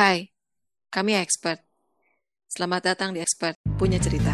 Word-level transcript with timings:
Hai, 0.00 0.32
kami 0.88 1.12
expert. 1.12 1.60
Selamat 2.48 2.88
datang 2.88 3.12
di 3.12 3.20
Expert 3.20 3.60
Punya 3.76 4.00
Cerita. 4.00 4.32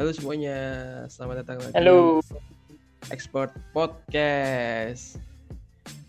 Halo 0.00 0.08
semuanya, 0.16 0.56
selamat 1.12 1.44
datang 1.44 1.60
lagi. 1.60 1.76
Halo, 1.76 2.24
Export 3.12 3.52
Podcast. 3.76 5.20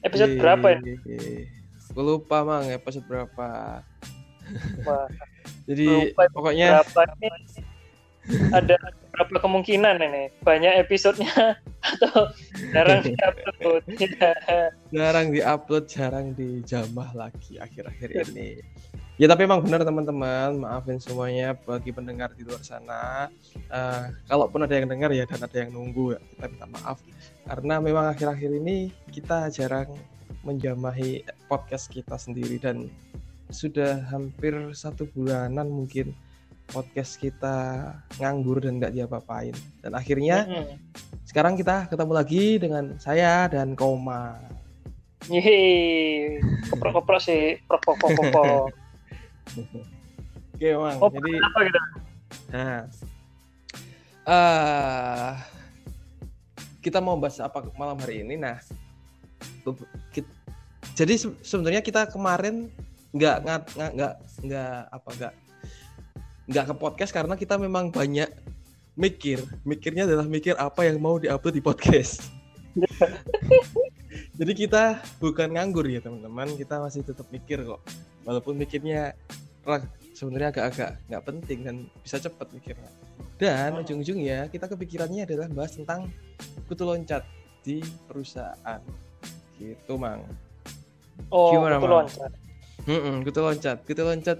episode 0.07 0.31
Yeay. 0.31 0.39
berapa 0.39 0.67
ini? 0.79 0.95
Gue 1.91 2.03
lupa 2.07 2.47
mang 2.47 2.71
episode 2.71 3.03
berapa. 3.03 3.83
Wah, 4.87 5.07
Jadi 5.67 6.15
lupa 6.15 6.23
pokoknya 6.31 6.87
berapa 6.87 7.03
ini? 7.19 7.27
Ada 8.55 8.75
berapa 9.17 9.41
kemungkinan 9.41 9.97
ini? 9.97 10.29
Banyak 10.45 10.85
episodenya 10.85 11.57
atau 11.89 12.29
jarang 12.69 13.01
diupload? 13.09 13.81
Tidak. 13.89 14.37
jarang 14.93 15.27
diupload, 15.33 15.83
jarang 15.89 16.25
dijamah 16.37 17.09
lagi 17.17 17.57
akhir-akhir 17.57 18.29
ini. 18.29 18.61
Ya 19.17 19.25
tapi 19.25 19.49
emang 19.49 19.65
benar 19.65 19.81
teman-teman, 19.81 20.61
maafin 20.61 21.01
semuanya 21.01 21.57
bagi 21.57 21.89
pendengar 21.89 22.29
di 22.37 22.45
luar 22.45 22.61
sana. 22.61 23.33
Eh, 23.57 24.03
kalaupun 24.29 24.61
ada 24.61 24.77
yang 24.77 24.85
dengar 24.85 25.09
ya 25.09 25.25
dan 25.25 25.41
ada 25.41 25.57
yang 25.57 25.73
nunggu 25.73 26.15
ya 26.15 26.21
kita 26.21 26.45
minta 26.47 26.67
maaf 26.69 27.01
karena 27.47 27.79
memang 27.81 28.05
akhir-akhir 28.13 28.51
ini 28.63 28.95
kita 29.11 29.49
jarang 29.51 29.91
menjamahi 30.47 31.27
podcast 31.51 31.91
kita 31.91 32.15
sendiri 32.15 32.59
dan 32.59 32.87
sudah 33.51 34.03
hampir 34.11 34.55
satu 34.71 35.07
bulanan 35.11 35.67
mungkin 35.67 36.15
podcast 36.67 37.15
kita 37.15 37.57
nganggur 38.17 38.59
dan 38.59 38.77
nggak 38.77 38.91
diapa-apain 38.91 39.55
dan 39.79 39.91
akhirnya 39.91 40.43
Mm-mm. 40.43 40.75
sekarang 41.23 41.55
kita 41.55 41.87
ketemu 41.87 42.13
lagi 42.13 42.45
dengan 42.57 42.83
saya 42.97 43.47
dan 43.47 43.73
Koma. 43.73 44.35
Yeay, 45.27 46.39
keprok-keprok 46.71 47.19
sih, 47.19 47.59
prok-prok-prok. 47.67 48.71
Oke, 50.55 50.69
Mang. 50.73 50.97
Oh, 51.03 51.09
Jadi 51.11 51.31
apa 51.35 51.57
gitu? 51.67 51.79
Nah, 52.53 52.79
eh 54.23 55.31
kita 56.79 57.03
mau 57.03 57.19
bahas 57.19 57.43
apa 57.43 57.59
malam 57.75 57.99
hari 57.99 58.23
ini? 58.23 58.39
Nah, 58.39 58.55
be- 59.67 59.89
kit- 60.09 60.35
jadi 60.95 61.13
se- 61.19 61.39
sebenarnya 61.43 61.83
kita 61.83 62.07
kemarin 62.07 62.71
nggak 63.11 63.35
nggak 63.43 63.59
nggak 63.95 64.13
nggak 64.47 64.75
apa 64.91 65.09
nggak 65.17 65.33
nggak 66.47 66.65
ke 66.71 66.73
podcast 66.79 67.11
karena 67.11 67.35
kita 67.35 67.59
memang 67.59 67.91
banyak 67.91 68.27
mikir. 68.95 69.43
Mikirnya 69.67 70.07
adalah 70.07 70.25
mikir 70.25 70.55
apa 70.57 70.87
yang 70.87 70.97
mau 70.97 71.19
diupload 71.19 71.53
di 71.53 71.63
podcast. 71.63 72.31
jadi 74.39 74.53
kita 74.53 74.83
bukan 75.19 75.53
nganggur 75.53 75.85
ya 75.85 75.99
teman-teman, 76.01 76.55
kita 76.55 76.79
masih 76.81 77.03
tetap 77.03 77.27
mikir 77.29 77.61
kok. 77.61 77.81
Walaupun 78.23 78.57
mikirnya 78.57 79.13
sebenarnya 80.15 80.49
agak-agak 80.55 80.91
nggak 81.11 81.23
penting 81.27 81.59
dan 81.67 81.75
bisa 82.01 82.17
cepat 82.17 82.47
mikirnya. 82.55 82.89
Dan 83.37 83.77
Oh. 83.77 83.81
ujung-ujungnya 83.85 84.49
kita 84.49 84.65
kepikirannya 84.65 85.29
adalah 85.29 85.47
bahas 85.53 85.77
tentang 85.77 86.09
kutu 86.65 86.87
loncat 86.87 87.21
di 87.61 87.83
perusahaan. 88.09 88.81
Gitu, 89.57 89.93
Mang. 89.97 90.25
Oh, 91.29 91.53
Gimana, 91.53 91.77
kutu 91.77 91.85
Mang? 91.85 91.97
loncat. 92.05 92.31
Mm-mm, 92.87 93.15
kutu 93.25 93.39
loncat. 93.43 93.77
Kutu 93.85 94.01
loncat 94.01 94.37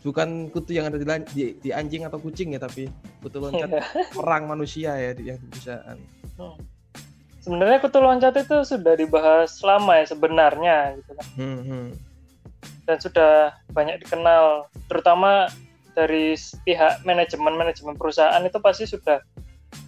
bukan 0.00 0.48
kutu 0.48 0.76
yang 0.76 0.88
ada 0.88 0.96
di, 0.96 1.04
di, 1.34 1.42
di 1.60 1.70
anjing 1.70 2.08
atau 2.08 2.16
kucing 2.16 2.56
ya, 2.56 2.60
tapi 2.60 2.88
kutu 3.20 3.38
loncat 3.42 3.68
perang 4.16 4.48
manusia 4.48 4.96
ya 4.96 5.10
di, 5.12 5.28
yang 5.28 5.38
di 5.38 5.46
perusahaan. 5.50 5.98
Sebenarnya 7.40 7.78
kutu 7.80 7.98
loncat 8.00 8.34
itu 8.36 8.56
sudah 8.64 8.94
dibahas 8.96 9.60
lama 9.64 10.00
ya 10.00 10.06
sebenarnya 10.08 10.76
gitu 11.00 11.10
kan. 11.16 11.26
Hmm, 11.36 11.60
hmm. 11.64 11.88
dan 12.84 12.98
sudah 12.98 13.54
banyak 13.70 14.02
dikenal 14.02 14.66
terutama 14.90 15.46
dari 15.94 16.34
pihak 16.66 17.06
manajemen 17.06 17.54
manajemen 17.54 17.94
perusahaan 17.94 18.42
itu 18.42 18.58
pasti 18.58 18.84
sudah 18.86 19.22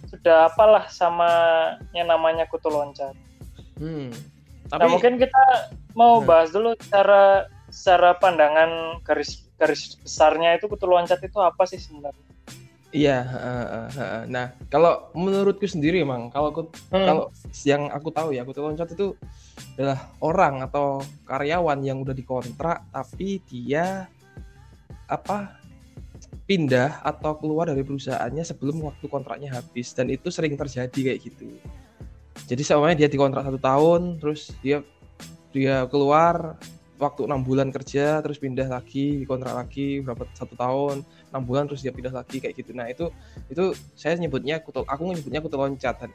sudah 0.07 0.47
apalah 0.47 0.87
sama 0.87 1.29
yang 1.91 2.07
namanya 2.07 2.45
kutu 2.47 2.69
loncat. 2.69 3.11
Hmm. 3.81 4.13
Nah 4.69 4.77
Tapi 4.79 4.87
mungkin 4.89 5.17
kita 5.17 5.73
mau 5.97 6.21
Hmm. 6.21 6.27
bahas 6.29 6.49
dulu 6.53 6.77
secara 6.77 7.49
secara 7.73 8.13
pandangan 8.21 9.01
garis 9.01 9.49
garis 9.63 9.95
besarnya 10.03 10.59
itu 10.59 10.67
kutu 10.67 10.85
loncat 10.85 11.19
itu 11.23 11.39
apa 11.39 11.63
sih 11.63 11.79
sebenarnya? 11.79 12.27
iya, 12.93 13.25
heeh, 13.25 13.63
heeh, 13.65 13.89
heeh. 13.97 14.23
Nah, 14.29 14.53
kalau 14.69 15.09
menurutku 15.17 15.65
sendiri, 15.65 16.05
Mang, 16.05 16.29
kalau 16.29 16.53
aku 16.53 16.69
Hmm. 16.93 17.07
kalau 17.09 17.25
yang 17.65 17.89
aku 17.89 18.13
tahu 18.13 18.35
ya 18.37 18.45
kutu 18.45 18.61
loncat 18.61 18.91
itu 18.93 19.17
adalah 19.73 20.13
orang 20.21 20.61
atau 20.61 21.01
karyawan 21.25 21.81
yang 21.81 22.05
udah 22.05 22.13
dikontrak 22.13 22.85
tapi 22.93 23.41
dia 23.49 24.05
apa 25.09 25.57
pindah 26.45 27.01
atau 27.01 27.33
keluar 27.39 27.71
dari 27.71 27.81
perusahaannya 27.81 28.43
sebelum 28.45 28.85
waktu 28.85 29.05
kontraknya 29.09 29.49
habis 29.53 29.95
dan 29.97 30.11
itu 30.13 30.29
sering 30.29 30.53
terjadi 30.53 30.93
kayak 30.93 31.19
gitu 31.25 31.57
jadi 32.45 32.61
semuanya 32.61 33.05
dia 33.05 33.09
dikontrak 33.09 33.45
satu 33.47 33.59
tahun 33.61 34.21
terus 34.21 34.53
dia 34.61 34.83
dia 35.53 35.85
keluar 35.87 36.57
waktu 37.01 37.25
enam 37.25 37.41
bulan 37.41 37.73
kerja 37.73 38.21
terus 38.21 38.37
pindah 38.37 38.69
lagi 38.69 39.25
dikontrak 39.25 39.53
lagi 39.53 39.99
berapa 40.05 40.29
satu 40.37 40.53
tahun 40.53 41.01
enam 41.33 41.43
bulan 41.43 41.65
terus 41.65 41.81
dia 41.81 41.89
pindah 41.89 42.13
lagi 42.13 42.37
kayak 42.37 42.55
gitu. 42.57 42.71
Nah 42.77 42.89
itu 42.89 43.09
itu 43.49 43.73
saya 43.97 44.17
nyebutnya 44.17 44.61
kutu 44.61 44.85
aku 44.85 45.09
nyebutnya 45.13 45.41
kutu 45.41 45.57
loncat. 45.57 45.95
Dan 45.97 46.11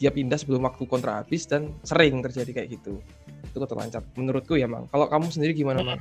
dia 0.00 0.08
pindah 0.08 0.40
sebelum 0.40 0.64
waktu 0.64 0.88
kontrak 0.88 1.26
habis 1.26 1.44
dan 1.44 1.74
sering 1.84 2.22
terjadi 2.22 2.62
kayak 2.62 2.68
gitu. 2.80 3.02
Itu 3.50 3.56
kutu 3.58 3.74
loncat. 3.74 4.02
Menurutku 4.14 4.54
ya 4.56 4.70
mang. 4.70 4.86
Kalau 4.88 5.10
kamu 5.10 5.28
sendiri 5.28 5.52
gimana 5.52 5.82
mang? 5.82 6.00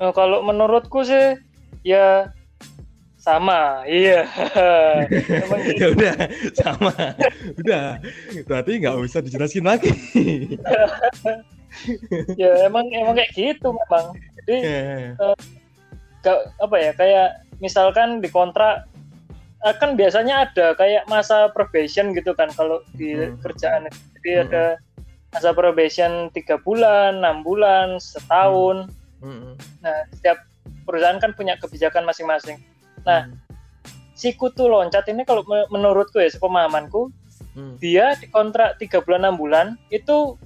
Nah, 0.00 0.10
kalau 0.10 0.42
menurutku 0.42 1.06
sih 1.06 1.38
ya 1.86 2.32
sama, 3.20 3.88
iya. 3.88 4.28
Ya 5.80 5.86
udah 5.92 6.14
sama. 6.56 6.92
Udah. 7.56 8.00
Berarti 8.44 8.70
nggak 8.82 8.96
usah 9.00 9.20
dijelasin 9.24 9.64
lagi 9.64 9.92
ya 12.34 12.66
emang 12.66 12.86
emang 12.90 13.14
kayak 13.14 13.32
gitu 13.32 13.68
memang. 13.70 14.14
Jadi 14.40 14.56
gak, 16.24 16.40
apa 16.58 16.76
ya 16.80 16.90
kayak 16.96 17.28
misalkan 17.60 18.18
di 18.18 18.28
kontrak 18.28 18.88
akan 19.64 19.96
biasanya 19.96 20.48
ada 20.48 20.76
kayak 20.76 21.04
masa 21.06 21.48
probation 21.52 22.12
gitu 22.12 22.32
kan 22.32 22.52
kalau 22.52 22.84
di 22.96 23.16
Hmm. 23.16 23.36
kerjaan 23.40 23.88
jadi 24.20 24.30
Hmm. 24.32 24.44
ada 24.48 24.64
masa 25.32 25.50
probation 25.52 26.28
tiga 26.30 26.60
bulan 26.60 27.20
enam 27.24 27.40
bulan 27.40 27.96
setahun 27.96 28.92
Mm-mm. 29.24 29.56
nah 29.80 30.04
setiap 30.12 30.44
perusahaan 30.84 31.16
kan 31.16 31.32
punya 31.32 31.56
kebijakan 31.56 32.04
masing-masing 32.04 32.60
Nah, 33.04 33.28
Mm. 33.28 33.36
si 34.16 34.32
kutu 34.32 34.64
loncat 34.64 35.04
ini 35.08 35.28
kalau 35.28 35.44
me- 35.44 35.68
menurutku 35.68 36.20
ya 36.20 36.28
sepemahamanku 36.28 37.12
Mm. 37.52 37.76
dia 37.80 38.16
dikontrak 38.16 38.76
tiga 38.76 39.00
bulan 39.00 39.28
enam 39.28 39.36
bulan 39.36 39.66
itu 39.88 40.36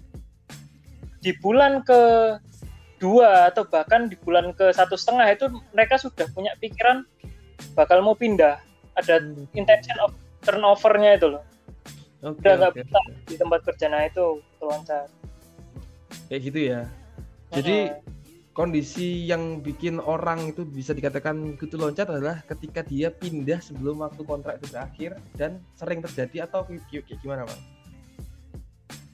di 1.18 1.34
bulan 1.38 1.82
ke 1.82 2.00
dua 2.98 3.50
atau 3.50 3.62
bahkan 3.66 4.10
di 4.10 4.18
bulan 4.18 4.50
ke 4.54 4.74
satu 4.74 4.98
setengah 4.98 5.26
itu 5.30 5.46
mereka 5.70 5.98
sudah 5.98 6.26
punya 6.34 6.54
pikiran 6.58 7.06
bakal 7.78 8.02
mau 8.02 8.14
pindah. 8.14 8.58
Ada 8.98 9.22
intention 9.54 9.96
of 10.02 10.10
turnovernya 10.42 11.18
itu 11.18 11.38
loh. 11.38 11.42
Oke, 12.26 12.42
udah 12.42 12.54
nggak 12.58 12.72
betah 12.82 13.04
oke. 13.06 13.30
di 13.30 13.34
tempat 13.38 13.60
kerja. 13.62 13.86
Nah 13.86 14.02
itu 14.10 14.42
loncat 14.58 15.06
kayak 16.28 16.42
gitu 16.44 16.60
ya. 16.74 16.80
Jadi 17.48 17.94
kondisi 18.52 19.24
yang 19.24 19.64
bikin 19.64 20.02
orang 20.02 20.52
itu 20.52 20.66
bisa 20.68 20.92
dikatakan 20.92 21.56
kutu 21.56 21.80
loncat 21.80 22.10
adalah 22.12 22.44
ketika 22.44 22.84
dia 22.84 23.08
pindah 23.08 23.62
sebelum 23.64 24.04
waktu 24.04 24.22
kontrak 24.26 24.60
itu 24.60 24.66
berakhir 24.74 25.10
dan 25.34 25.62
sering 25.74 26.04
terjadi 26.04 26.50
atau 26.50 26.68
gimana 27.22 27.48
bang? 27.48 27.60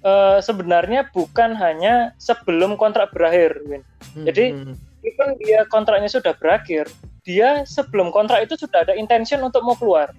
Eh, 0.05 0.39
sebenarnya 0.39 1.09
bukan 1.09 1.57
hanya 1.57 2.13
sebelum 2.21 2.77
kontrak 2.77 3.09
berakhir 3.11 3.57
Win. 3.65 3.81
Jadi, 4.15 4.53
Hmm, 4.53 4.77
even 5.01 5.33
dia 5.39 5.65
kontraknya 5.65 6.09
sudah 6.09 6.33
berakhir 6.35 6.89
dia 7.21 7.65
sebelum 7.65 8.09
kontrak 8.09 8.45
itu 8.45 8.53
sudah 8.55 8.85
ada 8.85 8.93
intention 8.93 9.41
untuk 9.41 9.61
mau 9.61 9.73
keluar 9.73 10.13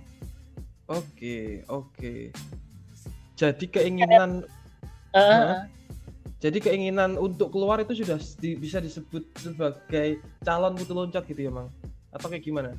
Oke, 0.86 1.66
oke. 1.66 2.30
Jadi 3.36 3.66
keinginan, 3.68 4.46
Eh, 5.10 5.22
Hah? 5.22 5.66
jadi 6.38 6.58
keinginan 6.60 7.16
untuk 7.16 7.50
keluar 7.50 7.80
itu 7.80 7.96
sudah 7.96 8.18
di- 8.36 8.54
bisa 8.54 8.78
disebut 8.78 9.22
sebagai 9.36 10.18
calon 10.42 10.76
kutu 10.76 10.92
loncat 10.92 11.24
gitu 11.24 11.40
ya, 11.40 11.50
Mang? 11.50 11.70
Atau 12.12 12.28
kayak 12.28 12.44
gimana? 12.44 12.74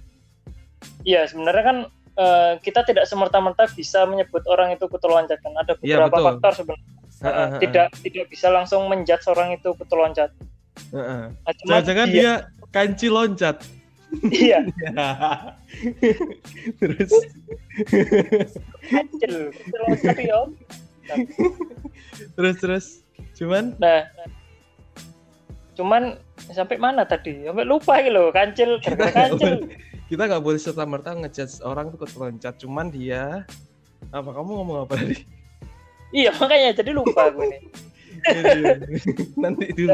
Iya, 1.02 1.26
sebenarnya 1.26 1.64
kan 1.64 1.78
eh, 2.14 2.52
kita 2.60 2.80
tidak 2.82 3.04
semerta-merta 3.04 3.68
bisa 3.68 4.04
menyebut 4.04 4.40
orang 4.46 4.72
itu 4.72 4.86
kutu 4.86 5.04
loncat 5.04 5.36
kan. 5.36 5.52
Ada 5.54 5.76
Iya, 5.80 6.00
beberapa 6.00 6.12
betul. 6.12 6.26
faktor 6.30 6.52
sebenarnya. 6.54 6.95
Ha, 7.24 7.56
tidak 7.56 7.96
tidak 8.04 8.28
bisa 8.28 8.52
langsung 8.52 8.84
menjudge 8.92 9.24
orang 9.32 9.56
itu 9.56 9.72
kutu 9.72 9.96
loncat. 9.96 10.28
ha. 10.92 11.32
Nah, 11.32 11.52
cuma 11.64 11.80
Jangan-jangan 11.80 12.06
dia 12.12 12.32
kanci 12.68 13.08
loncat. 13.08 13.56
iya. 14.28 14.60
Terus. 16.80 17.10
Kecil 18.84 19.32
kecil 19.48 19.80
loncat 19.88 20.16
ya. 20.20 20.38
Terus 22.36 22.56
terus. 22.60 22.86
Cuman? 23.38 23.72
Nah. 23.80 24.04
Cuman 25.76 26.20
sampai 26.52 26.76
mana 26.76 27.08
tadi? 27.08 27.48
Sampai 27.48 27.64
lupa 27.64 28.00
gitu 28.04 28.12
loh 28.12 28.28
kancil 28.32 28.76
kancil. 28.84 29.64
kita 30.06 30.22
nggak 30.30 30.44
boleh 30.44 30.60
serta 30.60 30.86
merta 30.86 31.16
ngejudge 31.16 31.64
orang 31.64 31.96
tuh 31.96 32.08
loncat. 32.20 32.60
Cuman 32.60 32.92
dia 32.92 33.48
apa 34.12 34.30
kamu 34.36 34.50
ngomong 34.52 34.84
apa 34.84 35.00
tadi 35.00 35.35
iya 36.10 36.30
makanya 36.32 36.70
jadi 36.76 36.90
lupa 36.90 37.30
gue 37.30 37.46
nih 37.48 37.62
nanti 39.42 39.64
dulu 39.76 39.92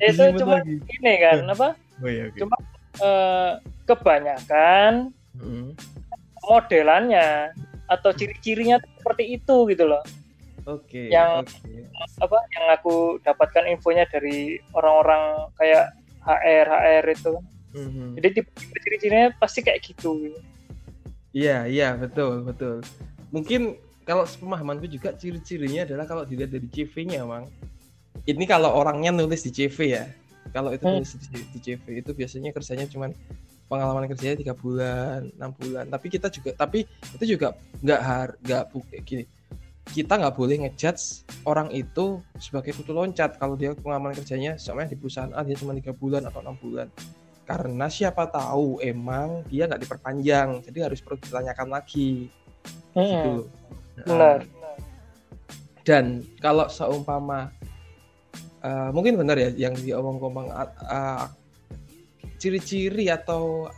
itu 0.00 0.22
cuma 0.36 0.58
lagi. 0.58 0.74
ini 0.98 1.12
kan 1.18 1.38
apa 1.46 1.68
oh 2.02 2.08
iya 2.08 2.22
oke 2.28 2.38
Cuma 2.38 2.56
eh, 2.98 3.52
kebanyakan 3.84 5.14
Mm. 5.38 5.70
modelannya 6.42 7.54
atau 7.86 8.10
ciri-cirinya 8.10 8.82
seperti 8.82 9.38
itu 9.38 9.56
gitu 9.70 9.86
loh 9.86 10.02
oke 10.64 10.98
Yang- 11.06 11.46
oke. 11.46 11.70
apa 12.18 12.38
yang 12.52 12.66
aku 12.74 12.94
dapatkan 13.22 13.70
infonya 13.70 14.02
dari 14.10 14.58
orang-orang 14.74 15.46
kayak 15.54 15.94
HR 16.20 16.66
HR 16.66 17.06
itu 17.08 17.34
Mhm. 17.68 18.18
jadi 18.18 18.28
tipe 18.34 18.50
ciri-cirinya 18.82 19.30
pasti 19.36 19.62
kayak 19.62 19.78
gitu 19.84 20.34
Iya, 21.30 21.68
iya, 21.68 21.92
betul, 21.92 22.40
betul. 22.42 22.80
Mungkin 23.30 23.76
kalau 24.08 24.24
sepemahamanku 24.24 24.88
juga 24.88 25.12
ciri-cirinya 25.12 25.84
adalah 25.84 26.08
kalau 26.08 26.24
dilihat 26.24 26.48
dari 26.48 26.64
CV-nya, 26.64 27.28
Mang. 27.28 27.44
Ini 28.24 28.44
kalau 28.48 28.72
orangnya 28.72 29.12
nulis 29.12 29.44
di 29.44 29.52
CV 29.52 29.76
ya. 29.92 30.08
Kalau 30.48 30.72
itu 30.72 30.88
Hmm. 30.88 30.96
nulis 30.96 31.12
di, 31.12 31.44
di 31.52 31.58
CV 31.60 32.00
itu 32.00 32.16
biasanya 32.16 32.56
kerjanya 32.56 32.88
cuman 32.88 33.12
pengalaman 33.68 34.08
kerjanya 34.08 34.40
tiga 34.40 34.56
bulan, 34.56 35.28
enam 35.36 35.52
bulan. 35.52 35.92
Tapi 35.92 36.06
kita 36.08 36.32
juga, 36.32 36.56
tapi 36.56 36.88
itu 36.88 37.36
juga 37.36 37.52
nggak 37.84 38.00
har, 38.00 38.28
nggak 38.40 38.62
kayak 38.72 39.04
gini. 39.04 39.24
Kita 39.92 40.16
nggak 40.16 40.34
boleh 40.36 40.56
ngejudge 40.64 41.28
orang 41.44 41.68
itu 41.76 42.24
sebagai 42.40 42.72
kutu 42.80 42.96
loncat 42.96 43.36
kalau 43.36 43.60
dia 43.60 43.76
pengalaman 43.76 44.16
kerjanya 44.16 44.56
soalnya 44.56 44.92
di 44.92 44.96
perusahaan 44.96 45.32
A 45.36 45.44
dia 45.44 45.56
cuma 45.56 45.76
tiga 45.76 45.92
bulan 45.96 46.24
atau 46.28 46.44
enam 46.44 46.56
bulan 46.60 46.92
karena 47.48 47.88
siapa 47.88 48.28
tahu 48.28 48.84
emang 48.84 49.40
dia 49.48 49.64
nggak 49.64 49.80
diperpanjang 49.80 50.60
jadi 50.68 50.92
harus 50.92 51.00
perlu 51.00 51.16
ditanyakan 51.16 51.72
lagi 51.72 52.28
gitu 52.92 53.48
Benar 54.06 54.40
dan 55.88 56.20
kalau 56.44 56.68
seumpama 56.68 57.48
eh, 58.60 58.90
mungkin 58.92 59.16
benar 59.16 59.40
ya 59.40 59.48
yang 59.56 59.72
diomong-omong 59.72 60.52
ah, 60.52 60.68
ah, 60.84 61.24
ciri-ciri 62.36 63.08
atau 63.08 63.72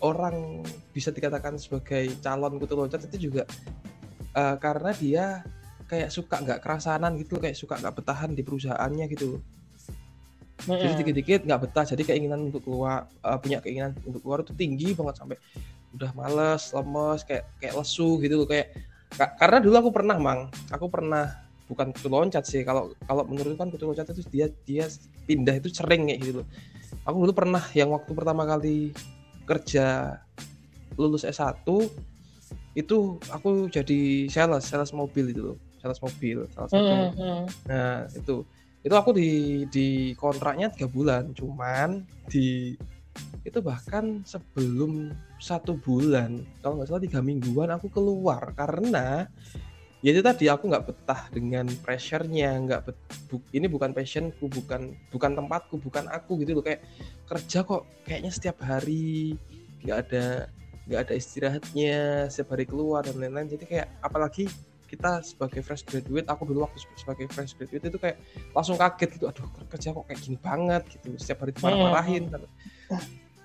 orang 0.00 0.62
bisa 0.94 1.10
dikatakan 1.10 1.58
sebagai 1.58 2.14
calon 2.22 2.62
kutu 2.62 2.78
loncat 2.78 3.02
itu 3.10 3.26
juga 3.26 3.42
eh, 4.38 4.56
karena 4.62 4.94
dia 4.94 5.24
kayak 5.90 6.14
suka 6.14 6.38
nggak 6.38 6.62
kerasanan 6.62 7.18
gitu 7.18 7.42
kayak 7.42 7.58
suka 7.58 7.74
nggak 7.82 7.98
bertahan 7.98 8.30
di 8.30 8.46
perusahaannya 8.46 9.10
gitu 9.10 9.42
jadi 10.70 10.94
Mm-mm. 10.94 10.98
dikit-dikit 11.02 11.40
nggak 11.42 11.60
betah 11.66 11.90
jadi 11.90 12.02
keinginan 12.06 12.54
untuk 12.54 12.62
keluar 12.62 13.10
eh, 13.26 13.38
punya 13.42 13.58
keinginan 13.58 13.98
untuk 14.06 14.22
keluar 14.22 14.46
itu 14.46 14.54
tinggi 14.54 14.94
banget 14.94 15.18
sampai 15.18 15.36
udah 15.98 16.14
males 16.14 16.70
lemes 16.70 17.26
kayak 17.26 17.50
kayak 17.58 17.74
lesu 17.74 18.22
gitu 18.22 18.38
loh 18.38 18.46
kayak 18.46 18.70
ka- 18.70 18.89
karena 19.16 19.58
dulu 19.58 19.74
aku 19.78 19.90
pernah 19.90 20.16
mang. 20.18 20.50
Aku 20.70 20.86
pernah 20.86 21.42
bukan 21.66 21.94
kutu 21.94 22.08
loncat 22.10 22.44
sih. 22.46 22.62
Kalau 22.66 22.94
kalau 23.06 23.26
menurut 23.26 23.54
kan 23.58 23.70
kutu 23.70 23.90
loncat 23.90 24.10
itu 24.10 24.22
dia 24.30 24.46
dia 24.66 24.86
pindah 25.26 25.58
itu 25.58 25.70
sering 25.70 26.10
kayak 26.10 26.20
gitu 26.22 26.32
loh. 26.42 26.48
Aku 27.06 27.22
dulu 27.26 27.32
pernah 27.34 27.62
yang 27.74 27.90
waktu 27.94 28.10
pertama 28.12 28.42
kali 28.46 28.94
kerja 29.46 30.18
lulus 30.98 31.26
S1 31.26 31.66
itu 32.78 33.18
aku 33.34 33.66
jadi 33.66 34.30
sales 34.30 34.66
sales 34.66 34.94
mobil 34.94 35.30
itu 35.34 35.42
loh. 35.54 35.58
Sales 35.80 35.98
mobil 35.98 36.44
salah 36.52 36.68
satu. 36.68 36.94
Mm-mm. 37.16 37.40
Nah, 37.66 38.04
itu. 38.12 38.44
Itu 38.80 38.96
aku 38.96 39.12
di 39.12 39.64
di 39.68 40.16
kontraknya 40.16 40.72
tiga 40.72 40.88
bulan, 40.88 41.36
cuman 41.36 42.00
di 42.32 42.72
itu 43.40 43.58
bahkan 43.64 44.20
sebelum 44.22 45.16
satu 45.40 45.76
bulan, 45.80 46.44
kalau 46.60 46.80
nggak 46.80 46.88
salah 46.92 47.02
tiga 47.02 47.20
mingguan 47.24 47.72
aku 47.72 47.88
keluar 47.88 48.52
karena 48.52 49.24
ya 50.04 50.12
itu 50.12 50.20
tadi 50.20 50.48
aku 50.48 50.68
nggak 50.68 50.86
betah 50.92 51.22
dengan 51.32 51.64
pressure-nya, 51.80 52.56
nggak 52.60 52.80
bu- 53.32 53.48
ini 53.56 53.66
bukan 53.68 53.96
passionku, 53.96 54.48
bukan 54.48 54.92
bukan 55.08 55.32
tempatku, 55.36 55.80
bukan 55.80 56.08
aku 56.12 56.40
gitu 56.44 56.56
loh 56.56 56.64
kayak 56.64 56.84
kerja 57.24 57.64
kok 57.64 57.88
kayaknya 58.04 58.32
setiap 58.32 58.60
hari 58.60 59.36
nggak 59.84 59.98
ada 60.08 60.24
nggak 60.84 61.00
ada 61.06 61.14
istirahatnya, 61.16 62.28
setiap 62.28 62.56
hari 62.58 62.64
keluar 62.68 63.04
dan 63.06 63.16
lain-lain. 63.20 63.48
Jadi 63.48 63.64
kayak 63.64 63.88
apalagi 64.04 64.48
kita 64.90 65.22
sebagai 65.22 65.62
fresh 65.62 65.86
graduate 65.86 66.26
aku 66.26 66.42
dulu 66.50 66.66
waktu 66.66 66.82
sebagai 66.98 67.30
fresh 67.30 67.54
graduate 67.54 67.86
itu 67.86 67.98
kayak 68.02 68.18
langsung 68.50 68.74
kaget 68.74 69.08
gitu 69.14 69.30
aduh 69.30 69.46
kerja 69.70 69.94
kok 69.94 70.04
kayak 70.10 70.18
gini 70.18 70.36
banget 70.42 70.82
gitu. 70.90 71.14
Setiap 71.14 71.46
hari 71.46 71.54
dimarah-marahin 71.54 72.26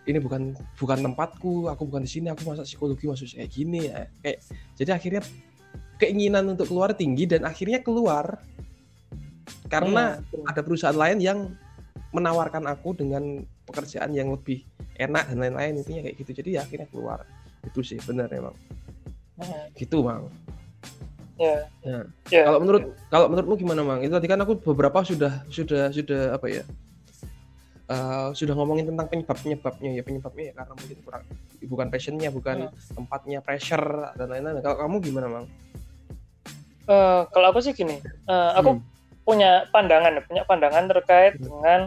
ini 0.06 0.18
bukan 0.18 0.58
bukan 0.78 0.98
tempatku 1.06 1.70
aku 1.70 1.82
bukan 1.86 2.02
di 2.06 2.10
sini 2.10 2.34
aku 2.34 2.50
masa 2.50 2.66
psikologi 2.66 3.06
masuk 3.06 3.30
kayak 3.30 3.50
gini 3.54 3.90
ya. 3.90 4.10
kayak 4.26 4.38
jadi 4.78 4.92
akhirnya 4.98 5.22
keinginan 6.02 6.58
untuk 6.58 6.70
keluar 6.70 6.94
tinggi 6.98 7.30
dan 7.30 7.46
akhirnya 7.46 7.82
keluar 7.86 8.42
karena 9.70 10.18
Hmm. 10.22 10.50
ada 10.50 10.62
perusahaan 10.62 10.98
lain 10.98 11.22
yang 11.22 11.40
menawarkan 12.14 12.66
aku 12.70 12.98
dengan 12.98 13.46
pekerjaan 13.66 14.14
yang 14.14 14.30
lebih 14.34 14.66
enak 14.98 15.30
dan 15.30 15.38
lain-lain 15.42 15.82
intinya 15.82 16.02
kayak 16.06 16.16
gitu. 16.22 16.32
Jadi 16.42 16.50
ya 16.56 16.62
akhirnya 16.64 16.88
keluar. 16.88 17.26
Itu 17.66 17.82
sih 17.82 17.98
benar 18.02 18.30
emang. 18.30 18.56
Mm. 19.36 19.76
gitu 19.76 20.00
bang 20.00 20.24
ya 21.36 21.58
Ya. 21.84 22.00
ya 22.32 22.42
Kalau 22.48 22.60
menurut 22.60 22.84
kalau 23.08 23.26
menurutmu 23.28 23.56
gimana, 23.58 23.82
Mang? 23.82 24.00
Itu 24.00 24.12
tadi 24.12 24.26
kan 24.26 24.40
aku 24.40 24.56
beberapa 24.64 25.02
sudah 25.02 25.44
sudah 25.48 25.92
sudah 25.92 26.34
apa 26.34 26.48
ya? 26.48 26.64
eh, 27.86 28.30
sudah 28.34 28.58
ngomongin 28.58 28.90
tentang 28.90 29.06
penyebab 29.06 29.38
penyebabnya 29.38 29.90
ya 29.94 30.02
penyebabnya 30.02 30.44
ya 30.50 30.54
karena 30.56 30.74
mungkin 30.74 30.98
kurang 31.06 31.24
bukan 31.62 31.88
passionnya 31.88 32.30
bukan 32.30 32.58
tempatnya 32.90 33.40
pressure 33.40 33.86
dan 34.16 34.28
lain-lain. 34.28 34.58
Kalau 34.60 34.78
kamu 34.80 34.96
gimana, 35.02 35.28
Mang? 35.30 35.46
Eh, 36.86 37.22
kalau 37.30 37.48
aku 37.50 37.60
sih 37.60 37.74
gini 37.74 37.98
eh, 38.02 38.52
aku 38.54 38.78
Hmm. 38.78 38.82
punya 39.22 39.66
pandangan 39.70 40.22
punya 40.24 40.46
pandangan 40.46 40.86
terkait 40.88 41.34
Hmm. 41.36 41.46
dengan 41.46 41.80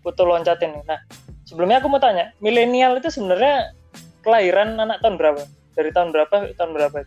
kutu 0.00 0.24
loncat 0.24 0.56
ini 0.60 0.80
nah 0.82 0.96
sebelumnya 1.44 1.76
aku 1.76 1.92
mau 1.92 2.00
tanya 2.00 2.32
milenial 2.40 2.96
itu 2.96 3.12
sebenarnya 3.12 3.76
kelahiran 4.20 4.80
anak 4.80 5.04
tahun 5.04 5.20
berapa 5.20 5.44
dari 5.72 5.92
tahun 5.92 6.08
berapa 6.08 6.56
tahun 6.56 6.70
berapa 6.72 7.04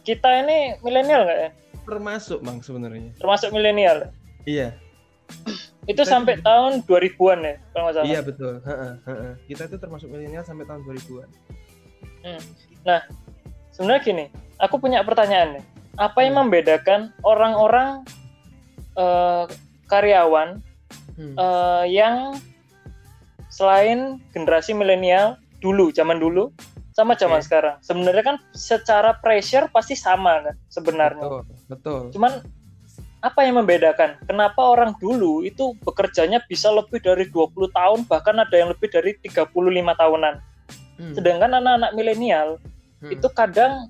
kita 0.00 0.28
ini 0.40 0.78
milenial 0.80 1.24
nggak 1.24 1.40
ya 1.40 1.50
Termasuk, 1.80 2.38
Mang 2.40 2.60
sebenarnya. 2.60 3.10
termasuk 3.16 3.50
milenial 3.50 4.12
Iya. 4.44 4.76
itu 5.84 5.96
Kita 5.96 6.04
sampai 6.04 6.38
juga- 6.38 6.46
tahun 6.46 6.72
2000-an 6.84 7.38
ya 7.40 7.54
kalau 7.70 7.82
nggak 7.82 7.94
salah 7.96 8.06
Iya, 8.06 8.20
betul. 8.20 8.54
Heeh, 8.62 8.92
heeh. 9.04 9.32
Kita 9.48 9.62
itu 9.64 9.76
termasuk 9.76 10.08
milenial 10.08 10.44
sampai 10.44 10.64
tahun 10.64 10.82
2000-an. 10.84 11.28
sebenarnya 13.70 14.02
gini 14.04 14.24
aku 14.56 14.76
punya 14.76 15.00
pertanyaan 15.00 15.56
nih 15.56 15.64
apa 15.96 16.18
yang 16.20 16.36
Hmm. 16.36 16.42
membedakan 16.46 17.00
orang-orang 17.22 18.04
eh, 18.92 19.44
karyawan 19.86 20.60
Hmm. 21.16 21.34
eh, 21.34 21.84
yang 21.90 22.36
selain 23.48 24.20
generasi 24.30 24.72
milenial 24.72 25.40
dulu 25.58 25.88
zaman 25.90 26.18
dulu 26.18 26.52
sama 27.00 27.16
zaman 27.16 27.40
Oke. 27.40 27.46
sekarang 27.48 27.74
sebenarnya 27.80 28.24
kan 28.24 28.36
secara 28.52 29.16
pressure 29.16 29.72
pasti 29.72 29.96
sama 29.96 30.44
kan 30.44 30.54
sebenarnya 30.68 31.24
betul, 31.24 31.42
betul. 31.72 32.00
cuman 32.12 32.32
apa 33.20 33.40
yang 33.44 33.60
membedakan 33.60 34.16
kenapa 34.24 34.60
orang 34.60 34.92
dulu 34.96 35.44
itu 35.44 35.72
bekerjanya 35.84 36.40
bisa 36.44 36.68
lebih 36.72 37.00
dari 37.00 37.28
20 37.28 37.52
tahun 37.72 37.98
bahkan 38.08 38.36
ada 38.36 38.52
yang 38.56 38.68
lebih 38.72 38.92
dari 38.92 39.16
35 39.16 39.48
tahunan 39.96 40.36
Hmm. 41.00 41.16
sedangkan 41.16 41.48
anak-anak 41.56 41.96
milenial 41.96 42.60
Hmm. 43.00 43.08
itu 43.08 43.24
kadang 43.32 43.88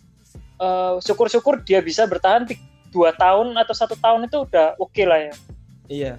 eh, 0.62 0.94
syukur-syukur 1.02 1.58
dia 1.66 1.82
bisa 1.82 2.06
bertahan 2.06 2.46
dua 2.94 3.10
tahun 3.18 3.50
atau 3.58 3.74
satu 3.74 3.98
tahun 3.98 4.30
itu 4.30 4.46
udah 4.46 4.78
oke 4.78 5.02
lah 5.02 5.18
ya 5.18 5.34
Iya. 5.90 6.12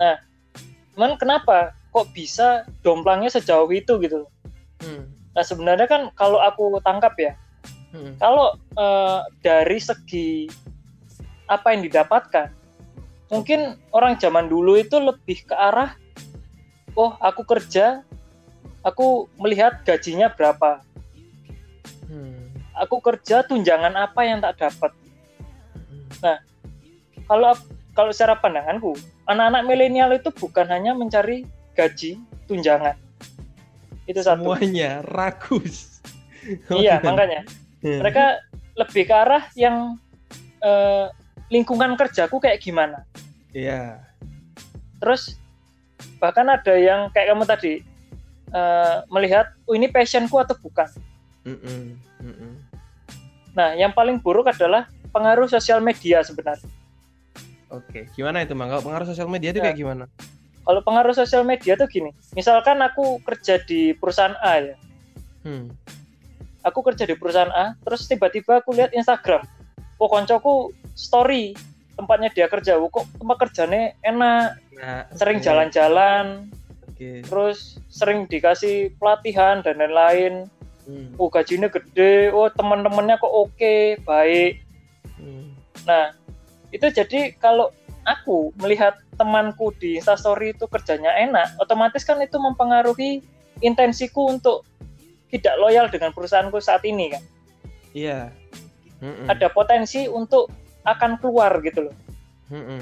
cuman 0.91 1.15
kenapa 1.15 1.71
kok 1.95 2.11
bisa 2.11 2.67
domplangnya 2.83 3.31
sejauh 3.31 3.71
itu 3.71 3.95
gitu. 4.03 4.27
Nah 5.31 5.43
sebenarnya 5.43 5.87
kan 5.87 6.01
kalau 6.15 6.39
aku 6.41 6.79
tangkap 6.83 7.15
ya 7.17 7.33
Hmm. 7.91 8.15
kalau 8.15 8.55
eh, 8.79 9.19
dari 9.43 9.75
segi 9.75 10.47
apa 11.51 11.75
yang 11.75 11.83
didapatkan 11.83 12.47
mungkin 13.27 13.75
orang 13.91 14.15
zaman 14.15 14.47
dulu 14.47 14.79
itu 14.79 14.95
lebih 14.95 15.43
ke 15.43 15.51
arah 15.51 15.99
oh 16.95 17.19
aku 17.19 17.43
kerja 17.43 17.99
aku 18.79 19.27
melihat 19.35 19.83
gajinya 19.83 20.31
berapa 20.31 20.79
Hmm. 22.07 22.47
aku 22.79 23.03
kerja 23.03 23.43
tunjangan 23.43 23.91
apa 23.99 24.23
yang 24.23 24.39
tak 24.39 24.55
dapat 24.63 24.95
Hmm. 26.23 26.39
kalau 27.27 27.51
kalau 27.91 28.15
secara 28.15 28.39
pandanganku 28.39 28.95
anak-anak 29.27 29.67
milenial 29.67 30.15
itu 30.15 30.31
bukan 30.31 30.63
hanya 30.71 30.95
mencari 30.95 31.43
gaji 31.75 32.23
tunjangan 32.47 32.95
Itu 34.05 34.19
satu. 34.21 34.41
Semuanya 34.43 35.01
ragus. 35.05 35.89
Iya, 36.73 36.97
makanya 37.05 37.45
Hmm. 37.81 38.01
mereka 38.01 38.41
lebih 38.73 39.05
ke 39.05 39.13
arah 39.13 39.45
yang 39.53 39.97
eh, 40.57 41.05
lingkungan 41.49 41.93
kerjaku 41.93 42.37
kayak 42.37 42.61
gimana. 42.61 43.05
Iya. 43.53 44.01
Terus 44.97 45.37
bahkan 46.17 46.45
ada 46.45 46.73
yang 46.77 47.09
kayak 47.09 47.33
kamu 47.33 47.45
tadi 47.45 47.73
eh, 48.51 48.97
melihat, 49.09 49.53
oh 49.65 49.73
ini 49.73 49.85
passionku 49.85 50.33
atau 50.37 50.57
bukan. 50.57 50.89
Mm-mm, 51.45 51.97
mm-mm. 52.21 52.53
Nah, 53.53 53.73
yang 53.73 53.93
paling 53.93 54.17
buruk 54.21 54.49
adalah 54.49 54.85
pengaruh 55.09 55.45
sosial 55.45 55.77
media 55.77 56.21
sebenarnya. 56.21 56.69
Oke, 57.69 58.09
gimana 58.13 58.43
itu, 58.43 58.51
Mang? 58.53 58.69
Kalau 58.69 58.83
pengaruh 58.83 59.07
sosial 59.07 59.29
media 59.29 59.49
itu 59.53 59.59
Ya. 59.61 59.71
kayak 59.71 59.77
gimana? 59.77 60.05
Kalau 60.71 60.87
pengaruh 60.87 61.11
sosial 61.11 61.43
media 61.43 61.75
tuh 61.75 61.83
gini, 61.91 62.15
misalkan 62.31 62.79
aku 62.79 63.19
kerja 63.27 63.59
di 63.59 63.91
perusahaan 63.91 64.39
A 64.39 64.71
ya, 64.71 64.79
Hmm. 65.43 65.67
aku 66.63 66.79
kerja 66.79 67.03
di 67.03 67.11
perusahaan 67.19 67.51
A, 67.51 67.75
terus 67.83 68.07
tiba-tiba 68.07 68.63
aku 68.63 68.71
lihat 68.71 68.95
Instagram, 68.95 69.43
kok 69.99 70.07
koncoku 70.07 70.71
story 70.95 71.51
tempatnya 71.99 72.31
dia 72.31 72.47
kerja, 72.47 72.79
"Wah, 72.79 72.87
kok 72.87 73.03
tempat 73.19 73.37
kerjanya 73.43 73.99
enak, 73.99 74.63
Nah, 74.79 75.11
sering 75.11 75.43
jalan-jalan, 75.43 76.47
Oke. 76.87 77.19
terus 77.27 77.75
sering 77.91 78.23
dikasih 78.31 78.95
pelatihan 78.95 79.59
dan 79.59 79.75
lain-lain. 79.75 80.47
Hmm, 80.87 81.19
Oh 81.19 81.27
gajinya 81.27 81.67
gede, 81.67 82.31
oh 82.31 82.47
teman-temannya 82.47 83.19
kok 83.19 83.27
oke, 83.27 83.99
baik. 84.07 84.63
hmm. 85.19 85.51
Nah 85.83 86.15
itu 86.71 86.87
jadi 86.87 87.35
kalau 87.35 87.75
aku 88.11 88.51
melihat 88.59 88.99
temanku 89.15 89.71
di 89.79 89.95
Instastory 89.95 90.51
itu 90.51 90.67
kerjanya 90.67 91.15
enak, 91.15 91.55
otomatis 91.63 92.03
kan 92.03 92.19
itu 92.19 92.35
mempengaruhi 92.35 93.23
intensiku 93.63 94.27
untuk 94.27 94.67
tidak 95.31 95.55
loyal 95.63 95.87
dengan 95.87 96.11
perusahaanku 96.11 96.59
saat 96.59 96.83
ini 96.83 97.15
kan. 97.15 97.23
Iya. 97.95 98.19
Mm-mm, 99.01 99.31
Ada 99.31 99.49
potensi 99.49 100.05
untuk 100.05 100.51
akan 100.85 101.17
keluar 101.17 101.57
gitu 101.65 101.89
loh, 101.89 101.95
mm-mm. 102.53 102.81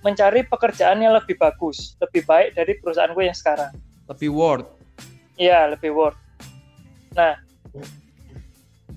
mencari 0.00 0.44
pekerjaan 0.48 1.00
yang 1.04 1.12
lebih 1.12 1.36
bagus, 1.36 1.96
lebih 2.00 2.24
baik 2.24 2.56
dari 2.56 2.78
perusahaanku 2.80 3.20
yang 3.20 3.36
sekarang. 3.36 3.72
Lebih 4.08 4.30
worth. 4.32 4.68
Iya, 5.36 5.72
lebih 5.76 5.92
worth. 5.92 6.16
Nah, 7.12 7.36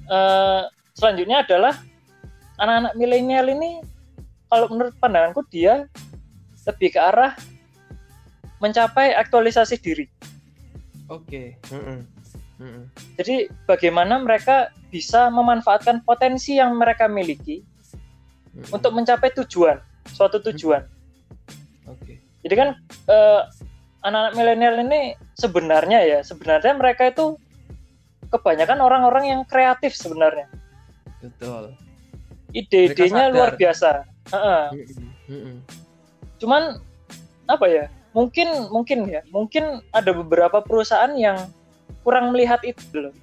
eh, 0.08 0.62
selanjutnya 0.96 1.44
adalah 1.44 1.76
anak-anak 2.56 2.94
milenial 2.96 3.48
ini, 3.52 3.84
kalau 4.50 4.68
menurut 4.72 4.96
pandanganku 5.02 5.46
dia 5.50 5.90
lebih 6.66 6.98
ke 6.98 7.00
arah 7.00 7.38
mencapai 8.58 9.14
aktualisasi 9.14 9.78
diri. 9.78 10.06
Oke. 11.12 11.60
Mm-mm. 11.70 12.00
Jadi 13.20 13.52
bagaimana 13.68 14.16
mereka 14.18 14.72
bisa 14.90 15.28
memanfaatkan 15.28 16.02
potensi 16.08 16.56
yang 16.56 16.80
mereka 16.80 17.06
miliki 17.06 17.62
Mm-mm. 18.56 18.72
untuk 18.72 18.96
mencapai 18.96 19.30
tujuan, 19.36 19.78
suatu 20.10 20.40
tujuan. 20.40 20.88
Oke. 21.92 22.24
Jadi 22.42 22.54
kan 22.56 22.70
eh, 23.12 23.42
anak-anak 24.02 24.34
milenial 24.40 24.76
ini 24.88 25.14
sebenarnya 25.36 26.00
ya, 26.06 26.20
sebenarnya 26.24 26.74
mereka 26.80 27.12
itu 27.12 27.36
kebanyakan 28.32 28.82
orang-orang 28.82 29.36
yang 29.36 29.42
kreatif 29.46 29.94
sebenarnya. 29.94 30.50
Betul. 31.22 31.74
ide-idenya 32.56 33.36
luar 33.36 33.60
biasa. 33.60 34.15
Mm-mm. 34.34 35.62
Cuman 36.42 36.82
apa 37.46 37.66
ya? 37.70 37.86
Mungkin 38.16 38.72
mungkin 38.72 39.12
ya, 39.12 39.22
mungkin 39.28 39.84
ada 39.92 40.16
beberapa 40.16 40.64
perusahaan 40.64 41.12
yang 41.20 41.52
kurang 42.08 42.32
melihat 42.32 42.64
itu 42.64 43.12
loh. 43.12 43.14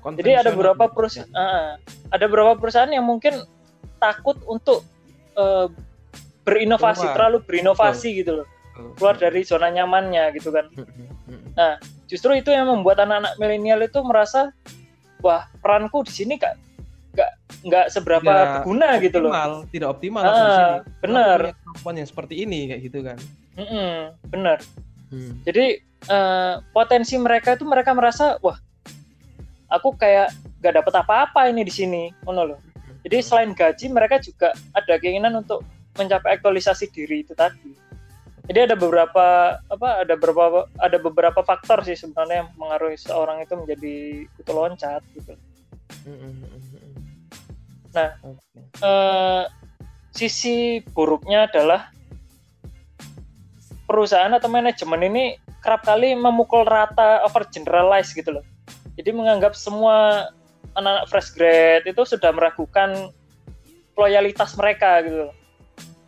Jadi 0.00 0.32
ada 0.32 0.56
beberapa 0.56 0.88
gitu 0.88 0.96
perusahaan, 0.96 1.28
kan. 1.28 1.76
ada 2.08 2.24
beberapa 2.24 2.56
perusahaan 2.56 2.88
yang 2.88 3.04
mungkin 3.04 3.44
takut 4.00 4.40
untuk 4.48 4.80
eh, 5.36 5.68
berinovasi, 6.48 7.04
Keluar. 7.04 7.16
terlalu 7.20 7.38
berinovasi 7.44 8.08
gitu 8.24 8.40
loh, 8.40 8.46
keluar 8.96 9.20
dari 9.20 9.44
zona 9.44 9.68
nyamannya 9.68 10.32
gitu 10.40 10.48
kan. 10.56 10.72
Mm-mm. 10.72 11.76
Justru 12.08 12.32
itu 12.40 12.48
yang 12.48 12.64
membuat 12.66 13.04
anak-anak 13.04 13.36
milenial 13.36 13.84
itu 13.84 14.00
merasa, 14.00 14.50
wah 15.20 15.44
peranku 15.60 16.00
di 16.02 16.16
sini 16.16 16.40
gak 16.40 16.56
nggak 17.10 17.30
nggak 17.66 17.86
seberapa 17.92 18.22
Tidak 18.24 18.50
berguna 18.62 18.88
gitu 19.02 19.16
loh. 19.20 19.30
Optimal, 19.30 19.52
tidak 19.68 19.88
optimal 19.92 20.22
Ah, 20.24 20.80
punya 21.02 21.54
kemampuan 21.58 21.94
yang 21.98 22.08
seperti 22.08 22.34
ini 22.46 22.60
kayak 22.70 22.82
gitu 22.86 22.98
kan. 23.02 23.18
Mm-mm, 23.58 23.94
bener. 24.30 24.58
Hmm. 25.10 25.32
Jadi 25.44 25.66
eh, 25.84 26.54
potensi 26.70 27.14
mereka 27.18 27.58
itu 27.58 27.66
mereka 27.66 27.90
merasa 27.92 28.38
wah 28.40 28.56
aku 29.70 29.94
kayak 29.98 30.32
gak 30.60 30.76
dapat 30.76 30.94
apa-apa 31.02 31.48
ini 31.48 31.66
di 31.66 31.72
sini, 31.72 32.02
ngono 32.26 32.54
loh. 32.54 32.60
Jadi 33.00 33.16
selain 33.24 33.56
gaji 33.56 33.86
mereka 33.88 34.20
juga 34.20 34.52
ada 34.76 34.94
keinginan 35.00 35.32
untuk 35.40 35.64
mencapai 35.96 36.36
aktualisasi 36.36 36.92
diri 36.92 37.24
itu 37.24 37.32
tadi. 37.32 37.72
Jadi 38.50 38.66
ada 38.66 38.74
beberapa 38.74 39.56
apa 39.70 40.02
ada 40.02 40.14
beberapa 40.18 40.66
ada 40.82 40.98
beberapa 40.98 41.40
faktor 41.46 41.86
sih 41.86 41.94
sebenarnya 41.94 42.44
yang 42.44 42.50
mengaruhi 42.58 42.98
seorang 42.98 43.38
itu 43.40 43.54
menjadi 43.54 43.96
kutu 44.36 44.52
loncat 44.52 45.02
gitu. 45.14 45.38
Mm-mm, 46.02 46.32
mm-mm. 46.44 46.60
Nah, 47.90 48.10
Oke. 48.22 48.60
Eh, 48.80 49.44
sisi 50.14 50.80
buruknya 50.94 51.46
adalah 51.50 51.90
perusahaan 53.84 54.30
atau 54.30 54.46
manajemen 54.46 55.02
ini 55.10 55.24
kerap 55.60 55.82
kali 55.84 56.14
memukul 56.16 56.64
rata 56.64 57.20
over 57.26 57.44
generalize 57.50 58.14
gitu 58.14 58.30
loh. 58.38 58.44
Jadi 58.96 59.10
menganggap 59.12 59.52
semua 59.58 60.28
anak-anak 60.78 61.06
fresh 61.10 61.30
grade 61.34 61.84
itu 61.90 62.02
sudah 62.06 62.30
meragukan 62.30 63.10
loyalitas 63.98 64.54
mereka 64.56 65.02
gitu 65.04 65.28
loh. 65.28 65.34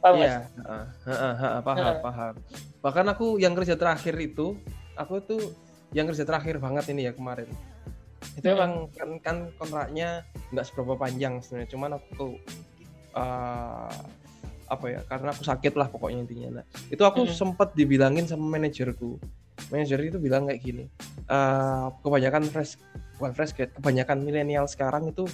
Paham 0.03 0.17
Iya, 0.19 0.35
sih? 0.35 0.45
heeh, 0.67 0.85
heeh, 1.07 1.35
heeh, 1.39 1.61
paham, 1.63 1.79
Heeh. 1.83 1.99
paham. 2.03 2.35
Bahkan 2.83 3.07
aku 3.15 3.27
yang 3.39 3.55
kerja 3.55 3.75
terakhir 3.79 4.15
itu, 4.19 4.59
aku 4.99 5.23
tuh 5.23 5.43
yang 5.95 6.09
kerja 6.11 6.25
terakhir 6.27 6.59
banget 6.59 6.91
ini 6.91 7.07
ya 7.07 7.13
kemarin. 7.15 7.47
Itu 8.35 8.47
Hmm. 8.49 8.57
emang 8.57 8.73
kan, 8.93 9.11
kan 9.21 9.37
kontraknya 9.57 10.23
nggak 10.51 10.65
seberapa 10.65 10.95
panjang 10.97 11.41
sebenarnya, 11.41 11.69
cuman 11.71 11.91
aku 11.97 12.09
tuh 12.15 12.33
eh, 13.13 13.99
apa 14.67 14.87
ya? 14.89 15.01
Karena 15.05 15.37
aku 15.37 15.45
sakit 15.45 15.77
lah 15.77 15.89
pokoknya 15.93 16.25
intinya. 16.25 16.49
Nah, 16.61 16.65
itu 16.89 17.03
aku 17.05 17.29
Hmm. 17.29 17.35
sempet 17.35 17.77
dibilangin 17.77 18.25
sama 18.25 18.57
manajerku. 18.57 19.21
Manajer 19.69 20.01
itu 20.01 20.17
bilang 20.17 20.49
kayak 20.49 20.61
gini, 20.65 20.85
eh, 21.29 21.87
kebanyakan 22.01 22.49
fresh 22.49 22.81
bukan 23.21 23.33
fresh 23.37 23.53
grade, 23.53 23.71
kebanyakan 23.77 24.25
milenial 24.25 24.65
sekarang 24.67 25.13
itu 25.13 25.29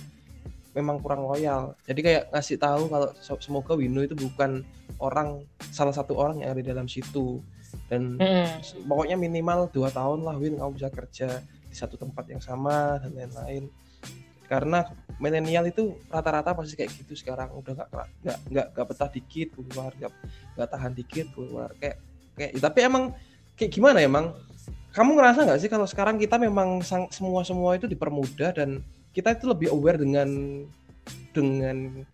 memang 0.76 1.00
kurang 1.00 1.24
loyal. 1.24 1.74
Jadi 1.86 2.00
kayak 2.04 2.22
ngasih 2.30 2.58
tahu 2.60 2.86
kalau 2.86 3.08
semoga 3.40 3.72
Wino 3.74 4.04
itu 4.04 4.12
bukan 4.14 4.62
orang 4.98 5.42
salah 5.70 5.94
satu 5.94 6.18
orang 6.18 6.42
yang 6.42 6.52
ada 6.52 6.60
di 6.60 6.68
dalam 6.68 6.86
situ 6.86 7.40
dan 7.88 8.16
Mm-mm. 8.18 8.62
pokoknya 8.84 9.16
minimal 9.16 9.70
dua 9.72 9.88
tahun 9.88 10.22
lah 10.26 10.36
Win 10.36 10.58
kamu 10.58 10.72
bisa 10.76 10.88
kerja 10.90 11.28
satu 11.78 11.94
tempat 11.94 12.26
yang 12.26 12.42
sama 12.42 12.98
dan 12.98 13.14
lain-lain. 13.14 13.70
Karena 14.48 14.82
milenial 15.20 15.68
itu 15.68 15.94
rata-rata 16.08 16.56
pasti 16.56 16.74
kayak 16.74 16.90
gitu 16.98 17.14
sekarang 17.14 17.52
udah 17.52 17.72
nggak 17.74 17.88
nggak 17.92 18.38
nggak 18.48 18.66
nggak 18.74 18.86
betah 18.86 19.10
dikit 19.10 19.48
keluar 19.54 19.90
nggak 19.98 20.12
nggak 20.56 20.68
tahan 20.70 20.92
dikit 20.94 21.26
keluar 21.34 21.68
kayak 21.76 21.96
kayak 22.38 22.52
tapi 22.56 22.78
emang 22.86 23.04
kayak 23.58 23.70
gimana 23.74 23.98
ya 23.98 24.06
emang 24.06 24.32
kamu 24.94 25.10
ngerasa 25.18 25.44
nggak 25.44 25.60
sih 25.60 25.70
kalau 25.70 25.84
sekarang 25.84 26.16
kita 26.16 26.40
memang 26.40 26.80
sang, 26.86 27.10
semua 27.12 27.42
semua 27.42 27.76
itu 27.76 27.90
dipermudah 27.90 28.54
dan 28.56 28.80
kita 29.12 29.34
itu 29.34 29.50
lebih 29.50 29.68
aware 29.74 29.98
dengan 29.98 30.28
dengan 31.34 32.06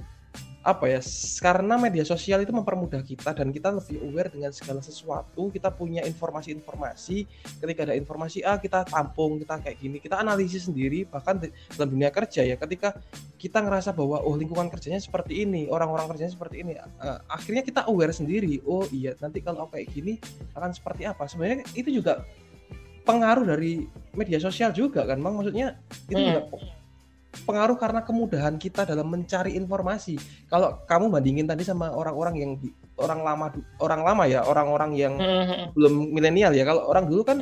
apa 0.64 0.88
ya 0.88 1.00
karena 1.44 1.76
media 1.76 2.09
sosial 2.09 2.40
itu 2.40 2.49
mempermudah 2.49 3.04
kita 3.04 3.37
dan 3.37 3.52
kita 3.52 3.68
lebih 3.68 4.00
aware 4.00 4.33
dengan 4.33 4.49
segala 4.49 4.80
sesuatu 4.80 5.52
kita 5.52 5.68
punya 5.68 6.00
informasi-informasi 6.09 7.28
ketika 7.61 7.85
ada 7.85 7.92
informasi 7.92 8.40
A 8.40 8.56
kita 8.56 8.88
tampung 8.88 9.37
kita 9.37 9.61
kayak 9.61 9.76
gini 9.76 10.00
kita 10.00 10.16
analisis 10.25 10.64
sendiri 10.64 11.04
bahkan 11.04 11.37
dalam 11.76 11.88
dunia 11.92 12.09
kerja 12.09 12.49
ya 12.49 12.56
ketika 12.56 12.97
kita 13.37 13.61
ngerasa 13.61 13.92
bahwa 13.92 14.25
oh 14.25 14.33
lingkungan 14.40 14.73
kerjanya 14.73 15.04
seperti 15.04 15.44
ini 15.44 15.68
orang-orang 15.68 16.09
kerjanya 16.16 16.33
seperti 16.33 16.64
ini 16.64 16.80
eh, 16.80 17.18
akhirnya 17.28 17.61
kita 17.61 17.85
aware 17.85 18.16
sendiri 18.16 18.64
oh 18.64 18.88
iya 18.88 19.12
nanti 19.21 19.44
kalau 19.44 19.68
kayak 19.68 19.92
gini 19.92 20.16
akan 20.56 20.73
seperti 20.73 21.04
apa 21.04 21.28
sebenarnya 21.28 21.61
itu 21.76 21.92
juga 21.92 22.25
pengaruh 23.04 23.44
dari 23.44 23.85
media 24.16 24.40
sosial 24.40 24.73
juga 24.73 25.04
kan 25.04 25.21
bang 25.21 25.35
maksudnya 25.37 25.76
itu 26.09 26.16
Hmm. 26.16 26.28
juga 26.33 26.42
pengaruh 27.44 27.76
karena 27.76 28.00
kemudahan 28.00 28.56
kita 28.56 28.82
dalam 28.82 29.06
mencari 29.06 29.52
informasi 29.52 30.16
kalau 30.48 30.80
kamu 30.84 31.08
bandingin 31.08 31.44
tadi 31.44 31.62
sama 31.62 31.88
orang-orang 31.88 32.34
yang 32.34 32.50
di- 32.56 32.72
orang 32.96 33.20
lama 33.20 33.46
orang 33.78 34.00
lama 34.00 34.24
ya 34.24 34.40
orang-orang 34.42 34.90
yang 34.94 35.14
Mm-mm. 35.14 35.70
belum 35.72 35.92
milenial 36.10 36.50
ya 36.50 36.64
kalau 36.64 36.88
orang 36.88 37.04
dulu 37.04 37.22
kan 37.22 37.38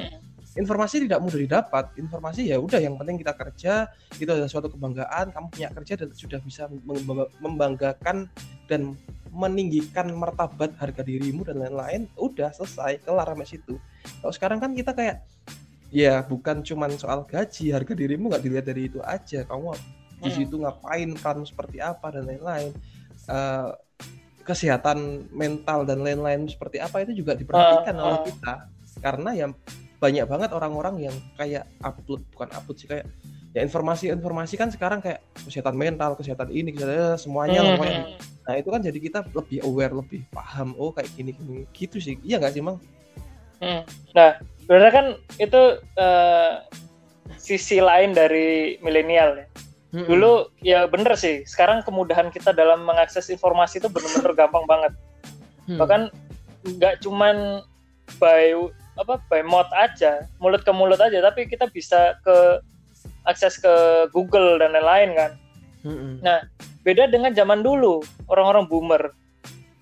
Hmm. 0.52 0.61
informasi 0.61 1.09
tidak 1.09 1.16
mudah 1.16 1.40
didapat 1.40 1.97
informasi 1.97 2.44
ya 2.44 2.61
udah 2.61 2.76
yang 2.76 2.92
penting 2.94 3.16
kita 3.16 3.32
kerja 3.32 3.88
itu 4.12 4.28
adalah 4.28 4.44
suatu 4.44 4.68
kebanggaan 4.68 5.32
kamu 5.32 5.47
punya 5.49 5.68
kerja 5.73 5.97
dan 5.97 6.12
sudah 6.12 6.40
bisa 6.40 6.68
mem- 6.68 7.09
membanggakan 7.40 8.28
dan 8.68 8.92
meninggikan 9.32 10.12
martabat 10.12 10.76
harga 10.76 11.00
dirimu 11.00 11.40
dan 11.40 11.56
lain-lain 11.56 12.04
udah 12.14 12.52
selesai 12.52 13.00
kelar 13.00 13.32
sampai 13.32 13.49
situ 13.49 13.80
kalau 14.21 14.28
sekarang 14.30 14.59
kan 14.61 14.76
kita 14.76 14.92
kayak 14.92 15.25
ya 15.93 16.25
bukan 16.25 16.65
cuman 16.65 16.97
soal 16.97 17.23
gaji 17.23 17.71
harga 17.71 17.93
dirimu 17.93 18.33
nggak 18.33 18.43
dilihat 18.43 18.65
dari 18.65 18.89
itu 18.89 18.99
aja 19.05 19.45
kamu 19.45 19.77
di 20.19 20.31
Hmm. 20.31 20.37
situ 20.39 20.55
ngapain 20.57 21.13
peranmu 21.13 21.45
seperti 21.45 21.79
apa 21.79 22.09
dan 22.11 22.25
lain-lain 22.25 22.73
Eh, 23.23 23.71
kesehatan 24.43 25.31
mental 25.31 25.87
dan 25.87 26.03
lain-lain 26.03 26.51
seperti 26.51 26.83
apa 26.83 27.07
itu 27.07 27.23
juga 27.23 27.39
diperhatikan 27.39 27.95
Ah, 27.95 28.03
oleh 28.03 28.19
ah. 28.19 28.25
kita 28.27 28.55
karena 28.99 29.31
yang 29.31 29.51
banyak 30.03 30.27
banget 30.27 30.51
orang-orang 30.51 31.07
yang 31.07 31.17
kayak 31.39 31.71
upload 31.79 32.27
bukan 32.35 32.51
upload 32.51 32.75
sih 32.75 32.91
kayak 32.91 33.07
ya 33.55 33.63
informasi-informasi 33.63 34.59
kan 34.59 34.75
sekarang 34.75 34.99
kayak 34.99 35.23
kesehatan 35.39 35.79
mental 35.79 36.19
kesehatan 36.19 36.51
ini 36.51 36.75
kesehatan 36.75 37.15
semuanya 37.15 37.63
Hmm, 37.63 37.79
hmm. 37.79 38.05
nah 38.43 38.55
itu 38.59 38.69
kan 38.75 38.83
jadi 38.83 38.99
kita 38.99 39.19
lebih 39.31 39.63
aware 39.63 39.95
lebih 39.95 40.27
paham 40.35 40.75
oh 40.75 40.91
kayak 40.91 41.15
gini 41.15 41.31
gini 41.39 41.63
gitu 41.71 42.03
sih 42.03 42.19
iya 42.27 42.43
nggak 42.43 42.53
sih 42.53 42.63
mang 42.65 42.83
Hmm. 43.63 43.87
Nah, 44.11 44.43
sebenarnya 44.64 44.92
kan 44.92 45.07
itu 45.42 45.62
eh, 45.99 46.52
sisi 47.37 47.83
lain 47.83 48.14
dari 48.14 48.78
milenial 48.81 49.38
ya. 49.38 49.47
Mm-mm. 49.92 50.09
Dulu 50.09 50.33
ya 50.64 50.88
bener 50.88 51.12
sih, 51.21 51.45
sekarang 51.45 51.85
kemudahan 51.85 52.33
kita 52.33 52.57
dalam 52.57 52.88
mengakses 52.88 53.28
informasi 53.28 53.76
itu 53.76 53.92
bener-bener 53.92 54.33
gampang 54.33 54.64
banget. 54.64 54.92
Hmm. 55.69 55.76
Bahkan 55.76 56.02
nggak 56.81 57.04
cuman 57.04 57.61
by 58.16 58.57
apa 58.97 59.21
by 59.28 59.45
mouth 59.45 59.69
aja, 59.76 60.25
mulut 60.40 60.64
ke 60.64 60.73
mulut 60.73 60.97
aja, 60.97 61.21
tapi 61.21 61.45
kita 61.45 61.69
bisa 61.69 62.16
ke 62.25 62.64
akses 63.28 63.61
ke 63.61 63.75
Google 64.16 64.57
dan 64.57 64.73
lain-lain 64.73 65.12
kan. 65.12 65.33
Mm-mm. 65.85 66.25
Nah, 66.25 66.40
Beda 66.83 67.07
dengan 67.07 67.31
zaman 67.31 67.62
dulu, 67.62 68.02
orang-orang 68.26 68.66
boomer, 68.66 69.14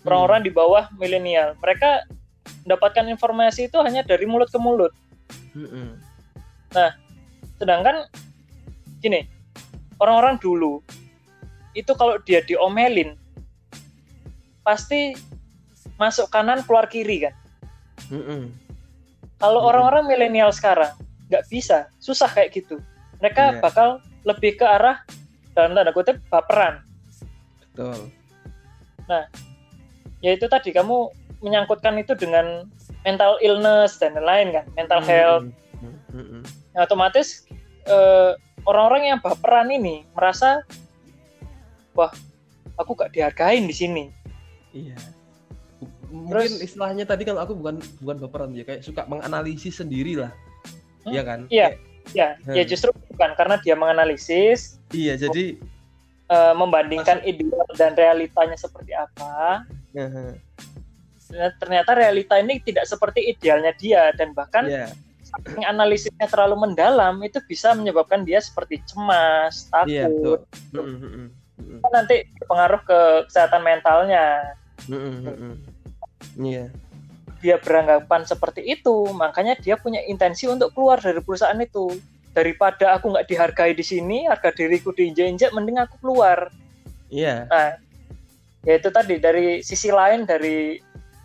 orang-orang 0.04 0.44
di 0.44 0.52
bawah 0.52 0.84
milenial. 1.00 1.56
Mereka 1.64 2.04
mendapatkan 2.70 3.02
informasi 3.10 3.66
itu 3.66 3.82
hanya 3.82 4.06
dari 4.06 4.30
mulut 4.30 4.46
ke 4.46 4.62
mulut. 4.62 4.94
Mm-mm. 5.58 5.98
Sedangkan 7.58 8.06
gini, 9.02 9.26
orang-orang 9.98 10.38
dulu 10.38 10.78
itu 11.74 11.90
kalau 11.98 12.14
dia 12.22 12.46
diomelin 12.46 13.18
pasti 14.62 15.18
masuk 15.98 16.30
kanan 16.30 16.62
keluar 16.62 16.86
kiri 16.86 17.26
kan. 17.26 17.34
Mm-mm. 18.14 18.54
Kalau 19.42 19.66
Hmm. 19.66 19.68
orang-orang 19.74 20.06
milenial 20.06 20.54
sekarang 20.54 20.94
nggak 21.26 21.42
bisa, 21.50 21.90
susah 21.98 22.30
kayak 22.30 22.54
gitu. 22.54 22.78
Mereka 23.18 23.58
Iya. 23.58 23.60
bakal 23.66 23.98
lebih 24.22 24.62
ke 24.62 24.64
arah 24.64 25.02
dalam 25.58 25.74
tanda 25.74 25.90
kutip 25.90 26.22
baperan. 26.30 26.86
Betul. 27.74 28.14
Ya 30.22 30.30
itu 30.38 30.46
tadi 30.46 30.70
kamu 30.70 31.10
menyangkutkan 31.40 31.96
itu 31.96 32.12
dengan 32.14 32.68
mental 33.02 33.40
illness 33.40 33.96
dan 33.96 34.12
lain-lain 34.16 34.60
kan, 34.60 34.64
mental 34.76 35.00
health. 35.00 35.44
Mm-mm. 35.80 35.96
Mm-mm. 36.12 36.42
Nah, 36.72 36.84
otomatis 36.84 37.48
eh, 37.84 38.32
orang-orang 38.64 39.16
yang 39.16 39.18
baperan 39.18 39.72
ini 39.72 40.04
merasa 40.12 40.60
wah 41.96 42.12
aku 42.76 42.92
gak 42.94 43.12
dihargain 43.12 43.64
di 43.64 43.74
sini. 43.74 44.04
Iya. 44.70 44.96
Mungkin 46.10 46.58
Terus- 46.58 46.60
istilahnya 46.60 47.06
tadi 47.06 47.22
kalau 47.24 47.40
aku 47.40 47.54
bukan 47.56 47.80
bukan 48.02 48.16
baperan 48.20 48.50
ya 48.52 48.66
kayak 48.66 48.82
suka 48.84 49.06
menganalisis 49.06 49.80
sendiri 49.80 50.18
lah. 50.18 50.32
Hmm, 51.02 51.12
Iya 51.14 51.22
kan? 51.24 51.40
iya. 51.48 51.68
Kayak- 51.72 51.88
Ya, 52.10 52.34
ya 52.48 52.64
Hmm. 52.64 52.70
justru 52.70 52.90
bukan 53.12 53.38
karena 53.38 53.60
dia 53.62 53.76
menganalisis, 53.78 54.80
Iya, 54.90 55.14
jadi 55.20 55.60
eh, 56.26 56.54
membandingkan 56.56 57.22
ideal 57.22 57.62
dan 57.76 57.94
realitanya 57.94 58.56
seperti 58.56 58.96
apa. 58.96 59.62
Heeh. 59.94 60.34
Dan 61.30 61.54
ternyata 61.62 61.94
realita 61.94 62.34
ini 62.42 62.58
tidak 62.58 62.90
seperti 62.90 63.30
idealnya 63.30 63.70
dia 63.78 64.10
dan 64.18 64.34
bahkan 64.34 64.66
Iya, 64.66 64.90
saking 65.30 65.64
analisisnya 65.64 66.26
terlalu 66.26 66.66
mendalam 66.68 67.22
itu 67.22 67.38
bisa 67.46 67.72
menyebabkan 67.72 68.26
dia 68.26 68.42
seperti 68.42 68.82
cemas, 68.82 69.70
iya 69.86 70.10
takut, 70.10 70.42
betul. 70.42 70.82
Mm-mm, 70.82 70.96
mm-mm, 70.98 71.26
mm-mm, 71.78 71.90
nanti 71.94 72.26
berpengaruh 72.42 72.82
ke 72.82 73.00
kesehatan 73.30 73.62
mentalnya. 73.62 74.56
mm-mm, 74.90 75.14
mm-mm. 75.26 75.54
Iya. 76.40 76.68
dia 77.40 77.56
beranggapan 77.56 78.28
seperti 78.28 78.60
itu, 78.68 79.08
makanya 79.16 79.56
dia 79.56 79.80
punya 79.80 80.04
intensi 80.04 80.44
untuk 80.44 80.76
keluar 80.76 81.00
dari 81.00 81.24
perusahaan 81.24 81.56
itu. 81.56 81.96
Daripada 82.36 83.00
aku 83.00 83.16
nggak 83.16 83.32
dihargai 83.32 83.72
di 83.72 83.80
sini, 83.80 84.28
harga 84.28 84.52
diriku 84.52 84.92
diinjak-injak, 84.92 85.48
mending 85.56 85.80
aku 85.80 85.96
keluar. 86.04 86.52
Iya. 87.08 87.48
Nah, 87.48 87.80
ya 88.60 88.72
itu 88.76 88.92
tadi 88.92 89.16
dari 89.16 89.64
sisi 89.64 89.88
lain 89.88 90.28
dari 90.28 90.76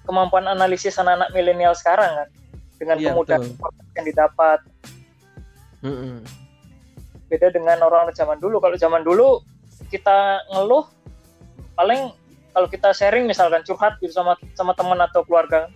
kemampuan 0.05 0.45
analisis 0.45 0.95
anak-anak 0.95 1.33
milenial 1.33 1.73
sekarang 1.73 2.07
kan, 2.13 2.29
dengan 2.77 2.97
Iya, 3.01 3.11
kemudahan 3.11 3.41
betul. 3.41 3.51
informasi 3.57 3.91
yang 3.97 4.05
didapat. 4.07 4.59
Mm-mm. 5.81 6.15
Beda 7.25 7.47
dengan 7.49 7.77
orang-orang 7.81 8.13
zaman 8.13 8.37
dulu. 8.37 8.61
Kalau 8.61 8.77
zaman 8.77 9.01
dulu 9.01 9.41
kita 9.89 10.45
ngeluh, 10.53 10.85
paling 11.73 12.13
kalau 12.55 12.67
kita 12.71 12.95
sharing 12.95 13.27
misalkan 13.27 13.65
curhat 13.67 13.99
gitu 13.99 14.13
sama 14.15 14.39
sama 14.55 14.71
teman 14.77 15.01
atau 15.03 15.25
keluarga, 15.27 15.67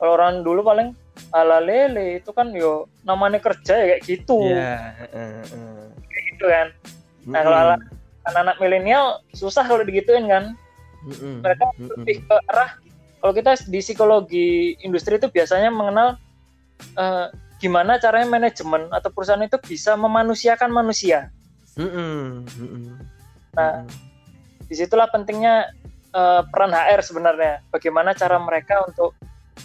kalau 0.00 0.16
orang 0.18 0.42
dulu 0.42 0.64
paling 0.64 0.96
ala 1.30 1.62
lele 1.62 2.18
itu 2.18 2.32
kan 2.34 2.50
yo 2.50 2.90
namanya 3.06 3.38
kerja 3.38 3.76
ya 3.76 3.86
kayak 3.94 4.02
gitu 4.08 4.40
Iya, 4.50 4.74
heeh, 4.98 5.30
heeh. 5.46 5.82
gitu 6.34 6.44
kan 6.50 6.66
Nah, 7.30 7.40
kalau 7.44 7.58
ala- 7.60 7.86
anak-anak 8.26 8.56
milenial 8.58 9.04
susah 9.30 9.62
kalau 9.62 9.84
digituin 9.86 10.26
kan 10.26 10.58
Mm-mm, 11.06 11.44
mereka 11.44 11.70
lebih 11.78 12.24
ke 12.26 12.34
arah 12.50 12.74
kalau 13.20 13.32
kita 13.36 13.52
di 13.68 13.80
psikologi 13.84 14.48
industri 14.80 15.20
itu 15.20 15.28
biasanya 15.28 15.68
mengenal 15.68 16.16
eh, 16.96 17.28
gimana 17.60 18.00
caranya 18.00 18.28
manajemen 18.28 18.88
atau 18.88 19.12
perusahaan 19.12 19.44
itu 19.44 19.60
bisa 19.60 19.92
memanusiakan 19.94 20.72
manusia 20.72 21.28
Mm-mm, 21.76 22.48
mm-mm. 22.48 22.84
Nah, 23.54 23.84
Mm-mm. 23.84 24.66
di 24.66 24.74
situlah 24.74 25.06
pentingnya 25.12 25.68
eh, 26.10 26.42
peran 26.48 26.72
HR 26.72 27.00
sebenarnya 27.04 27.60
bagaimana 27.68 28.16
cara 28.16 28.40
mereka 28.40 28.80
untuk 28.88 29.12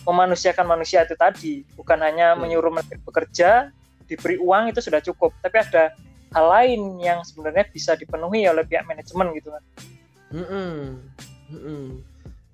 memanusiakan 0.03 0.67
manusia 0.67 1.07
itu 1.07 1.15
tadi 1.15 1.63
bukan 1.79 1.97
hanya 2.03 2.35
Hmm. 2.35 2.43
menyuruh 2.43 2.69
mereka 2.69 2.99
bekerja 3.07 3.71
diberi 4.05 4.35
uang 4.37 4.69
itu 4.75 4.83
sudah 4.83 4.99
cukup 4.99 5.31
tapi 5.39 5.63
ada 5.63 5.95
hal 6.35 6.45
lain 6.51 6.99
yang 6.99 7.23
sebenarnya 7.23 7.63
bisa 7.71 7.95
dipenuhi 7.95 8.43
oleh 8.45 8.67
pihak 8.67 8.83
manajemen 8.83 9.31
gitu 9.33 9.55
kan 9.55 9.63
Mm-mm, 10.35 10.99
mm-mm. 11.55 12.03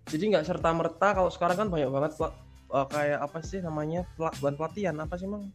Jadi 0.07 0.23
nggak 0.27 0.43
serta 0.43 0.69
merta 0.71 1.13
kalau 1.13 1.29
sekarang 1.29 1.57
kan 1.57 1.67
banyak 1.67 1.87
banget 1.87 2.11
pela- 2.15 2.35
eh, 2.71 2.87
kayak 2.87 3.19
apa 3.21 3.37
sih 3.41 3.59
namanya 3.59 4.01
bukan 4.17 4.53
pelatihan 4.55 4.95
apa 4.97 5.15
sih 5.15 5.27
mang? 5.27 5.51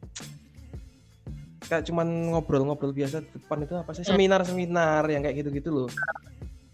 Kayak 1.66 1.82
cuman 1.84 2.06
ngobrol-ngobrol 2.30 2.94
biasa 2.94 3.20
di 3.20 3.30
depan 3.32 3.58
itu 3.60 3.74
apa 3.74 3.90
sih 3.90 4.02
Hmm. 4.02 4.14
seminar-seminar 4.14 5.02
yang 5.06 5.22
kayak 5.22 5.36
gitu-gitu 5.40 5.70
loh. 5.72 5.90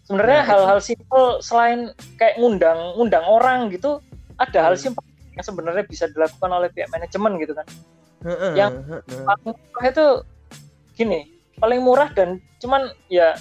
sebenarnya 0.03 0.43
Nah, 0.43 0.47
hal-hal 0.51 0.79
simpel 0.83 1.39
selain 1.39 1.87
kayak 2.19 2.35
ngundang 2.35 2.75
ngundang 2.93 3.23
orang 3.23 3.71
gitu 3.71 4.03
ada 4.35 4.59
hal 4.61 4.75
Hmm. 4.75 4.83
simpel 4.91 5.03
yang 5.31 5.39
sebenarnya 5.41 5.87
bisa 5.87 6.11
dilakukan 6.11 6.51
oleh 6.51 6.67
pihak 6.67 6.91
manajemen 6.91 7.39
gitu 7.39 7.55
kan 7.55 7.63
Yang- 8.51 8.83
heeh. 8.83 9.23
paling 9.23 9.55
murah 9.55 9.85
itu 9.87 10.05
gini 10.93 11.19
paling 11.55 11.79
murah 11.79 12.09
dan 12.11 12.29
cuman 12.59 12.91
ya 13.07 13.31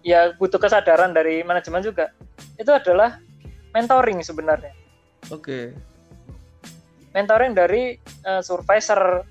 ya 0.00 0.30
butuh 0.38 0.62
kesadaran 0.62 1.10
dari 1.10 1.42
manajemen 1.42 1.82
juga 1.82 2.14
itu 2.54 2.70
adalah 2.70 3.18
mentoring 3.72 4.20
sebenarnya 4.20 4.72
Oke. 5.32 5.72
mentoring 7.12 7.52
dari 7.52 7.96
eh, 8.00 8.42
supervisor 8.44 9.24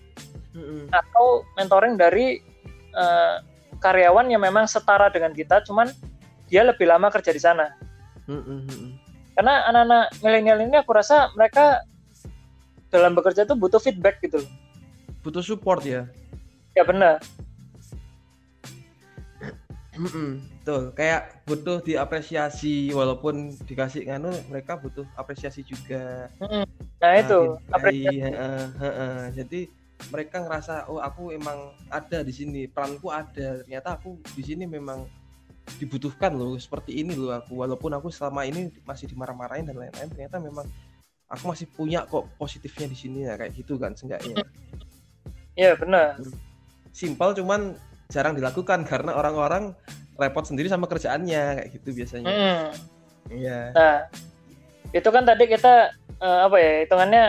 Mm-mm. 0.51 0.91
atau 0.91 1.47
mentoring 1.58 1.95
dari 1.95 2.41
eh, 2.93 3.36
karyawan 3.82 4.30
yang 4.30 4.43
memang 4.43 4.69
setara 4.69 5.10
dengan 5.10 5.34
kita 5.34 5.65
cuman 5.65 5.89
dia 6.51 6.62
lebih 6.67 6.86
lama 6.86 7.10
kerja 7.10 7.32
di 7.32 7.41
sana 7.41 7.71
mm-mm. 8.27 8.93
karena 9.38 9.65
anak-anak 9.71 10.06
milenial 10.21 10.60
ini 10.62 10.75
aku 10.77 10.91
rasa 10.93 11.32
mereka 11.34 11.82
dalam 12.91 13.15
bekerja 13.15 13.47
tuh 13.47 13.56
butuh 13.56 13.80
feedback 13.80 14.19
gitu 14.21 14.43
loh 14.43 14.51
Butuh 15.21 15.45
support 15.45 15.86
ya. 15.86 16.10
ya 16.73 16.82
benar 16.82 17.21
Betul. 20.62 20.93
Kayak 20.93 21.41
butuh 21.50 21.82
diapresiasi 21.82 22.93
walaupun 22.93 23.58
dikasih 23.65 24.06
nganu 24.06 24.30
mereka 24.45 24.78
butuh 24.78 25.10
apresiasi 25.17 25.65
juga. 25.65 26.30
nah 27.02 27.17
itu 27.17 27.58
dihargai, 27.58 27.74
apresiasi 27.74 28.21
heeh, 28.21 28.63
heeh. 28.78 29.17
Jadi 29.41 29.62
mereka 30.13 30.45
ngerasa 30.45 30.86
oh 30.86 31.02
aku 31.02 31.34
emang 31.34 31.74
ada 31.89 32.21
di 32.21 32.30
sini, 32.30 32.69
peranku 32.69 33.10
ada. 33.10 33.65
Ternyata 33.65 33.97
aku 33.97 34.21
di 34.38 34.43
sini 34.45 34.69
memang 34.69 35.10
dibutuhkan 35.82 36.30
loh 36.38 36.54
seperti 36.62 37.02
ini 37.02 37.17
loh 37.17 37.34
aku. 37.34 37.58
Walaupun 37.58 37.97
aku 37.97 38.13
selama 38.13 38.45
ini 38.45 38.69
masih 38.86 39.10
dimarah-marahin 39.10 39.65
dan 39.65 39.82
lain-lain, 39.82 40.13
ternyata 40.13 40.38
memang 40.38 40.69
aku 41.26 41.43
masih 41.50 41.65
punya 41.74 42.06
kok 42.06 42.30
positifnya 42.38 42.86
di 42.86 42.97
sini 42.97 43.26
ya 43.26 43.34
kayak 43.34 43.58
gitu 43.58 43.82
kan 43.82 43.97
seenggaknya. 43.97 44.45
ya 45.62 45.76
benar 45.76 46.15
Simpel 46.91 47.36
cuman 47.36 47.76
jarang 48.12 48.36
dilakukan 48.36 48.84
karena 48.84 49.15
orang-orang 49.15 49.71
repot 50.21 50.45
sendiri 50.45 50.69
sama 50.69 50.86
kerjaannya 50.86 51.43
kayak 51.57 51.69
gitu 51.73 51.89
biasanya. 51.97 52.29
Mm. 52.29 52.65
Iya. 53.31 53.60
Nah, 53.73 53.95
itu 54.93 55.10
kan 55.10 55.23
tadi 55.25 55.49
kita 55.49 55.89
eh, 56.21 56.39
apa 56.45 56.57
ya 56.62 56.71
hitungannya 56.86 57.23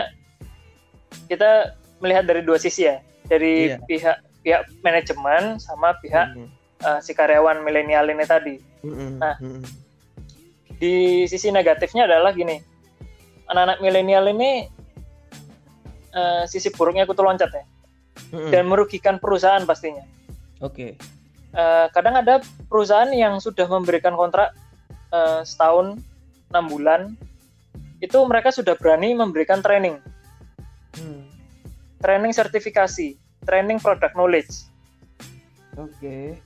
kita 1.25 1.73
melihat 1.97 2.23
dari 2.25 2.41
dua 2.45 2.61
sisi 2.61 2.85
ya. 2.85 3.01
dari 3.23 3.71
Iya. 3.71 3.79
pihak 3.87 4.17
pihak 4.43 4.61
manajemen 4.83 5.55
sama 5.55 5.95
pihak 6.03 6.35
Mm, 6.35 6.51
eh, 6.83 6.99
si 6.99 7.15
karyawan 7.15 7.63
milenial 7.63 8.03
ini 8.05 8.25
tadi. 8.27 8.55
mm, 8.83 9.11
Nah. 9.17 9.39
mm, 9.39 9.63
Di 10.75 11.23
sisi 11.25 11.47
negatifnya 11.47 12.03
adalah 12.03 12.35
gini, 12.35 12.59
anak-anak 13.47 13.79
milenial 13.79 14.27
ini 14.27 14.67
eh, 16.11 16.43
sisi 16.45 16.67
buruknya 16.69 17.07
kutu 17.07 17.23
loncat 17.23 17.47
ya, 17.49 17.63
mm. 18.35 18.51
dan 18.51 18.67
merugikan 18.67 19.15
perusahaan 19.17 19.63
pastinya. 19.63 20.03
Oke. 20.59 20.99
Eh, 21.53 21.87
kadang 21.93 22.17
ada 22.17 22.41
perusahaan 22.65 23.09
yang 23.13 23.37
sudah 23.37 23.69
memberikan 23.69 24.17
kontrak 24.17 24.57
eh, 25.13 25.45
setahun 25.45 26.01
enam 26.49 26.65
bulan, 26.65 27.01
itu 28.01 28.17
mereka 28.25 28.49
sudah 28.49 28.73
berani 28.73 29.13
memberikan 29.13 29.61
training, 29.61 30.01
Hmm, 30.93 31.25
training 32.01 32.29
sertifikasi, 32.29 33.17
training 33.45 33.81
product 33.81 34.13
knowledge. 34.13 34.69
Oke. 35.77 36.37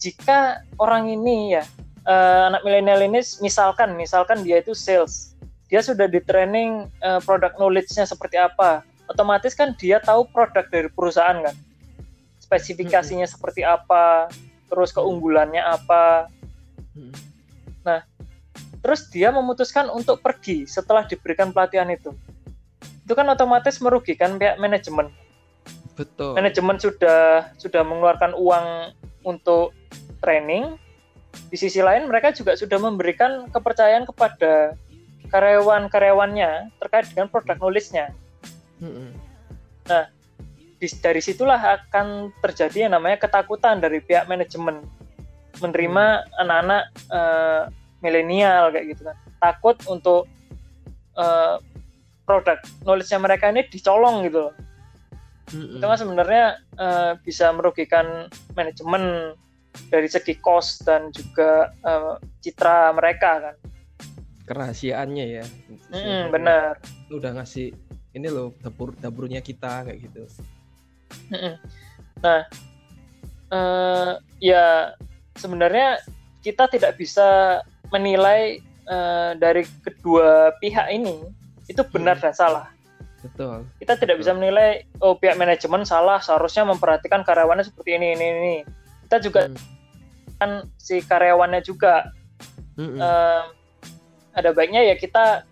jika 0.00 0.64
orang 0.80 1.12
ini 1.12 1.52
ya 1.52 1.64
eh, 2.08 2.42
anak 2.48 2.64
milenial 2.64 3.04
ini 3.04 3.20
misalkan 3.44 3.92
misalkan 3.92 4.40
dia 4.40 4.62
itu 4.62 4.72
sales 4.72 5.36
dia 5.68 5.84
sudah 5.84 6.08
di 6.08 6.22
training 6.24 6.88
eh, 7.04 7.20
product 7.28 7.60
knowledge-nya 7.60 8.08
seperti 8.08 8.40
apa 8.40 8.86
otomatis 9.10 9.52
kan 9.52 9.76
dia 9.76 10.00
tahu 10.00 10.24
produk 10.32 10.64
dari 10.72 10.88
perusahaan 10.88 11.44
kan 11.44 11.56
spesifikasinya 12.48 13.28
seperti 13.28 13.60
apa 13.60 14.32
terus 14.72 14.92
keunggulannya 14.96 15.60
apa. 15.60 16.32
Mm, 16.96 17.12
terus 18.80 19.08
dia 19.12 19.28
memutuskan 19.28 19.88
untuk 19.92 20.24
pergi 20.24 20.64
setelah 20.64 21.04
diberikan 21.04 21.52
pelatihan 21.52 21.88
itu. 21.92 22.16
Itu 23.04 23.12
kan 23.12 23.28
otomatis 23.28 23.80
merugikan 23.84 24.40
pihak 24.40 24.56
manajemen. 24.56 25.12
Betul. 25.98 26.38
manajemen 26.38 26.78
sudah 26.78 27.50
sudah 27.58 27.82
mengeluarkan 27.82 28.30
uang 28.38 28.94
untuk 29.26 29.74
training. 30.22 30.78
Di 31.50 31.58
sisi 31.58 31.82
lain 31.82 32.06
mereka 32.06 32.30
juga 32.30 32.54
sudah 32.54 32.78
memberikan 32.78 33.50
kepercayaan 33.50 34.06
kepada 34.06 34.78
karyawan-karyawannya 35.28 36.72
terkait 36.80 37.06
dengan 37.12 37.28
produk 37.28 37.58
knowledge-nya 37.60 38.14
Mm, 38.78 39.10
Di- 39.90 40.06
dari 40.78 41.18
situlah 41.18 41.58
akan 41.58 42.30
terjadi 42.38 42.86
yang 42.86 42.94
namanya 42.94 43.18
ketakutan 43.18 43.82
dari 43.82 43.98
pihak 43.98 44.30
manajemen 44.30 44.86
menerima 45.58 46.28
anak-anak 46.38 46.82
eh, 47.10 47.62
milenial 47.98 48.70
kayak 48.70 48.94
gitu 48.94 49.02
kan 49.10 49.16
takut 49.42 49.76
untuk 49.90 50.30
eh, 51.18 51.56
produk 52.22 52.58
knowledge-nya 52.86 53.18
mereka 53.18 53.50
ini 53.50 53.66
dicolong 53.66 54.22
gitu 54.22 54.48
loh 54.48 54.54
mm, 55.50 55.82
itu 55.82 55.84
kan 55.84 55.98
sebenarnya 55.98 56.44
eh, 56.78 57.12
bisa 57.26 57.50
merugikan 57.50 58.30
manajemen 58.54 59.34
dari 59.90 60.08
segi 60.10 60.38
cost 60.38 60.86
dan 60.86 61.10
juga 61.10 61.70
eh, 61.86 62.14
citra 62.42 62.94
mereka 62.94 63.50
kan. 63.50 63.56
kerahasiaannya 64.48 65.26
ya. 65.28 65.44
Mm, 65.92 66.32
benar. 66.32 66.80
Udah 67.12 67.36
ngasih 67.36 67.76
ini 68.16 68.28
loh 68.32 68.56
dapur 68.64 68.96
dapurnya 68.96 69.44
kita 69.44 69.84
kayak 69.84 70.08
gitu. 70.08 70.24
Nah, 72.24 72.40
eh, 73.52 74.12
ya 74.42 74.92
sebenarnya 75.38 76.02
kita 76.42 76.66
tidak 76.70 76.96
bisa 76.98 77.60
menilai 77.92 78.60
eh, 78.88 79.30
dari 79.36 79.64
kedua 79.84 80.56
pihak 80.58 80.88
ini 80.92 81.20
itu 81.68 81.82
benar 81.92 82.16
Hmm. 82.16 82.24
dan 82.28 82.34
salah. 82.34 82.66
Betul. 83.18 83.66
Kita 83.82 83.98
tidak 83.98 84.22
bisa 84.22 84.32
menilai 84.32 84.86
oh 85.02 85.18
pihak 85.18 85.36
manajemen 85.36 85.82
salah 85.84 86.22
seharusnya 86.22 86.64
memperhatikan 86.64 87.26
karyawannya 87.26 87.66
seperti 87.66 87.98
ini 87.98 88.14
ini 88.14 88.26
ini. 88.30 88.56
Kita 89.08 89.18
juga 89.20 89.48
Mm, 89.48 89.56
kan 90.38 90.50
si 90.78 91.02
karyawannya 91.02 91.60
juga 91.66 92.14
mm, 92.78 92.82
mm. 92.94 92.98
eh, 93.02 93.42
ada 94.38 94.50
baiknya 94.54 94.86
ya 94.86 94.94
kita 94.94 95.42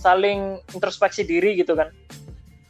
saling 0.00 0.64
introspeksi 0.72 1.28
diri 1.28 1.60
gitu 1.60 1.76
kan. 1.76 1.92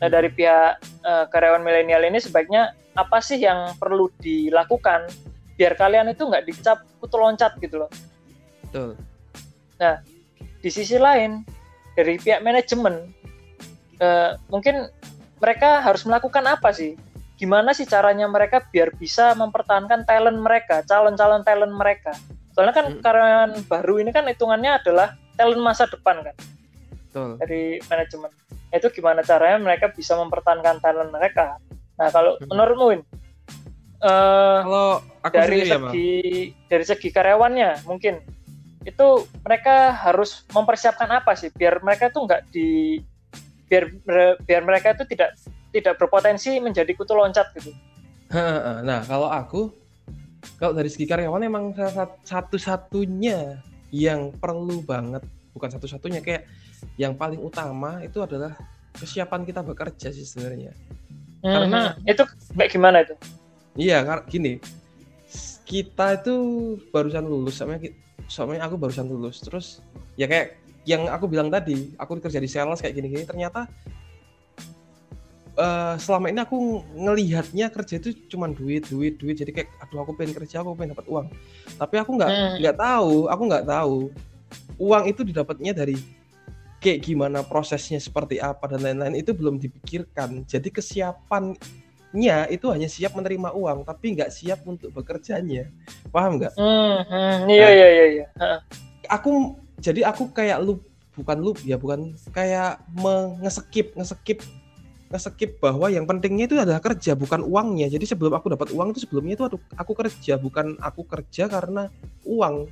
Nah 0.01 0.09
Hmm. 0.09 0.15
dari 0.17 0.29
pihak 0.33 0.73
eh, 0.81 1.25
karyawan 1.29 1.61
milenial 1.61 2.01
ini 2.09 2.17
sebaiknya 2.17 2.73
apa 2.97 3.21
sih 3.21 3.37
yang 3.37 3.77
perlu 3.77 4.09
dilakukan 4.19 5.07
biar 5.61 5.77
kalian 5.77 6.09
itu 6.09 6.25
nggak 6.25 6.49
dicap 6.49 6.83
kutu 6.99 7.21
loncat 7.21 7.53
gitu 7.61 7.85
loh. 7.85 7.91
Betul. 8.65 8.97
Di 10.61 10.69
sisi 10.69 10.97
lain 11.01 11.45
dari 11.97 12.17
pihak 12.17 12.41
manajemen 12.41 13.13
eh, 14.01 14.37
mungkin 14.49 14.89
mereka 15.41 15.85
harus 15.85 16.05
melakukan 16.09 16.45
apa 16.49 16.73
sih? 16.73 16.97
Gimana 17.41 17.73
sih 17.73 17.89
caranya 17.89 18.29
mereka 18.29 18.61
biar 18.69 18.93
bisa 18.97 19.33
mempertahankan 19.33 20.05
talent 20.05 20.41
mereka, 20.41 20.85
calon-calon 20.85 21.41
talent 21.45 21.73
mereka? 21.73 22.13
Soalnya 22.53 22.73
kan 22.77 22.87
Hmm. 22.97 23.01
karyawan 23.01 23.53
baru 23.69 23.95
ini 24.01 24.11
kan 24.13 24.29
hitungannya 24.29 24.81
adalah 24.81 25.17
talent 25.37 25.61
masa 25.61 25.85
depan 25.89 26.25
kan. 26.25 26.37
Betul. 27.11 27.43
dari 27.43 27.83
manajemen. 27.91 28.31
Itu 28.71 28.89
gimana 28.95 29.27
caranya 29.27 29.59
mereka 29.59 29.91
bisa 29.91 30.15
mempertahankan 30.15 30.79
talent 30.79 31.11
mereka. 31.11 31.59
Nah, 31.99 32.09
kalau 32.09 32.39
Hmm. 32.39 32.49
menurutmu 32.49 32.87
Win, 32.95 33.03
eh, 34.01 34.59
Kalau 34.65 34.91
aku 35.21 35.35
dari 35.35 35.61
sendiri 35.61 35.69
ya, 35.69 35.79
Bang. 35.79 35.93
segi 35.93 36.13
dari 36.71 36.85
segi 36.87 37.09
karyawannya 37.13 37.71
mungkin 37.85 38.15
itu 38.81 39.29
mereka 39.45 39.93
harus 39.93 40.49
mempersiapkan 40.57 41.11
apa 41.13 41.37
sih 41.37 41.53
biar 41.53 41.85
mereka 41.85 42.09
tuh 42.09 42.25
nggak 42.25 42.49
di 42.49 42.97
biar 43.69 43.85
biar 44.41 44.63
mereka 44.65 44.97
itu 44.97 45.05
tidak 45.05 45.37
tidak 45.71 45.95
berpotensi 46.01 46.59
menjadi 46.59 46.91
kutu 46.97 47.13
loncat 47.13 47.53
gitu. 47.55 47.71
Heeh, 48.33 48.81
Nah, 48.83 49.05
kalau 49.05 49.29
aku 49.29 49.71
kalau 50.57 50.73
dari 50.73 50.89
segi 50.89 51.05
karyawan 51.05 51.45
emang 51.45 51.77
satu-satunya 52.25 53.61
yang 53.93 54.33
perlu 54.33 54.81
banget, 54.81 55.21
bukan 55.53 55.69
satu-satunya 55.77 56.25
kayak 56.25 56.49
yang 56.97 57.15
paling 57.15 57.41
utama 57.41 58.01
itu 58.01 58.21
adalah 58.21 58.57
kesiapan 58.95 59.43
kita 59.43 59.61
bekerja 59.63 60.11
sih 60.11 60.25
sebenarnya. 60.25 60.73
Karena- 61.41 61.97
Hmm, 61.97 62.05
itu 62.05 62.23
kayak 62.53 62.71
gimana 62.71 62.97
itu? 63.01 63.15
Iya, 63.79 64.05
gini. 64.29 64.61
Kita 65.65 66.19
itu 66.19 66.35
barusan 66.91 67.25
lulus 67.25 67.63
sama 67.63 67.79
soalnya 68.27 68.67
aku 68.67 68.77
barusan 68.77 69.07
lulus. 69.07 69.41
Terus 69.41 69.81
ya 70.19 70.27
kayak 70.27 70.59
yang 70.85 71.07
aku 71.07 71.31
bilang 71.31 71.49
tadi, 71.49 71.95
aku 71.97 72.19
kerja 72.19 72.41
di 72.41 72.51
sales 72.51 72.83
kayak 72.83 72.97
gini-gini 72.97 73.25
ternyata 73.25 73.71
eh, 75.57 75.95
selama 76.01 76.33
ini 76.33 76.41
aku 76.41 76.57
ngelihatnya 76.97 77.69
kerja 77.69 78.01
itu 78.01 78.17
cuma 78.29 78.49
duit, 78.49 78.89
duit, 78.89 79.17
duit. 79.17 79.37
Jadi 79.37 79.53
kayak 79.53 79.69
aduh 79.81 80.03
aku 80.03 80.13
pengen 80.17 80.33
kerja, 80.37 80.61
aku 80.61 80.73
pengen 80.75 80.93
dapat 80.97 81.07
uang. 81.09 81.27
Tapi 81.77 81.95
aku 81.97 82.11
nggak 82.17 82.31
Hmm. 82.31 82.55
nggak 82.61 82.77
tahu, 82.77 83.15
aku 83.29 83.43
nggak 83.49 83.67
tahu 83.69 83.97
uang 84.81 85.05
itu 85.07 85.21
didapatnya 85.23 85.73
dari 85.77 85.97
kayak 86.81 87.05
gimana 87.05 87.45
prosesnya 87.45 88.01
seperti 88.01 88.41
apa 88.41 88.65
dan 88.73 88.81
lain-lain 88.81 89.21
itu 89.21 89.37
belum 89.37 89.61
dipikirkan. 89.61 90.49
Jadi 90.49 90.73
kesiapannya 90.73 92.49
itu 92.49 92.67
hanya 92.73 92.89
siap 92.89 93.13
menerima 93.15 93.53
uang, 93.53 93.85
tapi 93.85 94.17
nggak 94.17 94.33
siap 94.33 94.65
untuk 94.65 94.89
bekerjanya. 94.97 95.69
Paham 96.09 96.41
nggak? 96.41 96.57
Hmm, 96.57 96.99
hmm, 97.05 97.37
iya 97.53 97.69
iya 97.69 97.89
iya 97.93 98.07
iya. 98.09 98.27
Heeh. 98.41 98.61
Aku 99.13 99.61
jadi 99.77 100.09
aku 100.09 100.33
kayak 100.33 100.65
loop 100.65 100.81
bukan 101.21 101.39
loop 101.45 101.61
ya, 101.69 101.77
bukan 101.77 102.17
kayak 102.33 102.81
ngeskip 103.45 103.93
ngeskip 103.93 104.41
ngeskip 105.11 105.59
bahwa 105.59 105.91
yang 105.91 106.07
pentingnya 106.07 106.47
itu 106.47 106.55
adalah 106.57 106.81
kerja 106.81 107.19
bukan 107.19 107.43
uangnya. 107.43 107.91
Jadi 107.91 108.07
sebelum 108.09 108.33
aku 108.41 108.55
dapat 108.55 108.71
uang 108.73 108.95
itu 108.95 109.05
sebelumnya 109.05 109.35
itu 109.37 109.45
aku 109.75 109.93
kerja 109.93 110.39
bukan 110.39 110.79
aku 110.81 111.03
kerja 111.05 111.51
karena 111.51 111.91
uang. 112.25 112.71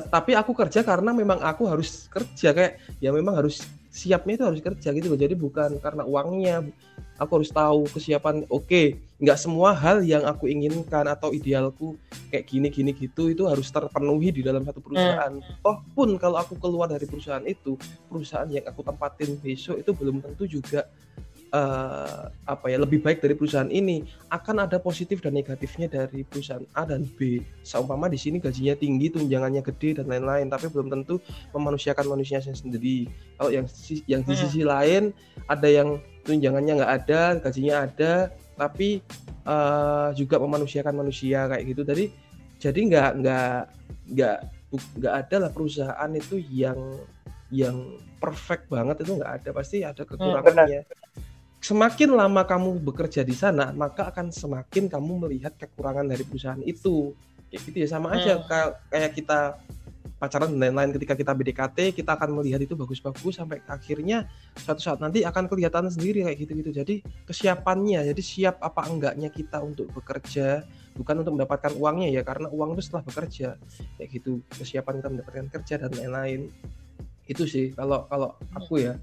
Tapi 0.00 0.32
aku 0.32 0.56
kerja 0.56 0.80
karena 0.80 1.12
memang 1.12 1.42
aku 1.44 1.68
harus 1.68 2.08
kerja 2.08 2.56
kayak 2.56 2.80
ya 3.02 3.12
memang 3.12 3.36
harus 3.36 3.66
siapnya 3.92 4.40
itu 4.40 4.44
harus 4.48 4.60
kerja 4.64 4.88
gitu 4.96 5.12
loh. 5.12 5.20
Jadi 5.20 5.34
bukan 5.36 5.76
karena 5.82 6.06
uangnya. 6.08 6.64
Aku 7.20 7.38
harus 7.38 7.52
tahu 7.54 7.86
kesiapan. 7.92 8.48
Oke, 8.50 8.98
nggak 9.22 9.38
semua 9.38 9.76
hal 9.76 10.02
yang 10.02 10.26
aku 10.26 10.50
inginkan 10.50 11.06
atau 11.06 11.30
idealku 11.30 11.94
kayak 12.32 12.50
gini 12.50 12.66
gini 12.66 12.90
gitu 12.96 13.30
itu 13.30 13.46
harus 13.46 13.70
terpenuhi 13.70 14.34
di 14.34 14.42
dalam 14.42 14.66
satu 14.66 14.82
perusahaan. 14.82 15.30
Toh 15.62 15.78
pun 15.94 16.18
kalau 16.18 16.40
aku 16.42 16.58
keluar 16.58 16.90
dari 16.90 17.06
perusahaan 17.06 17.44
itu, 17.46 17.78
perusahaan 18.10 18.48
yang 18.50 18.66
aku 18.66 18.82
tempatin 18.82 19.38
besok 19.38 19.78
itu 19.78 19.90
belum 19.94 20.18
tentu 20.18 20.50
juga 20.50 20.88
eh, 21.52 22.22
apa 22.48 22.66
ya 22.72 22.80
lebih 22.80 23.04
baik 23.04 23.20
dari 23.20 23.36
perusahaan 23.36 23.68
ini. 23.68 24.08
Akan 24.32 24.56
ada 24.56 24.80
positif 24.80 25.20
dan 25.20 25.36
negatifnya 25.36 25.86
dari 25.86 26.24
perusahaan 26.24 26.64
A 26.72 26.88
dan 26.88 27.04
B. 27.04 27.44
Seumpama 27.60 28.08
di 28.08 28.16
sini 28.16 28.40
gajinya 28.40 28.72
tinggi, 28.72 29.12
tunjangannya 29.12 29.60
gede 29.60 30.00
dan 30.00 30.08
lain-lain, 30.08 30.48
tapi 30.48 30.72
belum 30.72 30.88
tentu 30.88 31.20
memanusiakan 31.52 32.08
manusianya 32.08 32.56
sendiri. 32.56 33.06
Kalau 33.36 33.52
yang 33.52 33.66
yang 34.08 34.24
di 34.24 34.32
Hmm. 34.32 34.40
sisi 34.40 34.64
lain 34.64 35.12
ada 35.46 35.68
yang 35.68 36.00
tunjangannya 36.24 36.72
nggak 36.80 36.92
ada, 37.04 37.22
gajinya 37.44 37.74
ada, 37.84 38.12
tapi 38.56 39.04
eh, 39.42 40.08
juga 40.16 40.40
memanusiakan 40.40 40.94
manusia 40.96 41.50
kayak 41.52 41.64
gitu. 41.68 41.82
Jadi 41.84 42.04
jadi 42.62 42.80
nggak 42.80 43.10
nggak 43.20 43.56
nggak 44.14 44.38
nggak 44.72 45.14
ada 45.26 45.36
lah 45.36 45.50
perusahaan 45.52 46.10
itu 46.16 46.40
yang 46.48 46.78
yang 47.52 47.76
perfect 48.16 48.72
banget 48.72 49.04
itu 49.04 49.20
nggak 49.20 49.32
ada 49.42 49.50
pasti 49.52 49.84
ada 49.84 50.06
kekurangannya 50.08 50.88
semakin 51.62 52.10
lama 52.12 52.42
kamu 52.42 52.82
bekerja 52.82 53.22
di 53.22 53.32
sana, 53.32 53.70
maka 53.70 54.10
akan 54.10 54.34
semakin 54.34 54.90
kamu 54.90 55.30
melihat 55.30 55.54
kekurangan 55.54 56.04
dari 56.04 56.26
perusahaan 56.26 56.60
itu. 56.60 57.14
Kayak 57.48 57.62
gitu 57.68 57.76
ya 57.84 57.88
sama 57.88 58.16
aja 58.16 58.40
Hmm. 58.40 58.48
kayak 58.48 58.70
kayak 58.88 59.10
kita 59.12 59.38
pacaran 60.16 60.54
dan 60.54 60.70
lain-lain 60.70 60.94
ketika 60.94 61.18
kita 61.18 61.34
BDKT 61.34 61.78
kita 61.98 62.14
akan 62.14 62.38
melihat 62.38 62.62
itu 62.62 62.78
bagus-bagus 62.78 63.42
sampai 63.42 63.58
akhirnya 63.66 64.30
suatu 64.54 64.78
saat 64.78 65.02
nanti 65.02 65.26
akan 65.26 65.50
kelihatan 65.50 65.90
sendiri 65.90 66.22
kayak 66.22 66.38
gitu-gitu 66.46 66.70
jadi 66.70 66.94
kesiapannya 67.26 68.06
jadi 68.06 68.22
siap 68.22 68.62
apa 68.62 68.86
enggaknya 68.86 69.34
kita 69.34 69.58
untuk 69.58 69.90
bekerja 69.90 70.62
bukan 70.94 71.26
untuk 71.26 71.34
mendapatkan 71.34 71.74
uangnya 71.74 72.14
ya 72.14 72.22
karena 72.22 72.46
uang 72.54 72.78
itu 72.78 72.86
setelah 72.86 73.02
bekerja 73.02 73.58
kayak 73.98 74.08
gitu 74.14 74.38
kesiapan 74.54 75.02
kita 75.02 75.08
mendapatkan 75.10 75.46
kerja 75.58 75.74
dan 75.82 75.90
lain-lain 75.90 76.40
itu 77.26 77.42
sih 77.42 77.74
kalau 77.74 78.06
kalau 78.06 78.38
aku 78.54 78.78
ya 78.78 78.94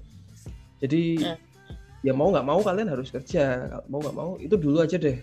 jadi 0.80 1.02
Hmm. 1.20 1.38
Ya 2.00 2.12
mau 2.16 2.32
nggak 2.32 2.46
mau 2.46 2.60
kalian 2.64 2.88
harus 2.90 3.12
kerja. 3.12 3.68
Mau 3.88 4.00
nggak 4.00 4.16
mau 4.16 4.36
itu 4.40 4.56
dulu 4.56 4.80
aja 4.80 4.96
deh. 4.96 5.20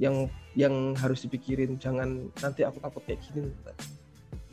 Yang 0.00 0.32
yang 0.58 0.94
harus 0.98 1.22
dipikirin 1.22 1.78
jangan 1.78 2.30
nanti 2.42 2.66
aku 2.66 2.82
takut 2.82 3.02
kayak 3.06 3.22
gini. 3.22 3.50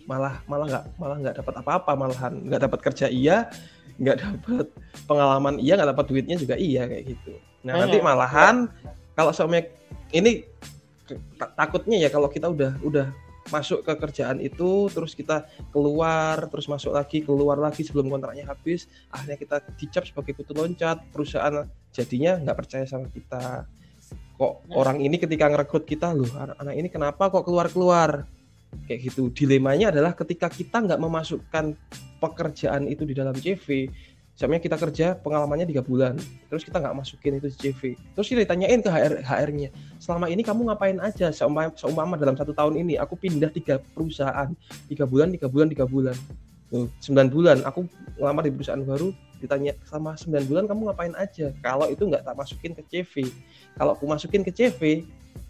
Malah 0.05 0.39
malah 0.45 0.65
nggak 0.69 0.85
malah 1.01 1.17
nggak 1.19 1.35
dapat 1.41 1.53
apa-apa 1.61 1.91
malahan. 1.97 2.33
Nggak 2.45 2.61
dapat 2.69 2.79
kerja 2.91 3.05
iya 3.09 3.49
nggak 3.97 4.17
dapat 4.21 4.65
pengalaman 5.09 5.57
iya 5.57 5.73
nggak 5.73 5.89
dapat 5.97 6.05
duitnya 6.05 6.37
juga 6.37 6.55
iya 6.55 6.85
kayak 6.85 7.17
gitu. 7.17 7.33
Nah 7.65 7.73
Hmm, 7.73 7.81
nanti 7.85 7.97
malahan 7.97 8.55
kalau 9.17 9.33
sama 9.33 9.65
ini 10.13 10.45
takutnya 11.57 11.97
ya 11.97 12.09
kalau 12.13 12.29
kita 12.29 12.45
udah 12.51 12.77
udah 12.85 13.09
masuk 13.49 13.83
ke 13.83 13.93
kerjaan 13.95 14.37
itu 14.43 14.91
terus 14.91 15.15
kita 15.15 15.47
keluar 15.71 16.47
terus 16.51 16.67
masuk 16.67 16.95
lagi 16.95 17.23
keluar 17.23 17.57
lagi 17.57 17.83
sebelum 17.83 18.11
kontraknya 18.11 18.47
habis 18.47 18.87
akhirnya 19.11 19.37
kita 19.39 19.55
dicap 19.79 20.03
sebagai 20.05 20.35
kutu 20.35 20.53
loncat 20.55 21.03
perusahaan 21.11 21.67
jadinya 21.91 22.37
nggak 22.41 22.57
percaya 22.57 22.85
sama 22.85 23.09
kita. 23.09 23.65
Kok 24.37 24.69
orang 24.77 25.01
ini 25.01 25.17
ketika 25.17 25.49
ngerekrut 25.49 25.83
kita 25.89 26.13
loh 26.13 26.29
anak-anak 26.29 26.75
ini 26.77 26.87
kenapa 26.93 27.33
kok 27.33 27.41
keluar 27.41 27.67
keluar 27.73 28.11
kayak 28.85 29.09
gitu. 29.09 29.33
Dilemanya 29.33 29.89
adalah 29.89 30.13
ketika 30.13 30.47
kita 30.51 30.85
nggak 30.85 31.01
memasukkan 31.01 31.73
pekerjaan 32.21 32.85
itu 32.85 33.05
di 33.05 33.13
dalam 33.17 33.33
CV 33.33 33.89
misalnya 34.37 34.61
kita 34.61 34.77
kerja 34.77 35.17
pengalamannya 35.17 35.65
tiga 35.65 35.81
bulan. 35.81 36.13
Terus 36.45 36.61
kita 36.61 36.77
nggak 36.77 36.93
masukin 36.93 37.41
itu 37.41 37.49
di 37.49 37.57
CV 37.57 37.81
terus 38.13 38.29
kita 38.29 38.45
ditanyain 38.45 38.85
ke 38.85 38.89
HR 38.93 39.25
HR-nya 39.25 39.69
selama 39.97 40.29
ini 40.29 40.45
kamu 40.45 40.69
ngapain 40.69 41.01
aja? 41.01 41.33
Seumpama, 41.33 41.73
seumpama 41.73 42.13
dalam 42.21 42.37
satu 42.37 42.53
tahun 42.53 42.77
ini 42.85 43.01
aku 43.01 43.17
pindah 43.17 43.49
tiga 43.49 43.81
perusahaan. 43.97 44.53
Tiga 44.85 45.09
bulan 45.09 45.33
tiga 45.33 45.49
bulan 45.49 45.73
tiga 45.73 45.89
bulan. 45.89 46.13
Sembilan 47.01 47.27
bulan. 47.33 47.57
Aku 47.65 47.89
ngelamar 48.21 48.45
di 48.45 48.53
perusahaan 48.53 48.85
baru 48.85 49.09
ditanya 49.41 49.73
sama 49.89 50.13
sembilan 50.13 50.43
bulan 50.45 50.63
kamu 50.69 50.81
ngapain 50.93 51.13
aja? 51.17 51.49
Kalau 51.65 51.89
itu 51.89 52.05
nggak 52.05 52.21
tak 52.21 52.37
masukin 52.37 52.77
ke 52.77 52.85
CV 52.85 53.25
kalau 53.77 53.93
aku 53.93 54.05
masukin 54.09 54.41
ke 54.41 54.51
CV 54.51 55.05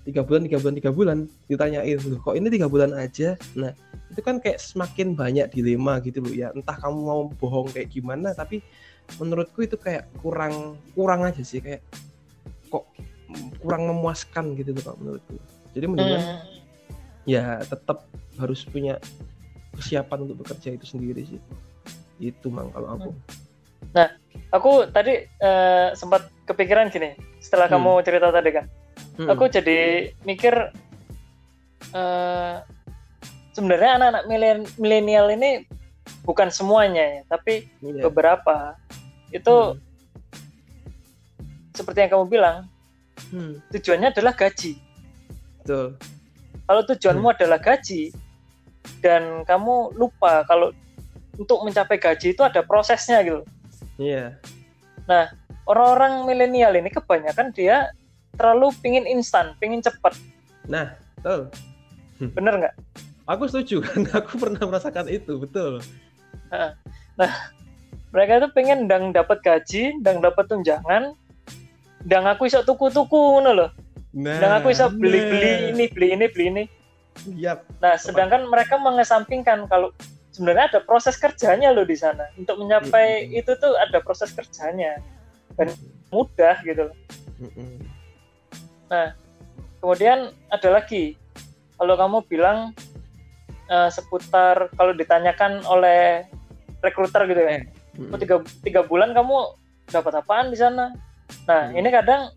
tiga 0.08 0.22
bulan 0.24 0.42
tiga 0.48 0.58
bulan 0.60 0.74
tiga 0.76 0.92
bulan 0.92 1.18
ditanyain 1.52 1.98
loh 2.04 2.20
kok 2.24 2.36
ini 2.36 2.48
tiga 2.48 2.68
bulan 2.68 2.92
aja 2.96 3.36
nah 3.54 3.72
itu 4.08 4.22
kan 4.24 4.40
kayak 4.40 4.60
semakin 4.60 5.14
banyak 5.14 5.52
dilema 5.52 6.00
gitu 6.00 6.24
loh 6.24 6.32
ya 6.32 6.52
entah 6.56 6.78
kamu 6.80 6.98
mau 6.98 7.22
bohong 7.38 7.72
kayak 7.76 7.92
gimana 7.92 8.32
tapi 8.32 8.64
menurutku 9.20 9.64
itu 9.64 9.76
kayak 9.76 10.08
kurang 10.20 10.80
kurang 10.96 11.24
aja 11.28 11.44
sih 11.44 11.60
kayak 11.60 11.84
kok 12.72 12.88
kurang 13.60 13.88
memuaskan 13.88 14.56
gitu 14.56 14.72
loh 14.76 14.96
menurutku 15.00 15.36
jadi 15.76 15.86
mendingan 15.88 16.22
Hmm. 16.24 16.40
ya 17.28 17.60
tetap 17.68 18.08
harus 18.40 18.64
punya 18.64 18.96
kesiapan 19.76 20.24
untuk 20.24 20.48
bekerja 20.48 20.72
itu 20.80 20.88
sendiri 20.88 21.28
sih 21.28 21.40
itu 22.24 22.48
mang 22.48 22.72
kalau 22.72 22.96
aku 22.96 23.12
Aku 24.56 24.88
tadi 24.96 25.28
eh, 25.28 25.90
sempat 25.92 26.32
kepikiran 26.48 26.88
gini 26.88 27.20
setelah 27.44 27.68
Hmm. 27.68 27.84
kamu 27.84 27.92
cerita 28.08 28.32
tadi 28.32 28.50
kan. 28.56 28.66
Hmm. 29.18 29.34
Aku 29.34 29.50
jadi 29.50 30.12
mikir 30.24 30.54
eh, 31.90 32.56
sebenarnya 33.52 33.92
anak-anak 33.98 34.24
milen- 34.28 34.72
milenial 34.78 35.34
ini 35.34 35.66
bukan 36.22 36.54
semuanya 36.54 37.02
ya, 37.02 37.22
tapi 37.26 37.66
Iya. 37.82 38.06
beberapa 38.06 38.78
itu 39.32 39.56
Hmm. 39.74 39.80
seperti 41.74 42.06
yang 42.06 42.12
kamu 42.14 42.26
bilang 42.30 42.58
Hmm, 43.34 43.58
tujuannya 43.74 44.14
adalah 44.14 44.34
gaji. 44.38 44.78
betul 45.60 45.98
Kalau 46.68 46.82
tujuanmu 46.86 47.28
Hmm. 47.32 47.36
adalah 47.40 47.60
gaji 47.64 48.12
dan 49.00 49.42
kamu 49.48 49.96
lupa 49.96 50.44
kalau 50.44 50.70
untuk 51.40 51.64
mencapai 51.64 51.98
gaji 51.98 52.36
itu 52.36 52.42
ada 52.44 52.62
prosesnya 52.62 53.24
gitu. 53.24 53.42
iya 53.98 54.38
Orang-orang 55.68 56.24
milenial 56.24 56.76
ini 56.76 56.88
kebanyakan 56.88 57.52
dia 57.52 57.92
terlalu 58.38 58.72
pingin 58.80 59.04
instan, 59.10 59.58
pingin 59.60 59.82
cepat, 59.82 60.14
nah 60.70 60.94
betul 61.20 61.52
bener 62.38 62.54
nggak? 62.62 62.76
aku 63.28 63.50
setuju 63.50 63.82
kan 63.88 64.06
aku 64.14 64.38
pernah 64.40 64.62
merasakan 64.64 65.10
itu 65.10 65.42
betul 65.42 65.82
Mereka 68.16 68.40
itu 68.40 68.48
pengen 68.56 68.88
ndang 68.88 69.12
dapat 69.12 69.44
gaji, 69.44 70.00
ndang 70.00 70.24
dapat 70.24 70.48
tunjangan, 70.48 71.12
ndang 72.08 72.26
aku 72.26 72.48
iso 72.48 72.64
tuku-tuku 72.64 73.14
ngono 73.14 73.52
loh. 73.52 73.70
nah 74.16 74.40
Ndang 74.40 74.54
aku 74.64 74.72
iso 74.72 74.88
beli-beli 74.88 75.52
nah. 75.52 75.70
ini, 75.76 75.86
beli 75.92 76.08
ini, 76.16 76.26
beli 76.32 76.46
ini. 76.48 76.64
Yap. 77.36 77.68
Nah, 77.84 78.00
sedangkan 78.00 78.48
mereka 78.48 78.80
mengesampingkan 78.80 79.68
kalau 79.68 79.92
sebenarnya 80.32 80.72
ada 80.72 80.80
proses 80.86 81.20
kerjanya 81.20 81.74
loh 81.76 81.84
di 81.84 81.98
sana. 82.00 82.30
Untuk 82.40 82.62
mencapai 82.62 83.28
Mm-mm. 83.28 83.40
itu 83.44 83.52
tuh 83.60 83.76
ada 83.76 84.00
proses 84.00 84.32
kerjanya. 84.32 85.02
Dan 85.60 85.74
mudah 86.14 86.62
gitu. 86.64 86.88
Mm-mm. 88.88 89.10
Kemudian 89.84 90.32
ada 90.50 90.70
lagi, 90.72 91.20
kalau 91.78 91.94
kamu 92.00 92.18
bilang 92.26 92.72
eh, 93.68 93.90
seputar 93.92 94.72
kalau 94.74 94.96
ditanyakan 94.96 95.62
oleh 95.68 96.24
rekruter 96.80 97.28
gitu 97.28 97.42
ya, 97.42 97.62
oh, 98.10 98.18
tiga, 98.18 98.36
tiga 98.64 98.82
bulan 98.88 99.12
kamu 99.12 99.54
dapat 99.92 100.24
apaan 100.24 100.50
di 100.50 100.58
sana? 100.58 100.96
Nah, 101.44 101.68
Hmm. 101.68 101.76
ini 101.76 101.90
kadang 101.92 102.32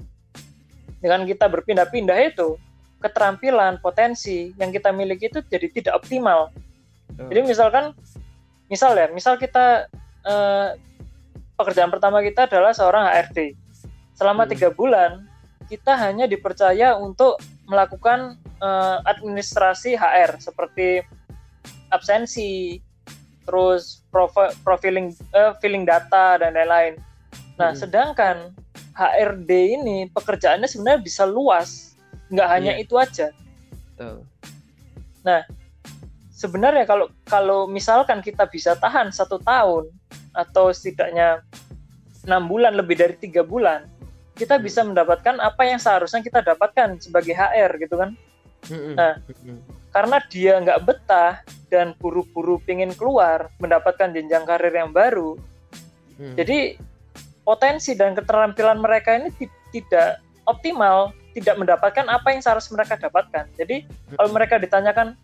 dengan 0.99 1.23
kita 1.25 1.47
berpindah-pindah 1.47 2.19
itu 2.35 2.59
keterampilan, 3.01 3.81
potensi 3.81 4.53
yang 4.61 4.75
kita 4.75 4.93
miliki 4.93 5.31
itu 5.33 5.41
jadi 5.47 5.67
tidak 5.73 6.05
optimal. 6.05 6.53
Betul. 7.15 7.27
Jadi 7.33 7.41
misalkan, 7.47 7.85
misal 8.69 8.93
ya, 8.99 9.07
misal 9.09 9.39
kita 9.39 9.87
eh, 10.21 10.69
pekerjaan 11.57 11.89
pertama 11.89 12.21
kita 12.21 12.45
adalah 12.45 12.77
seorang 12.77 13.09
HRD. 13.09 13.57
Selama 14.13 14.45
Hmm. 14.45 14.53
tiga 14.53 14.69
bulan 14.69 15.30
kita 15.71 15.95
hanya 15.95 16.27
dipercaya 16.27 16.99
untuk 16.99 17.39
melakukan 17.71 18.35
eh, 18.61 18.99
administrasi 19.09 19.95
HR 19.97 20.37
seperti 20.43 21.01
absensi, 21.89 22.77
terus 23.49 24.05
profi- 24.13 24.53
profiling, 24.67 25.15
eh, 25.33 25.53
filling 25.65 25.89
data 25.89 26.37
dan 26.37 26.53
lain-lain. 26.53 27.01
Nah, 27.57 27.73
Hmm. 27.73 27.79
sedangkan 27.79 28.37
HRD 28.93 29.81
ini 29.81 29.97
pekerjaannya 30.13 30.69
sebenarnya 30.69 31.01
bisa 31.01 31.25
luas, 31.25 31.97
nggak 32.29 32.49
hanya 32.53 32.73
Iya. 32.77 32.83
itu 32.85 32.95
aja 33.01 33.29
Betul. 33.97 34.29
sebenarnya 36.33 36.85
kalau 36.89 37.07
kalau 37.29 37.61
misalkan 37.69 38.25
kita 38.25 38.49
bisa 38.49 38.73
tahan 38.77 39.13
satu 39.13 39.37
tahun 39.41 39.93
atau 40.33 40.73
setidaknya 40.73 41.45
enam 42.25 42.49
bulan 42.49 42.77
lebih 42.77 42.97
dari 42.97 43.17
tiga 43.17 43.45
bulan 43.45 43.85
kita 44.41 44.57
Hmm. 44.57 44.65
bisa 44.65 44.81
mendapatkan 44.81 45.37
apa 45.37 45.63
yang 45.69 45.77
seharusnya 45.77 46.25
kita 46.25 46.41
dapatkan 46.41 46.97
sebagai 46.97 47.37
HR 47.37 47.77
gitu 47.77 48.01
kan. 48.01 48.17
Nah. 48.73 49.21
Karena 49.91 50.17
dia 50.31 50.57
nggak 50.57 50.81
betah 50.87 51.43
dan 51.69 51.93
buru-buru 51.99 52.57
pingin 52.63 52.95
keluar 52.95 53.53
mendapatkan 53.61 54.11
jenjang 54.11 54.43
karir 54.43 54.73
yang 54.73 54.91
baru 54.91 55.39
Mm. 56.21 56.37
jadi 56.37 56.77
potensi 57.41 57.97
dan 57.97 58.13
keterampilan 58.13 58.77
mereka 58.77 59.17
ini 59.17 59.33
ti- 59.33 59.49
tidak 59.73 60.21
optimal 60.45 61.17
tidak 61.33 61.57
mendapatkan 61.57 62.05
apa 62.13 62.29
yang 62.29 62.45
seharusnya 62.45 62.77
mereka 62.77 63.01
dapatkan 63.01 63.49
jadi 63.57 63.89
kalau 64.13 64.29
mereka 64.29 64.61
ditanyakan 64.61 65.17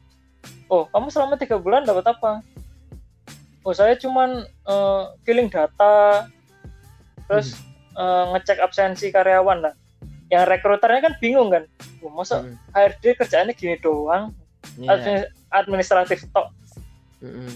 oh 0.72 0.88
kamu 0.88 1.12
selama 1.12 1.37
tiga 1.37 1.61
bulan 1.61 1.85
dapat 1.85 2.09
apa 2.09 2.40
oh 3.61 3.74
saya 3.76 3.92
cuman 4.00 4.40
eh, 4.48 5.02
filling 5.29 5.52
data 5.52 6.24
terus 7.29 7.61
eh, 7.96 8.24
ngecek 8.30 8.61
absensi 8.61 9.09
karyawan 9.09 9.64
lah 9.64 9.74
yang 10.26 10.42
rekruternya 10.44 11.00
kan 11.00 11.14
bingung 11.18 11.48
kan 11.48 11.64
oh, 12.02 12.11
masa 12.11 12.42
Mm. 12.42 12.54
HRD 12.70 13.04
kerjaannya 13.16 13.54
gini 13.54 13.78
doang 13.78 14.35
admi- 14.82 15.30
administratif 15.48 16.26
tok 16.30 16.50
Mm-mm. 17.22 17.48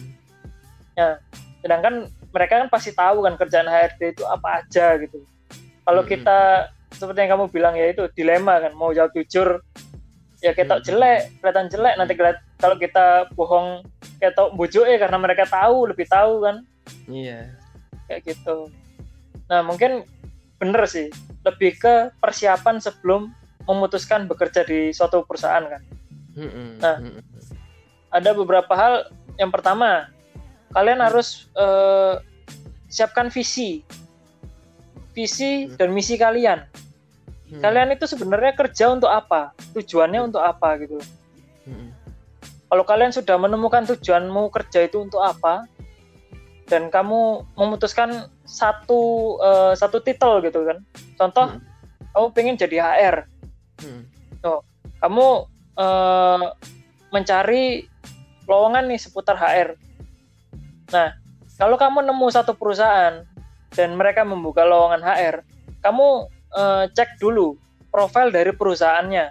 sedangkan 1.60 2.06
mereka 2.30 2.62
kan 2.62 2.68
pasti 2.70 2.94
tahu 2.94 3.26
kan 3.26 3.34
kerjaan 3.34 3.66
HRD 3.66 4.14
itu 4.14 4.24
apa 4.24 4.62
aja 4.62 4.96
gitu 4.96 5.18
kalau 5.82 6.02
Mm-mm. 6.02 6.12
kita 6.14 6.38
seperti 6.90 7.18
yang 7.22 7.38
kamu 7.38 7.46
bilang 7.50 7.74
ya 7.74 7.90
itu 7.90 8.06
dilema 8.14 8.60
kan 8.60 8.72
mau 8.72 8.94
jawab 8.94 9.10
jujur 9.12 9.60
ya 10.40 10.54
kita 10.54 10.78
Mm-mm. 10.78 10.86
jelek 10.86 11.20
kelihatan 11.42 11.66
jelek 11.68 11.94
nanti 11.98 12.14
kalau 12.56 12.76
kita 12.78 13.06
bohong 13.34 13.82
tau 14.30 14.52
bujuk 14.52 14.84
ya 14.84 14.96
karena 14.96 15.16
mereka 15.16 15.44
tahu 15.44 15.90
lebih 15.90 16.06
tahu 16.06 16.44
kan 16.44 16.56
Iya. 17.08 17.50
kayak 18.06 18.30
gitu 18.30 18.70
nah 19.50 19.66
mungkin 19.66 20.06
bener 20.60 20.84
sih. 20.84 21.08
Lebih 21.42 21.80
ke 21.80 21.94
persiapan 22.20 22.78
sebelum 22.78 23.32
memutuskan 23.64 24.28
bekerja 24.28 24.62
di 24.68 24.92
suatu 24.92 25.24
perusahaan 25.24 25.64
kan. 25.64 25.82
Nah. 26.78 26.96
Ada 28.12 28.36
beberapa 28.36 28.70
hal. 28.76 29.08
Yang 29.40 29.50
pertama 29.56 30.12
kalian 30.76 31.00
harus 31.00 31.48
eh, 31.56 32.20
siapkan 32.92 33.32
visi. 33.32 33.80
Visi 35.16 35.72
dan 35.74 35.90
misi 35.90 36.20
kalian. 36.20 36.62
Kalian 37.50 37.90
itu 37.90 38.06
sebenarnya 38.06 38.54
kerja 38.54 38.94
untuk 38.94 39.10
apa? 39.10 39.50
Tujuannya 39.74 40.30
untuk 40.30 40.38
apa 40.38 40.78
gitu. 40.78 41.02
Kalau 42.70 42.86
kalian 42.86 43.10
sudah 43.10 43.34
menemukan 43.34 43.82
tujuanmu 43.82 44.54
kerja 44.54 44.86
itu 44.86 45.02
untuk 45.02 45.18
apa 45.18 45.66
dan 46.70 46.86
kamu 46.88 47.42
memutuskan 47.58 48.30
satu 48.46 49.34
eh, 49.42 49.72
satu 49.74 49.98
titel 50.00 50.38
gitu 50.40 50.62
kan 50.62 50.78
contoh 51.18 51.46
Hmm. 51.50 51.60
kamu 52.14 52.26
pengen 52.32 52.56
jadi 52.56 52.76
HR 52.80 53.16
Mm. 53.80 54.04
kamu 55.00 55.26
eh, 55.74 56.44
mencari 57.10 57.88
lowongan 58.44 58.86
nih 58.86 59.00
seputar 59.00 59.34
HR 59.34 59.74
nah 60.92 61.16
kalau 61.56 61.74
kamu 61.74 62.04
nemu 62.04 62.26
satu 62.28 62.54
perusahaan 62.54 63.24
dan 63.72 63.90
mereka 63.96 64.22
membuka 64.22 64.62
lowongan 64.62 65.00
HR 65.00 65.42
kamu 65.80 66.28
eh, 66.54 66.84
cek 66.92 67.18
dulu 67.18 67.56
profil 67.88 68.30
dari 68.30 68.52
perusahaannya 68.52 69.26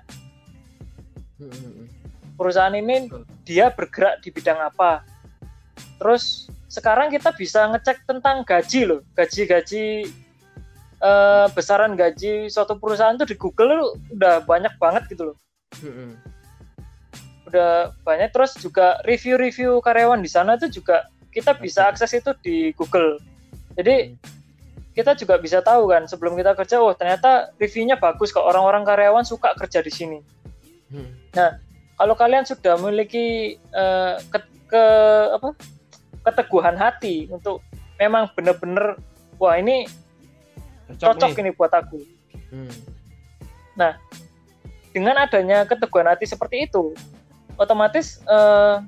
Mm-mm. 1.40 1.88
perusahaan 2.36 2.74
ini 2.74 3.08
dia 3.44 3.72
bergerak 3.72 4.20
di 4.20 4.30
bidang 4.30 4.60
apa. 4.60 5.04
Terus 5.98 6.48
sekarang 6.70 7.10
kita 7.10 7.34
bisa 7.34 7.66
ngecek 7.74 8.06
tentang 8.06 8.46
gaji 8.46 8.86
loh, 8.86 9.02
gaji-gaji 9.18 10.06
eh, 11.02 11.48
besaran 11.58 11.98
gaji 11.98 12.46
suatu 12.48 12.78
perusahaan 12.78 13.18
tuh 13.18 13.26
di 13.26 13.34
Google 13.34 13.74
tuh 13.74 13.90
udah 14.14 14.46
banyak 14.46 14.78
banget 14.78 15.10
gitu 15.10 15.34
loh, 15.34 15.38
udah 17.50 17.90
banyak. 18.06 18.30
Terus 18.30 18.54
juga 18.62 19.02
review-review 19.10 19.82
karyawan 19.82 20.22
di 20.22 20.30
sana 20.30 20.62
tuh 20.62 20.70
juga 20.70 21.10
kita 21.34 21.58
bisa 21.58 21.90
akses 21.90 22.14
itu 22.14 22.38
di 22.46 22.70
Google. 22.78 23.18
Jadi 23.74 24.14
kita 24.94 25.18
juga 25.18 25.42
bisa 25.42 25.66
tahu 25.66 25.90
kan 25.90 26.06
sebelum 26.06 26.38
kita 26.38 26.54
kerja, 26.54 26.78
oh 26.78 26.94
ternyata 26.94 27.50
reviewnya 27.58 27.98
bagus 27.98 28.30
kok 28.30 28.46
orang-orang 28.46 28.86
karyawan 28.86 29.26
suka 29.26 29.58
kerja 29.58 29.82
di 29.82 29.90
sini. 29.90 30.20
Mm. 30.90 31.22
kalau 32.02 32.18
kalian 32.18 32.50
sudah 32.50 32.74
memiliki 32.82 33.62
eh, 33.62 34.16
ke, 34.34 34.40
ke 34.66 34.84
apa 35.38 35.54
keteguhan 36.30 36.78
hati 36.78 37.26
untuk 37.34 37.66
memang 37.98 38.30
benar-benar 38.38 39.02
wah 39.42 39.58
ini 39.58 39.90
cocok 40.98 41.34
nih. 41.34 41.42
ini 41.42 41.52
buat 41.58 41.74
aku 41.74 42.00
Mm. 42.50 42.74
dengan 44.90 45.22
adanya 45.22 45.62
keteguhan 45.62 46.10
hati 46.10 46.26
seperti 46.26 46.66
itu 46.66 46.98
otomatis 47.62 48.18
eh, 48.26 48.82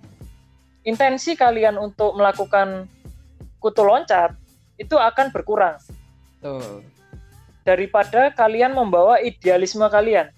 intensi 0.81 1.37
kalian 1.37 1.77
untuk 1.77 2.17
melakukan 2.17 2.89
kutu 3.61 3.85
loncat 3.85 4.33
itu 4.81 4.97
akan 4.97 5.29
berkurang 5.29 5.77
Betul. 6.41 6.81
daripada 7.61 8.33
kalian 8.33 8.73
membawa 8.73 9.21
idealisme 9.21 9.85
kalian 9.85 10.33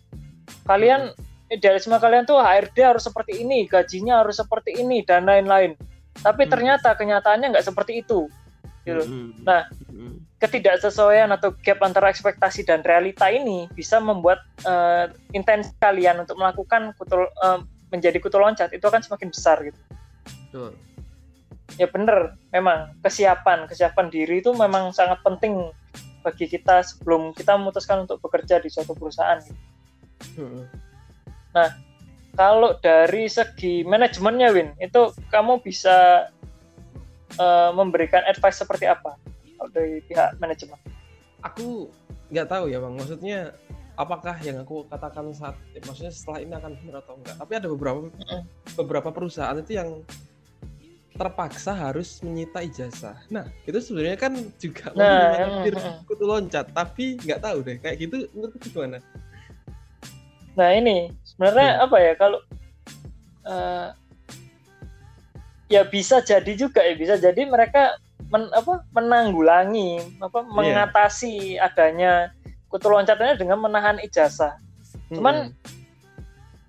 kalian 0.68 1.16
idealisme 1.48 1.96
kalian 1.96 2.28
tuh 2.28 2.44
HRD 2.44 2.84
harus 2.84 3.08
seperti 3.08 3.40
ini 3.40 3.64
gajinya 3.72 4.20
harus 4.20 4.36
seperti 4.36 4.76
ini 4.84 5.00
dan 5.08 5.24
lain-lain 5.24 5.80
tapi 6.22 6.46
Hmm. 6.46 6.52
ternyata 6.54 6.94
kenyataannya 6.94 7.58
nggak 7.58 7.66
seperti 7.66 8.04
itu 8.06 8.30
gitu. 8.84 9.04
Mm-mm. 9.08 9.48
Nah. 9.48 9.64
Mm-mm. 9.90 10.20
ketidaksesuaian 10.44 11.32
atau 11.32 11.56
gap 11.64 11.80
antara 11.88 12.12
ekspektasi 12.12 12.68
dan 12.68 12.84
realita 12.84 13.32
ini 13.32 13.72
bisa 13.72 14.04
membuat 14.04 14.44
eh, 14.68 15.08
intensi 15.32 15.72
kalian 15.80 16.20
untuk 16.28 16.36
melakukan 16.36 16.92
kutu 17.00 17.16
eh, 17.16 17.64
menjadi 17.96 18.20
kutu 18.20 18.44
loncat 18.44 18.68
itu 18.76 18.84
akan 18.84 19.00
semakin 19.00 19.32
besar 19.32 19.64
gitu. 19.64 19.80
Betul. 20.52 20.76
Ya 21.80 21.88
bener, 21.88 22.36
memang 22.52 22.92
kesiapan 23.00 23.72
kesiapan 23.72 24.12
diri 24.12 24.44
itu 24.44 24.52
memang 24.52 24.92
sangat 24.92 25.24
penting 25.24 25.72
bagi 26.28 26.52
kita 26.52 26.84
sebelum 26.84 27.32
kita 27.32 27.56
memutuskan 27.56 28.04
untuk 28.04 28.20
bekerja 28.20 28.60
di 28.60 28.68
suatu 28.68 28.92
perusahaan. 29.00 29.40
gitu. 29.40 29.56
Mm-mm. 30.44 30.68
Kalau 32.34 32.76
dari 32.82 33.30
segi 33.30 33.86
manajemennya, 33.86 34.50
Win, 34.54 34.74
itu 34.82 35.14
kamu 35.30 35.62
bisa 35.62 36.28
eh, 37.38 37.72
memberikan 37.78 38.26
advice 38.26 38.62
seperti 38.62 38.90
apa 38.90 39.14
dari 39.72 40.02
pihak 40.04 40.42
manajemen? 40.42 40.76
aku 41.44 41.92
nggak 42.32 42.48
tahu 42.50 42.66
ya 42.72 42.80
bang. 42.80 42.94
Maksudnya 42.96 43.40
apakah 44.00 44.36
yang 44.42 44.64
aku 44.64 44.88
katakan 44.88 45.30
saat 45.36 45.60
eh, 45.76 45.84
maksudnya 45.84 46.10
setelah 46.10 46.40
ini 46.42 46.54
akan 46.56 46.72
benar 46.80 46.96
atau 47.04 47.14
enggak? 47.20 47.36
Tapi 47.38 47.54
ada 47.60 47.68
beberapa 47.70 48.00
beberapa 48.80 49.10
perusahaan 49.12 49.60
itu 49.60 49.78
yang 49.78 50.02
terpaksa 51.14 51.78
harus 51.78 52.26
menyita 52.26 52.66
ijazah. 52.66 53.20
Nah 53.30 53.46
itu 53.70 53.78
sebenarnya 53.78 54.18
kan 54.18 54.34
juga 54.58 54.90
Nah, 54.98 55.62
mm-mm. 55.62 56.10
kutu 56.10 56.26
loncat 56.26 56.74
tapi 56.74 57.22
nggak 57.22 57.44
tahu 57.44 57.62
deh. 57.62 57.78
Kayak 57.78 57.98
gitu 58.10 58.16
menurut 58.34 58.58
gimana? 58.58 58.98
Nah 60.58 60.70
ini 60.74 61.14
sebenarnya 61.34 61.82
apa 61.82 61.98
ya 61.98 62.14
kalau 62.16 62.40
eh, 63.44 63.88
ya 65.68 65.82
bisa 65.84 66.22
jadi 66.22 66.52
juga 66.54 66.80
ya 66.80 66.94
bisa 66.94 67.18
jadi 67.18 67.44
mereka 67.44 67.98
men, 68.30 68.48
apa 68.54 68.86
menanggulangi 68.94 70.02
apa 70.22 70.46
mengatasi 70.46 71.58
adanya 71.58 72.30
kutu 72.70 72.90
loncatnya 72.90 73.38
dengan 73.38 73.62
menahan 73.62 73.98
ijazah. 74.02 74.58
Cuman- 75.10 75.54
Mm-mm. 75.54 75.72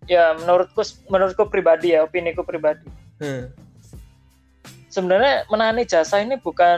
Ya 0.04 0.36
menurutku 0.36 0.84
menurutku 1.08 1.48
pribadi 1.48 1.96
ya 1.96 2.04
opiniku 2.04 2.44
pribadi. 2.44 2.84
Hmm. 3.24 3.48
Sebenarnya 4.92 5.48
menahan 5.48 5.80
ijazah 5.80 6.20
ini 6.20 6.36
bukan 6.36 6.76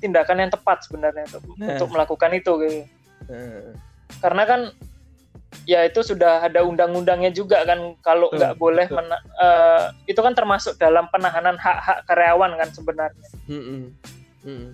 tindakan 0.00 0.48
yang 0.48 0.48
tepat 0.48 0.80
sebenarnya 0.88 1.28
untuk, 1.28 1.44
Nah. 1.60 1.76
untuk 1.76 1.88
melakukan 1.92 2.32
itu 2.32 2.52
gitu. 2.64 2.80
Hmm. 3.28 3.76
karena 4.18 4.42
kan 4.42 4.60
ya 5.62 5.82
itu 5.82 6.00
sudah 6.00 6.42
ada 6.42 6.62
undang-undangnya 6.62 7.30
juga 7.30 7.62
kan 7.62 7.78
kalau 8.00 8.30
nggak 8.30 8.54
boleh 8.56 8.86
betul. 8.86 8.96
mena- 8.98 9.24
eh, 9.36 9.82
itu 10.06 10.18
kan 10.18 10.32
termasuk 10.32 10.74
dalam 10.76 11.06
penahanan 11.08 11.54
hak-hak 11.54 12.02
karyawan 12.04 12.54
kan 12.54 12.68
sebenarnya. 12.70 13.28
Mm-mm. 13.46 13.82
Mm-mm. 14.42 14.70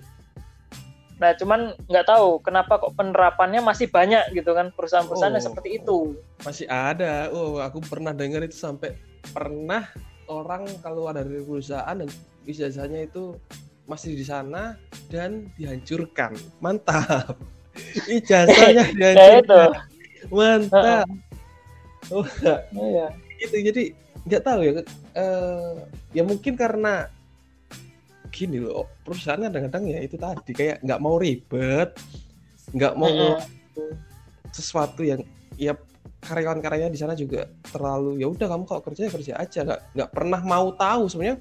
Nah 1.17 1.33
cuman 1.33 1.61
nggak 1.83 2.07
tahu 2.07 2.39
kenapa 2.39 2.77
kok 2.77 2.93
penerapannya 2.93 3.61
masih 3.61 3.89
banyak 3.89 4.21
gitu 4.33 4.53
kan 4.53 4.69
perusahaan-perusahaan 4.71 5.33
yang 5.33 5.41
Oh. 5.41 5.49
seperti 5.49 5.71
itu. 5.75 5.99
masih 6.45 6.67
ada 6.67 7.33
oh 7.33 7.57
aku 7.57 7.81
pernah 7.81 8.13
dengar 8.13 8.45
itu 8.45 8.55
sampai 8.55 8.95
pernah 9.27 9.89
orang 10.29 10.69
keluar 10.79 11.17
dari 11.17 11.41
perusahaan 11.41 11.97
dan 11.97 12.11
ijazahnya 12.45 13.05
itu 13.05 13.33
masih 13.85 14.13
di 14.13 14.23
sana 14.23 14.77
dan 15.09 15.49
dihancurkan 15.57 16.31
mantap 16.59 17.39
ijazahnya 18.07 18.85
Ya 18.87 19.11
dihancurkan 19.17 19.89
mantap 20.31 21.07
oh 22.13 22.25
enggak 22.25 22.61
Iya. 22.75 23.07
gitu 23.43 23.57
jadi 23.73 23.83
nggak 24.27 24.43
tahu 24.43 24.61
ya 24.67 24.73
eh, 25.15 25.75
ya 26.15 26.23
mungkin 26.27 26.55
karena 26.59 27.07
gini 28.35 28.61
loh 28.61 28.85
perusahaan 29.07 29.41
kadang-kadang 29.41 29.85
ya 29.89 29.99
itu 30.03 30.17
tadi 30.19 30.53
kayak 30.53 30.83
nggak 30.85 31.01
mau 31.01 31.17
ribet 31.17 31.95
nggak 32.75 32.95
mau 32.99 33.09
Mm-mm. 33.09 33.39
ngelakuin 33.39 33.97
sesuatu 34.53 35.01
yang 35.07 35.21
ya 35.57 35.73
karyawan-karyanya 36.27 36.91
di 36.91 36.99
sana 36.99 37.15
juga 37.15 37.47
terlalu 37.71 38.19
ya 38.21 38.27
udah 38.27 38.47
kamu 38.51 38.65
kalau 38.67 38.83
kerja 38.83 39.07
ya 39.07 39.11
kerja 39.13 39.33
aja 39.39 39.61
nggak 39.63 39.81
nggak 39.95 40.11
pernah 40.11 40.41
mau 40.43 40.75
tahu 40.75 41.07
sebenarnya 41.07 41.39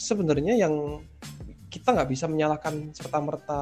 sebenarnya 0.00 0.54
yang 0.56 0.74
kita 1.68 1.92
nggak 1.92 2.08
bisa 2.08 2.24
menyalahkan 2.24 2.96
serta 2.96 3.18
merta 3.20 3.60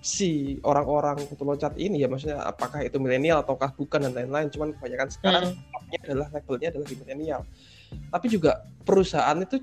si 0.00 0.56
orang-orang 0.64 1.28
kutu 1.28 1.44
loncat 1.44 1.76
ini 1.76 2.00
ya 2.00 2.08
maksudnya 2.08 2.40
apakah 2.40 2.80
itu 2.80 2.96
milenial 2.96 3.44
ataukah 3.44 3.72
bukan 3.76 4.08
dan 4.08 4.12
lain-lain. 4.16 4.48
Cuman 4.48 4.72
kebanyakan 4.76 5.08
sekarang 5.12 5.44
Mm. 5.52 5.56
levelnya 5.60 5.98
adalah 6.04 6.28
levelnya 6.32 6.68
adalah 6.72 6.86
di 6.88 6.96
milenial. 6.96 7.40
Tapi 8.08 8.26
juga 8.32 8.52
perusahaan 8.84 9.36
itu 9.40 9.60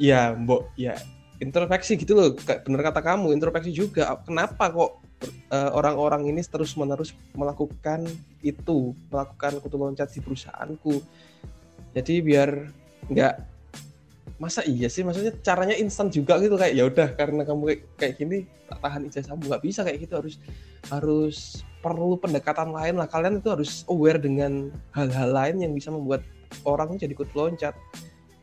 ya 0.00 0.34
mbok 0.34 0.74
ya 0.74 0.98
introspeksi 1.38 1.98
gitu 1.98 2.14
loh 2.16 2.34
kayak 2.34 2.64
bener 2.66 2.80
kata 2.80 3.00
kamu 3.04 3.36
introspeksi 3.36 3.70
juga. 3.70 4.16
Kenapa 4.24 4.72
kok 4.72 5.04
eh, 5.52 5.70
orang-orang 5.70 6.28
ini 6.32 6.40
terus 6.42 6.72
menerus 6.80 7.12
melakukan 7.36 8.08
itu 8.40 8.96
melakukan 9.12 9.60
kutu 9.60 9.76
loncat 9.76 10.08
di 10.10 10.20
perusahaanku? 10.24 11.04
Jadi 11.94 12.14
biar 12.24 12.50
nggak 13.12 13.53
masa 14.44 14.60
iya 14.68 14.92
sih? 14.92 15.00
Maksudnya 15.00 15.32
caranya 15.40 15.72
instan 15.80 16.12
juga 16.12 16.36
gitu 16.36 16.60
kayak 16.60 16.74
ya 16.76 16.84
udah 16.84 17.08
karena 17.16 17.42
kamu 17.48 17.62
kayak, 17.64 17.80
kayak 17.96 18.14
gini 18.20 18.38
tak 18.68 18.78
tahan 18.84 19.02
ijazahmu 19.08 19.44
nggak 19.48 19.64
bisa 19.64 19.80
kayak 19.80 19.98
gitu 20.04 20.14
harus 20.20 20.34
harus 20.92 21.36
perlu 21.80 22.20
pendekatan 22.20 22.68
lain 22.72 23.00
lah. 23.00 23.08
Kalian 23.08 23.40
itu 23.40 23.48
harus 23.48 23.88
aware 23.88 24.20
dengan 24.20 24.68
hal-hal 24.92 25.32
lain 25.32 25.64
yang 25.64 25.72
bisa 25.72 25.88
membuat 25.88 26.20
orang 26.68 27.00
jadi 27.00 27.16
kutu 27.16 27.32
loncat. 27.32 27.72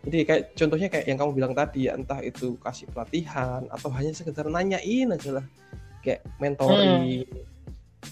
Jadi 0.01 0.25
kayak 0.25 0.57
contohnya 0.57 0.89
kayak 0.89 1.05
yang 1.05 1.17
kamu 1.21 1.31
bilang 1.37 1.53
tadi 1.53 1.85
ya 1.85 1.93
entah 1.93 2.17
itu 2.25 2.57
kasih 2.57 2.89
pelatihan 2.89 3.69
atau 3.69 3.93
hanya 3.93 4.09
sekedar 4.17 4.49
nanyain 4.49 5.13
aja 5.13 5.37
lah. 5.37 5.45
Kayak 6.01 6.25
mentoring 6.41 7.29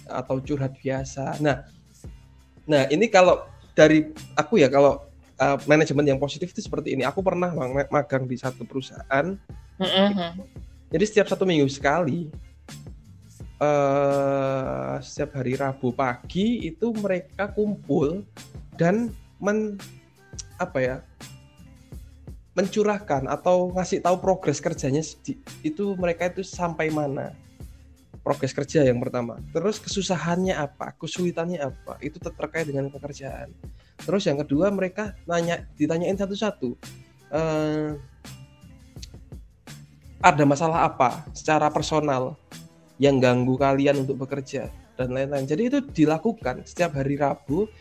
atau 0.06 0.38
curhat 0.38 0.78
biasa. 0.78 1.42
Nah, 1.42 1.66
nah 2.70 2.86
ini 2.94 3.10
kalau 3.10 3.50
dari 3.74 4.14
aku 4.38 4.62
ya 4.62 4.70
kalau 4.70 5.09
uh, 5.40 5.58
manajemen 5.66 6.06
yang 6.06 6.20
positif 6.20 6.52
itu 6.52 6.62
seperti 6.62 6.94
ini. 6.94 7.08
Aku 7.08 7.24
pernah 7.24 7.50
mag- 7.56 7.90
magang 7.90 8.28
di 8.28 8.36
satu 8.36 8.68
perusahaan. 8.68 9.40
Mm-mm. 9.80 10.44
Jadi 10.92 11.04
setiap 11.08 11.32
satu 11.32 11.48
minggu 11.48 11.72
sekali, 11.72 12.28
eh 13.60 14.96
setiap 15.04 15.40
hari 15.40 15.56
Rabu 15.56 15.92
pagi 15.92 16.68
itu 16.68 16.92
mereka 16.96 17.52
kumpul 17.52 18.24
dan 18.80 19.12
men 19.40 19.76
apa 20.60 20.80
ya 20.80 20.98
mencurahkan 22.56 23.28
atau 23.28 23.72
ngasih 23.72 24.04
tahu 24.04 24.20
progres 24.20 24.60
kerjanya 24.60 25.00
itu 25.64 25.86
mereka 25.96 26.28
itu 26.28 26.44
sampai 26.44 26.92
mana 26.92 27.32
progres 28.20 28.52
kerja 28.52 28.84
yang 28.84 29.00
pertama 29.00 29.40
terus 29.56 29.80
kesusahannya 29.80 30.56
apa 30.56 30.92
kesulitannya 31.00 31.64
apa 31.64 31.96
itu 32.04 32.20
ter- 32.20 32.36
terkait 32.36 32.68
dengan 32.68 32.92
pekerjaan 32.92 33.52
terus 34.04 34.24
yang 34.28 34.40
kedua 34.40 34.72
mereka 34.72 35.14
nanya 35.28 35.68
ditanyain 35.76 36.16
satu-satu 36.16 36.70
eh, 37.34 37.90
ada 40.20 40.44
masalah 40.44 40.84
apa 40.92 41.24
secara 41.32 41.72
personal 41.72 42.36
yang 43.00 43.24
ganggu 43.24 43.56
kalian 43.56 44.04
untuk 44.04 44.20
bekerja 44.28 44.68
dan 45.00 45.16
lain-lain. 45.16 45.48
Jadi 45.48 45.72
itu 45.72 45.80
dilakukan 45.80 46.68
setiap 46.68 47.00
hari 47.00 47.16
Rabu 47.16 47.72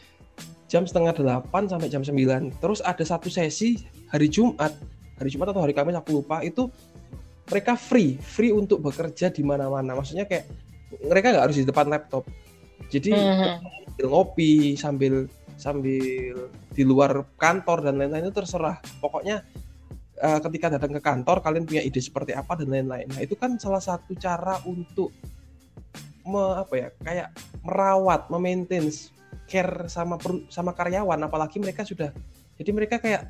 jam 0.70 0.86
setengah 0.86 1.10
delapan 1.18 1.66
sampai 1.66 1.90
jam 1.90 2.06
9 2.06 2.62
terus 2.62 2.78
ada 2.86 3.02
satu 3.02 3.26
sesi 3.26 3.82
hari 4.06 4.30
Jumat. 4.30 4.70
Hari 5.18 5.34
Jumat 5.34 5.50
atau 5.50 5.66
hari 5.66 5.74
Kamis 5.74 5.98
aku 5.98 6.22
lupa. 6.22 6.46
Itu 6.46 6.70
mereka 7.50 7.74
free 7.74 8.14
free 8.22 8.54
untuk 8.54 8.78
bekerja 8.78 9.34
di 9.34 9.42
mana-mana. 9.42 9.98
Maksudnya 9.98 10.30
kayak 10.30 10.46
mereka 11.02 11.34
nggak 11.34 11.44
harus 11.50 11.58
di 11.58 11.66
depan 11.66 11.90
laptop. 11.90 12.22
Jadi 12.86 13.10
Mhm. 13.10 13.50
sambil 13.98 14.06
ngopi 14.06 14.52
sambil 14.78 15.14
sambil 15.58 16.46
di 16.70 16.82
luar 16.86 17.26
kantor 17.34 17.90
dan 17.90 17.98
lain-lain 17.98 18.30
itu 18.30 18.34
terserah. 18.38 18.78
Pokoknya 19.02 19.42
eh, 20.14 20.38
ketika 20.46 20.78
datang 20.78 20.94
ke 20.94 21.02
kantor 21.02 21.42
kalian 21.42 21.66
punya 21.66 21.82
ide 21.82 21.98
seperti 21.98 22.32
apa 22.32 22.54
dan 22.54 22.70
lain-lain. 22.70 23.10
Nah 23.10 23.20
itu 23.20 23.34
kan 23.34 23.58
salah 23.58 23.82
satu 23.82 24.14
cara 24.14 24.62
untuk 24.62 25.10
me, 26.22 26.62
apa 26.62 26.74
ya 26.78 26.88
kayak 27.02 27.28
merawat 27.66 28.30
memaintain 28.30 28.86
care 29.50 29.90
sama 29.90 30.14
peru- 30.14 30.46
sama 30.46 30.70
karyawan. 30.70 31.18
Apalagi 31.26 31.58
mereka 31.58 31.82
sudah 31.82 32.14
jadi 32.54 32.70
mereka 32.70 33.02
kayak 33.02 33.26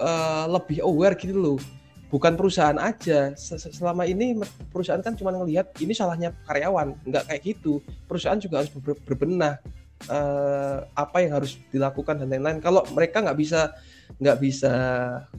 eh, 0.00 0.44
lebih 0.48 0.80
aware 0.80 1.12
gitu 1.20 1.36
loh. 1.36 1.60
Bukan 2.08 2.40
perusahaan 2.40 2.80
aja. 2.80 3.36
Se- 3.36 3.60
se- 3.60 3.68
selama 3.76 4.08
ini 4.08 4.32
perusahaan 4.72 5.04
kan 5.04 5.12
cuma 5.12 5.28
ngelihat 5.28 5.76
ini 5.84 5.92
salahnya 5.92 6.32
karyawan. 6.48 6.96
Nggak 7.04 7.28
kayak 7.28 7.42
gitu. 7.44 7.84
Perusahaan 8.08 8.40
juga 8.40 8.64
harus 8.64 8.72
ber- 8.72 8.96
berbenah 9.04 9.60
eh, 10.06 10.78
apa 10.94 11.16
yang 11.18 11.42
harus 11.42 11.58
dilakukan 11.74 12.22
dan 12.22 12.30
lain-lain. 12.30 12.62
Kalau 12.62 12.86
mereka 12.94 13.24
nggak 13.24 13.38
bisa 13.38 13.74
nggak 14.22 14.38
bisa 14.38 14.72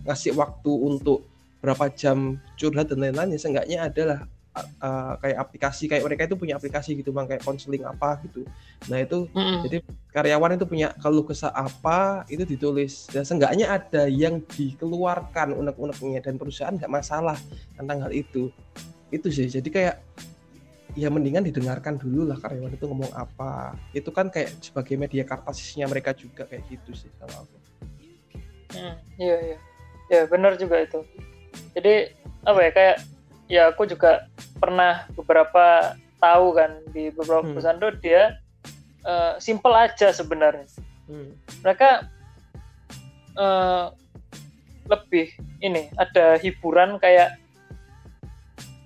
ngasih 0.04 0.36
waktu 0.36 0.72
untuk 0.72 1.26
berapa 1.60 1.92
jam 1.92 2.40
curhat 2.56 2.88
dan 2.92 3.04
lain-lain 3.04 3.36
ya 3.36 3.40
seenggaknya 3.40 3.78
adalah 3.92 4.20
uh, 4.56 5.14
kayak 5.20 5.38
aplikasi 5.38 5.84
kayak 5.92 6.04
mereka 6.06 6.22
itu 6.28 6.36
punya 6.40 6.56
aplikasi 6.56 6.96
gitu 6.96 7.12
bang 7.12 7.28
kayak 7.28 7.44
konseling 7.44 7.84
apa 7.84 8.20
gitu. 8.28 8.48
Nah 8.88 9.04
itu 9.04 9.28
Mm-mm. 9.32 9.68
jadi 9.68 9.78
karyawan 10.16 10.56
itu 10.58 10.66
punya 10.66 10.88
keluh 11.00 11.26
kesah 11.28 11.52
apa 11.54 12.24
itu 12.32 12.44
ditulis. 12.48 13.08
Dan 13.12 13.24
seenggaknya 13.28 13.72
ada 13.72 14.08
yang 14.08 14.42
dikeluarkan 14.44 15.56
unek-uneknya 15.56 16.24
dan 16.24 16.40
perusahaan 16.40 16.76
nggak 16.76 16.92
masalah 16.92 17.38
tentang 17.76 18.08
hal 18.08 18.12
itu. 18.16 18.50
Itu 19.10 19.28
sih 19.34 19.50
jadi 19.50 19.70
kayak 19.70 19.96
ya 20.98 21.10
mendingan 21.14 21.46
didengarkan 21.46 21.98
dulu 22.02 22.26
lah 22.30 22.38
karyawan 22.42 22.74
itu 22.74 22.86
ngomong 22.90 23.12
apa. 23.14 23.78
Itu 23.94 24.10
kan 24.10 24.30
kayak 24.34 24.58
sebagai 24.62 24.96
media 24.98 25.26
kartasisnya 25.26 25.86
mereka 25.86 26.14
juga 26.18 26.46
kayak 26.50 26.66
gitu 26.70 26.92
sih 26.94 27.12
kalau 27.22 27.46
aku. 27.46 27.58
Hmm, 28.74 28.96
iya 29.18 29.38
iya. 29.42 29.58
Ya 30.10 30.22
benar 30.26 30.58
juga 30.58 30.82
itu. 30.82 31.06
Jadi 31.78 32.14
apa 32.46 32.60
ya 32.66 32.72
kayak 32.74 32.98
ya 33.50 33.62
aku 33.74 33.86
juga 33.90 34.30
pernah 34.58 35.06
beberapa 35.14 35.94
tahu 36.18 36.54
kan 36.58 36.82
di 36.94 37.10
beberapa 37.14 37.46
Hmm. 37.46 37.54
perusahaan 37.58 37.80
tuh 37.82 37.94
dia 38.02 38.38
eh, 39.06 39.34
simple 39.40 39.74
aja 39.74 40.12
sebenarnya. 40.12 40.68
Hmm. 41.10 41.34
mereka 41.66 42.06
eh, 43.34 43.86
lebih 44.86 45.34
ini 45.62 45.90
ada 45.98 46.38
hiburan 46.38 47.02
kayak 47.02 47.38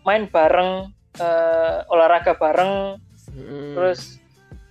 main 0.04 0.28
bareng 0.28 0.92
eh, 1.16 1.78
olahraga 1.88 2.34
bareng 2.34 2.98
Hmm. 3.30 3.74
terus 3.74 4.20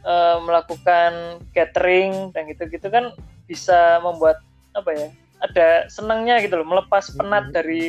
eh, 0.01 0.36
melakukan 0.38 1.12
catering 1.51 2.30
dan 2.30 2.47
gitu-gitu 2.47 2.86
kan 2.86 3.14
bisa 3.45 3.99
membuat 3.99 4.43
apa 4.72 4.90
ya 4.90 5.09
ada 5.38 5.68
senangnya 5.86 6.38
gitu 6.38 6.55
loh 6.57 6.66
melepas 6.68 7.11
penat 7.12 7.51
Mhm. 7.51 7.53
dari 7.53 7.80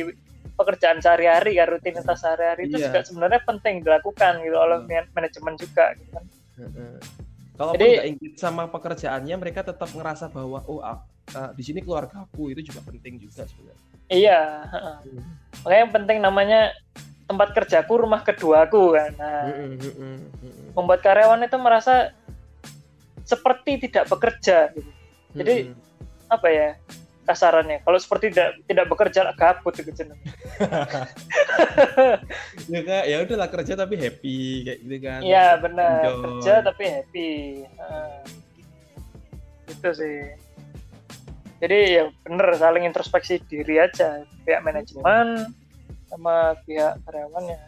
pekerjaan 0.54 0.98
sehari-hari 0.98 1.54
ya 1.54 1.66
rutinitas 1.66 2.14
sehari-hari 2.16 2.66
itu 2.66 2.78
Iya. 2.78 2.86
juga 2.88 2.98
sebenarnya 3.02 3.40
penting 3.42 3.82
dilakukan 3.82 4.38
gitu 4.40 4.54
oleh 4.54 4.78
Hmm. 4.78 4.88
man- 4.88 5.10
manajemen 5.12 5.54
juga 5.54 5.84
gitu 5.94 6.10
kan. 6.12 6.24
Kalaupun 7.54 7.78
Jadi- 7.78 7.90
nggak 7.92 8.08
ingin 8.08 8.32
sama 8.34 8.62
pekerjaannya, 8.66 9.34
mereka 9.36 9.62
tetap 9.62 9.86
ngerasa 9.88 10.26
bahwa 10.28 10.58
oh 10.64 10.82
ah, 10.82 11.02
di 11.50 11.62
sini 11.62 11.78
keluarga 11.80 12.22
aku 12.24 12.50
itu 12.50 12.66
juga 12.66 12.82
penting 12.84 13.16
juga 13.16 13.42
sebenarnya. 13.42 13.82
iya 14.06 14.40
heeh. 14.68 14.96
makanya 15.62 15.80
yang 15.80 15.92
penting 15.92 16.18
namanya 16.20 16.60
tempat 17.24 17.56
kerjaku 17.56 18.04
rumah 18.04 18.20
keduaku 18.20 18.96
kan 18.96 19.10
nah 19.16 19.48
membuat 20.76 21.00
karyawan 21.00 21.46
itu 21.46 21.56
merasa 21.56 22.12
seperti 23.24 23.88
tidak 23.88 24.04
bekerja 24.12 24.68
gitu. 24.76 24.90
Jadi- 25.34 25.72
apa 26.24 26.48
ya 26.50 26.68
kasarannya 27.24 27.80
kalau 27.84 27.96
seperti 27.96 28.32
tidak 28.32 28.60
tidak 28.68 28.86
bekerja 28.92 29.32
gabut 29.32 29.72
gitu 29.76 29.92
jeneng. 29.96 30.20
ya 32.72 32.80
kayak 32.84 33.04
ya 33.08 33.16
udahlah 33.24 33.48
kerja 33.48 33.72
tapi 33.80 33.94
happy 33.96 34.36
kayak 34.68 34.78
gitu 34.84 34.96
kan. 35.00 35.20
Iya 35.24 35.46
benar 35.56 36.04
Enjoy. 36.04 36.20
kerja 36.20 36.54
tapi 36.60 36.84
happy. 36.84 37.30
Heeh. 37.64 38.16
Itu 39.72 39.88
sih. 39.96 40.20
Jadi 41.64 41.78
ya 41.96 42.04
bener 42.28 42.48
saling 42.60 42.84
introspeksi 42.84 43.40
diri 43.48 43.80
aja 43.80 44.20
pihak 44.44 44.60
manajemen 44.60 45.48
sama 46.14 46.54
pihak 46.62 47.02
karyawannya. 47.02 47.58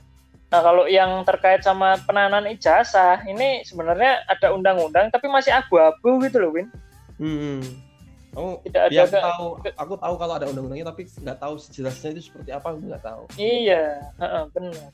Nah 0.46 0.60
kalau 0.62 0.86
yang 0.86 1.26
terkait 1.26 1.66
sama 1.66 1.98
penahanan 2.06 2.46
ijazah 2.46 3.26
ini 3.26 3.66
sebenarnya 3.66 4.22
ada 4.30 4.54
undang-undang 4.54 5.10
tapi 5.10 5.26
masih 5.26 5.50
abu-abu 5.50 6.22
gitu 6.22 6.38
loh 6.38 6.54
Win. 6.54 6.70
Hmm. 7.18 7.62
Oh, 8.36 8.60
Tidak 8.62 8.92
ada 8.92 9.00
aku 9.08 9.16
tahu, 9.16 9.46
aku 9.80 9.94
tahu 9.96 10.14
kalau 10.20 10.34
ada 10.36 10.46
undang-undangnya 10.46 10.92
tapi 10.92 11.08
nggak 11.08 11.40
tahu 11.40 11.54
sejelasnya 11.56 12.08
itu 12.14 12.22
seperti 12.28 12.52
apa, 12.52 12.76
aku 12.76 12.84
nggak 12.84 13.04
tahu. 13.04 13.22
Iya, 13.40 14.12
heeh, 14.20 14.42
benar. 14.52 14.88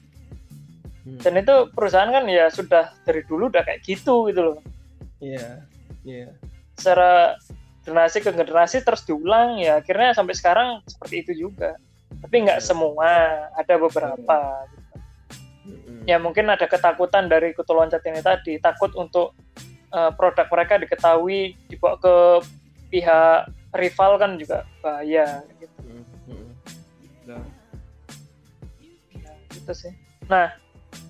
Hmm. 1.02 1.18
Dan 1.18 1.32
itu 1.42 1.54
perusahaan 1.74 2.10
kan 2.14 2.24
ya 2.30 2.46
sudah 2.54 2.94
dari 3.02 3.26
dulu 3.26 3.50
udah 3.50 3.66
kayak 3.66 3.82
gitu 3.82 4.30
gitu 4.30 4.40
loh. 4.40 4.58
Iya, 5.18 5.66
iya. 6.06 6.30
Secara 6.78 7.34
generasi 7.82 8.22
ke 8.22 8.30
generasi 8.30 8.86
terus 8.86 9.02
diulang 9.02 9.58
ya 9.58 9.82
akhirnya 9.82 10.14
sampai 10.14 10.38
sekarang 10.38 10.68
seperti 10.86 11.26
itu 11.26 11.50
juga. 11.50 11.74
Tapi 12.22 12.36
nggak 12.46 12.60
Iya. 12.62 12.66
semua, 12.66 13.10
ada 13.52 13.74
beberapa. 13.76 14.38
gitu. 14.70 14.96
Ya 16.06 16.18
mungkin 16.18 16.50
ada 16.50 16.66
ketakutan 16.66 17.26
dari 17.26 17.54
kutu 17.54 17.70
loncat 17.70 18.02
ini 18.02 18.18
tadi, 18.18 18.58
takut 18.58 18.90
untuk 18.94 19.34
eh, 19.92 20.08
produk 20.16 20.48
mereka 20.48 20.80
diketahui 20.80 21.52
dibawa 21.68 22.00
ke 22.00 22.14
pihak 22.88 23.44
rival 23.76 24.16
kan 24.16 24.40
juga 24.40 24.64
bahaya 24.80 25.44
gitu. 25.60 25.76
Nah, 27.28 27.44
Nah, 29.12 29.36
gitu 29.52 29.72
sih. 29.76 29.92
Nah, 30.26 30.48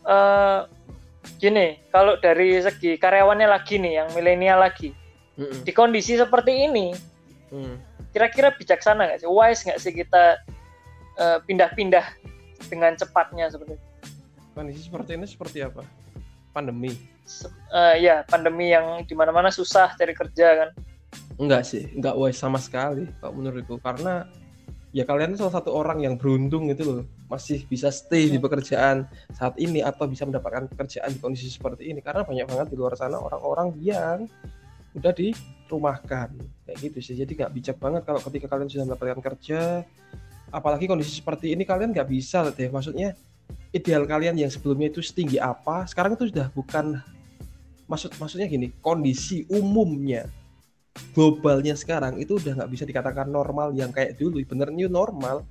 eh, 0.05 0.61
gini, 1.39 1.79
kalau 1.89 2.19
dari 2.19 2.59
segi 2.59 2.99
karyawannya 2.99 3.47
lagi 3.47 3.79
nih, 3.79 4.03
yang 4.03 4.09
milenial 4.13 4.59
lagi, 4.59 4.91
di 5.63 5.71
kondisi 5.71 6.19
seperti 6.19 6.67
ini, 6.67 6.91
Hmm. 7.49 7.79
kira-kira 8.11 8.51
bijaksana 8.51 9.07
nggak 9.09 9.21
sih, 9.23 9.31
wise 9.31 9.63
nggak 9.63 9.79
sih 9.79 9.95
kita 9.95 10.43
eh, 11.19 11.39
pindah-pindah 11.45 12.07
dengan 12.69 12.95
cepatnya 12.97 13.51
seperti 13.51 13.77
itu? 13.77 13.87
Kondisi 14.53 14.81
seperti 14.85 15.11
ini 15.17 15.27
seperti 15.27 15.59
apa? 15.65 15.83
Pandemi? 16.53 16.93
Se- 17.25 17.49
eh, 17.73 18.05
ya, 18.05 18.25
pandemi 18.29 18.71
yang 18.73 19.05
di 19.05 19.15
mana-mana 19.17 19.49
susah 19.49 19.97
cari 19.97 20.13
kerja 20.13 20.47
kan? 20.65 20.71
Enggak 21.41 21.65
sih, 21.65 21.89
enggak 21.97 22.15
wise 22.17 22.39
sama 22.39 22.61
sekali 22.61 23.09
kalau 23.19 23.41
menurutku 23.41 23.81
karena 23.81 24.29
ya 24.93 25.09
kalian 25.09 25.35
salah 25.41 25.57
satu 25.57 25.73
orang 25.73 26.05
yang 26.05 26.21
beruntung 26.21 26.69
gitu 26.69 26.85
loh 26.85 27.05
masih 27.33 27.65
bisa 27.65 27.89
stay 27.89 28.29
di 28.29 28.37
pekerjaan 28.37 29.09
saat 29.33 29.57
ini 29.57 29.81
atau 29.81 30.05
bisa 30.05 30.29
mendapatkan 30.29 30.69
pekerjaan 30.69 31.17
di 31.17 31.19
kondisi 31.19 31.49
seperti 31.49 31.89
ini 31.89 32.05
karena 32.05 32.29
banyak 32.29 32.45
banget 32.45 32.69
di 32.69 32.77
luar 32.77 32.93
sana 32.93 33.17
orang-orang 33.17 33.73
yang 33.81 34.29
udah 34.93 35.13
dirumahkan 35.17 36.37
kayak 36.69 36.77
gitu 36.77 36.99
sih 37.01 37.17
jadi 37.17 37.33
nggak 37.33 37.53
bijak 37.57 37.77
banget 37.81 38.05
kalau 38.05 38.21
ketika 38.21 38.53
kalian 38.53 38.69
sudah 38.69 38.85
mendapatkan 38.93 39.21
kerja 39.25 39.61
apalagi 40.53 40.84
kondisi 40.84 41.18
seperti 41.18 41.57
ini 41.57 41.64
kalian 41.64 41.96
nggak 41.96 42.09
bisa 42.09 42.46
deh 42.53 42.68
maksudnya 42.68 43.16
ideal 43.72 44.05
kalian 44.05 44.36
yang 44.36 44.53
sebelumnya 44.53 44.92
itu 44.92 45.00
setinggi 45.00 45.40
apa 45.40 45.88
sekarang 45.88 46.14
itu 46.14 46.28
sudah 46.28 46.53
bukan 46.53 47.00
maksud 47.88 48.12
maksudnya 48.20 48.46
gini 48.46 48.70
kondisi 48.84 49.48
umumnya 49.48 50.28
globalnya 51.12 51.74
sekarang 51.76 52.20
itu 52.20 52.36
udah 52.36 52.62
nggak 52.62 52.70
bisa 52.72 52.84
dikatakan 52.84 53.28
normal 53.28 53.72
yang 53.72 53.92
kayak 53.92 54.16
dulu. 54.16 54.40
Bener 54.44 54.68
new 54.72 54.88
normal. 54.88 55.44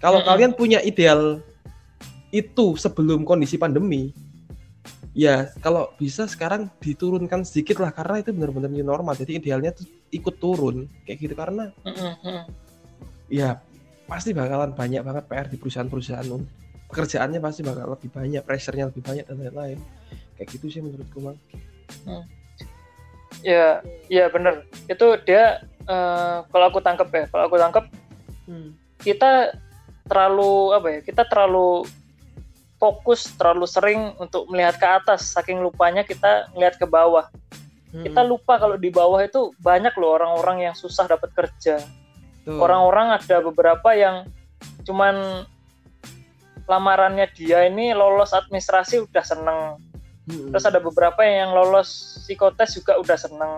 Kalau 0.00 0.20
Mm-mm. 0.20 0.28
kalian 0.28 0.52
punya 0.56 0.80
ideal 0.84 1.40
itu 2.28 2.76
sebelum 2.76 3.24
kondisi 3.24 3.56
pandemi 3.56 4.12
ya 5.16 5.48
kalau 5.64 5.88
bisa 5.96 6.28
sekarang 6.28 6.68
diturunkan 6.76 7.40
sedikit 7.40 7.80
lah 7.80 7.88
karena 7.88 8.20
itu 8.20 8.30
benar-benar 8.32 8.70
new 8.72 8.84
normal. 8.84 9.16
Jadi 9.16 9.40
idealnya 9.40 9.72
tuh 9.76 9.88
ikut 10.12 10.36
turun 10.40 10.88
kayak 11.04 11.18
gitu. 11.20 11.34
Karena 11.36 11.72
Mm-mm, 11.84 12.12
mm. 12.24 12.42
ya 13.32 13.60
pasti 14.08 14.32
bakalan 14.32 14.72
banyak 14.72 15.04
banget 15.04 15.24
PR 15.28 15.46
di 15.52 15.60
perusahaan-perusahaan 15.60 16.26
pekerjaannya 16.88 17.40
pasti 17.44 17.60
bakal 17.60 17.92
lebih 17.92 18.08
banyak 18.08 18.40
pressure-nya 18.42 18.88
lebih 18.88 19.04
banyak 19.04 19.24
dan 19.28 19.36
lain-lain. 19.36 19.78
Kayak 20.40 20.48
gitu 20.56 20.66
sih 20.72 20.80
menurutku 20.80 21.20
mang. 21.20 21.36
Ya 23.44 23.84
ya 24.08 24.32
bener. 24.32 24.64
Itu 24.88 25.20
dia 25.28 25.60
eh, 25.84 26.36
kalau 26.48 26.64
aku 26.72 26.80
tangkep 26.80 27.08
ya 27.12 27.24
kalau 27.28 27.44
aku 27.52 27.56
tangkep 27.60 27.84
kita 29.04 29.52
terlalu 30.08 30.72
apa 30.72 30.88
ya 30.88 31.00
kita 31.04 31.22
terlalu 31.28 31.84
fokus 32.80 33.28
terlalu 33.36 33.68
sering 33.68 34.16
untuk 34.16 34.48
melihat 34.48 34.80
ke 34.80 34.88
atas. 34.88 35.28
Saking 35.36 35.60
lupanya 35.60 36.00
kita 36.00 36.48
melihat 36.56 36.80
ke 36.80 36.88
bawah. 36.88 37.28
Kita 37.88 38.20
lupa 38.20 38.60
kalau 38.60 38.76
di 38.76 38.92
bawah 38.92 39.20
itu 39.24 39.52
banyak 39.64 39.96
loh 39.96 40.16
orang-orang 40.20 40.70
yang 40.70 40.74
susah 40.76 41.08
dapat 41.08 41.32
kerja. 41.32 41.80
Orang-orang 42.56 43.20
ada 43.20 43.44
beberapa 43.44 43.92
yang 43.92 44.24
cuman 44.88 45.44
lamarannya 46.64 47.28
dia 47.36 47.68
ini 47.68 47.92
lolos 47.92 48.32
administrasi 48.32 49.04
udah 49.04 49.24
seneng 49.24 49.60
Mm-mm. 50.28 50.52
terus 50.52 50.64
ada 50.64 50.80
beberapa 50.80 51.20
yang 51.24 51.52
lolos 51.52 52.20
psikotes 52.24 52.76
juga 52.76 52.96
udah 52.96 53.18
seneng 53.20 53.52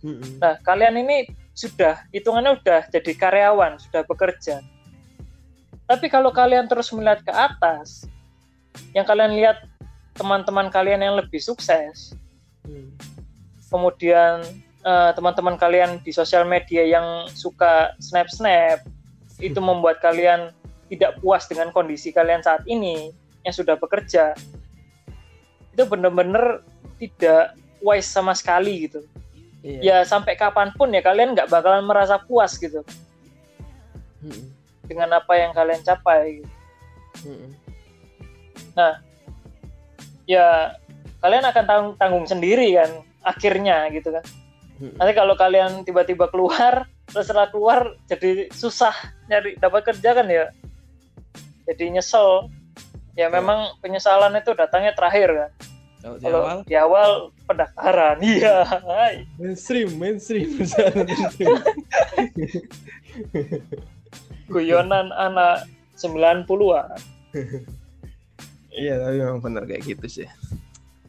Mm-mm. 0.00 0.40
nah 0.40 0.56
kalian 0.64 1.00
ini 1.04 1.28
sudah 1.52 2.00
hitungannya 2.12 2.56
udah 2.60 2.88
jadi 2.88 3.12
karyawan 3.16 3.80
sudah 3.80 4.04
bekerja 4.04 4.60
tapi 5.84 6.08
kalau 6.08 6.32
kalian 6.32 6.64
terus 6.64 6.88
melihat 6.96 7.20
ke 7.24 7.32
atas 7.32 8.08
yang 8.96 9.04
kalian 9.04 9.36
lihat 9.36 9.64
teman-teman 10.16 10.72
kalian 10.72 11.04
yang 11.04 11.16
lebih 11.20 11.40
sukses 11.40 12.16
Mm. 12.64 12.96
kemudian 13.68 14.40
eh, 14.84 15.10
teman-teman 15.16 15.56
kalian 15.56 15.98
di 16.04 16.12
sosial 16.12 16.44
media 16.44 16.84
yang 16.84 17.26
suka 17.32 17.96
snap 17.98 18.28
snap 18.28 18.84
itu 19.40 19.58
membuat 19.58 19.98
kalian 20.04 20.54
tidak 20.92 21.18
puas 21.18 21.48
dengan 21.48 21.72
kondisi 21.74 22.12
kalian 22.14 22.44
saat 22.44 22.62
ini 22.68 23.10
yang 23.42 23.54
sudah 23.56 23.74
bekerja 23.80 24.36
itu 25.74 25.82
benar-benar 25.88 26.62
tidak 27.02 27.58
wise 27.82 28.06
sama 28.06 28.30
sekali 28.36 28.86
gitu 28.86 29.02
Iya. 29.64 29.80
ya 29.80 29.96
sampai 30.04 30.36
kapan 30.36 30.76
pun 30.76 30.92
ya 30.92 31.00
kalian 31.00 31.32
nggak 31.32 31.48
bakalan 31.48 31.88
merasa 31.88 32.20
puas 32.20 32.52
gitu 32.60 32.84
Mm-mm. 34.20 34.52
dengan 34.84 35.16
apa 35.16 35.32
yang 35.40 35.56
kalian 35.56 35.80
capai 35.80 36.44
gitu. 36.44 36.50
Mm-mm. 37.24 37.50
ya 40.28 40.76
kalian 41.24 41.48
akan 41.48 41.64
tanggung, 41.64 41.94
tanggung 41.96 42.26
sendiri 42.28 42.76
kan 42.76 42.92
akhirnya 43.24 43.88
gitu 43.88 44.12
kan 44.12 44.24
Nanti 44.80 45.12
kalau 45.14 45.34
kalian 45.38 45.86
tiba-tiba 45.86 46.26
keluar 46.30 46.88
terus 47.10 47.28
setelah 47.30 47.52
keluar 47.52 47.94
jadi 48.10 48.48
susah 48.50 48.94
nyari 49.30 49.54
dapat 49.60 49.86
kerja 49.94 50.10
kan 50.16 50.26
ya? 50.26 50.50
Jadi 51.70 51.94
nyesel. 51.94 52.50
Ya 53.14 53.30
memang 53.30 53.78
penyesalan 53.78 54.34
itu 54.34 54.50
datangnya 54.58 54.90
terakhir 54.90 55.30
kan? 55.30 55.50
Kalau 56.04 56.16
di 56.20 56.26
awal? 56.28 56.58
di 56.66 56.74
awal 56.76 57.10
pendaftaran. 57.46 58.16
Iya 58.34 58.56
mainstream 59.38 59.88
mainstream. 59.96 60.50
Mainstream. 60.58 61.56
guyonan 64.50 65.08
anak 65.16 65.64
90-an 65.96 66.92
Iya, 68.74 68.98
tapi 68.98 69.16
memang 69.22 69.38
benar 69.38 69.62
kayak 69.70 69.86
gitu 69.86 70.06
sih. 70.10 70.28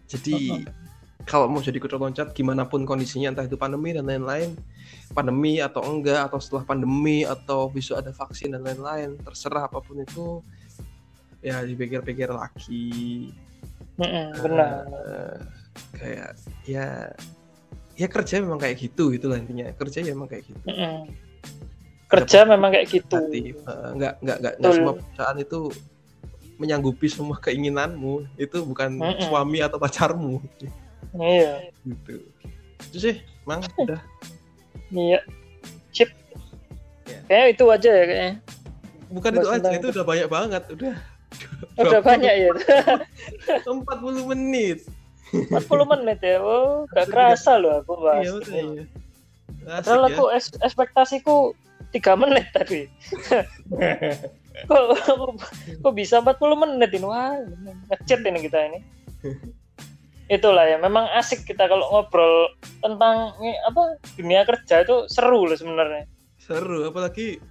Jadi 0.05 0.61
kalau 1.24 1.47
mau 1.47 1.63
jadi 1.63 1.80
kuda 1.80 1.95
loncat 1.95 2.36
gimana 2.36 2.68
pun 2.68 2.84
kondisinya 2.84 3.32
entah 3.32 3.47
itu 3.47 3.55
pandemi 3.55 3.95
dan 3.95 4.05
lain-lain, 4.05 4.53
pandemi 5.16 5.63
atau 5.63 5.82
enggak 5.82 6.28
atau 6.28 6.38
setelah 6.43 6.68
pandemi 6.68 7.24
atau 7.24 7.72
besok 7.72 8.03
ada 8.03 8.11
vaksin 8.11 8.51
dan 8.51 8.61
lain-lain, 8.61 9.16
terserah 9.24 9.66
apa 9.72 9.80
pun 9.80 10.03
itu 10.03 10.43
ya 11.39 11.66
dipikir-pikir 11.66 12.30
lagi. 12.30 13.32
Mm-mm, 13.95 14.28
benar 14.43 14.84
Eh, 14.91 15.38
kayak 15.95 16.30
ya 16.68 16.88
ya 17.95 18.07
kerja 18.11 18.43
memang 18.43 18.59
kayak 18.59 18.76
gitu 18.76 19.16
itulah 19.16 19.39
intinya. 19.39 19.72
Kerja 19.72 20.03
ya 20.03 20.11
memang 20.11 20.28
kayak 20.28 20.45
gitu. 20.51 20.66
Mm-mm. 20.68 21.09
kerja 22.05 22.45
memang 22.45 22.70
kayak 22.70 22.88
gitu 22.91 23.18
Hati. 23.18 23.55
Eh, 23.57 23.88
enggak 23.97 24.22
enggak 24.22 24.38
enggak, 24.38 24.72
semua 24.78 24.93
perusahaan 24.93 25.38
itu 25.41 25.59
menyanggupi 26.61 27.07
semua 27.09 27.38
keinginanmu. 27.45 28.30
Itu 28.38 28.61
bukan 28.61 29.01
Mm-mm. 29.01 29.26
suami 29.26 29.66
atau 29.66 29.82
pacarmu. 29.82 30.38
Iya 31.16 31.70
gitu 31.84 32.14
itu 32.89 32.97
sih 32.97 33.16
mang 33.43 33.62
udah 33.84 34.01
iya 34.91 35.20
chip 35.91 36.10
Ya. 37.06 37.22
kayaknya 37.30 37.47
itu 37.53 37.64
aja 37.70 37.91
ya 37.91 38.06
kayaknya 38.10 38.34
bukan 39.14 39.32
Bahas 39.32 39.38
itu 39.38 39.45
aja 39.47 39.58
tentang 39.62 39.74
itu 39.78 39.88
udah 39.93 40.06
banyak 40.06 40.28
banget 40.28 40.64
udah 40.74 40.95
udah 41.86 42.01
banyak 42.01 42.34
ya 42.34 42.49
40 43.70 44.26
menit 44.26 44.80
40 45.30 45.91
menit 45.93 46.20
ya 46.20 46.41
oh 46.41 46.89
gak 46.89 47.14
kerasa 47.14 47.62
loh 47.62 47.86
aku 47.86 47.93
bahas 48.01 48.26
iya 48.26 48.34
ini. 48.51 48.58
iya 48.58 48.84
Asik 49.66 49.86
Padahal 49.86 50.01
ya. 50.01 50.10
aku 50.14 50.24
es- 50.30 50.58
ekspektasiku 50.62 51.36
tiga 51.89 52.14
menit 52.14 52.45
tadi. 52.53 52.86
kok, 54.70 54.82
kok, 54.93 55.41
kok 55.82 55.93
bisa 55.97 56.22
40 56.22 56.38
menit 56.53 56.93
ini? 56.93 57.01
Wah, 57.01 57.34
ngecet 57.89 58.22
ini 58.26 58.45
kita 58.45 58.60
ini. 58.70 58.80
Itulah 60.26 60.66
ya, 60.66 60.78
memang 60.78 61.06
asik 61.14 61.46
kita 61.46 61.66
kalau 61.66 61.86
ngobrol 61.88 62.50
tentang 62.80 63.30
apa 63.64 63.82
dunia 64.16 64.42
kerja 64.42 64.82
itu 64.82 65.06
seru 65.06 65.46
loh 65.46 65.54
sebenarnya. 65.54 66.10
seru 66.36 66.86
apalagi 66.86 67.42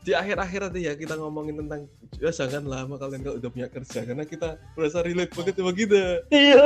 di 0.00 0.12
akhir-akhir 0.12 0.68
nanti 0.68 0.84
ya 0.84 0.94
kita 0.94 1.16
ngomongin 1.16 1.58
tentang 1.58 1.90
ya 2.14 2.30
jangan 2.30 2.62
lama 2.62 2.94
kalian 2.94 3.22
kalau 3.22 3.36
udah 3.38 3.50
punya 3.50 3.66
kerja 3.66 4.04
karena 4.04 4.22
kita 4.22 4.54
merasa 4.74 5.02
relate 5.02 5.34
banget 5.34 5.54
sama 5.56 5.72
kita 5.72 6.22
Iya. 6.30 6.62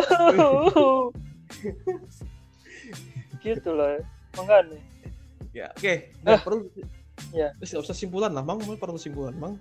gitu 3.40 3.70
lah. 3.72 4.00
Makanya. 4.36 4.76
ya 5.56 5.72
oke 5.72 5.92
nggak 6.20 6.36
Ah. 6.36 6.42
perlu 6.44 6.68
Ya. 7.32 7.48
terus 7.56 7.70
nggak 7.72 7.84
usah 7.84 7.96
simpulan 7.96 8.30
lah 8.30 8.44
mang 8.44 8.60
perlu 8.60 9.00
simpulan 9.00 9.32
mang 9.34 9.56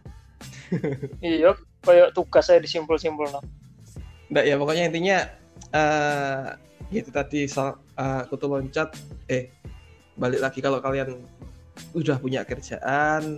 Iya, 1.23 1.55
kayak 1.81 2.11
tugas 2.11 2.43
saya 2.43 2.59
disimpul-simpul 2.59 3.31
no. 3.31 3.39
Nggak 4.27 4.43
ya 4.43 4.55
pokoknya 4.59 4.83
intinya 4.91 5.17
eh 5.73 6.55
itu 6.91 7.09
tadi 7.11 7.45
eh, 7.47 8.23
kutu 8.29 8.45
loncat. 8.47 8.95
Eh 9.27 9.51
balik 10.17 10.41
lagi 10.41 10.59
kalau 10.63 10.81
kalian 10.81 11.19
udah 11.93 12.17
punya 12.17 12.41
kerjaan 12.41 13.37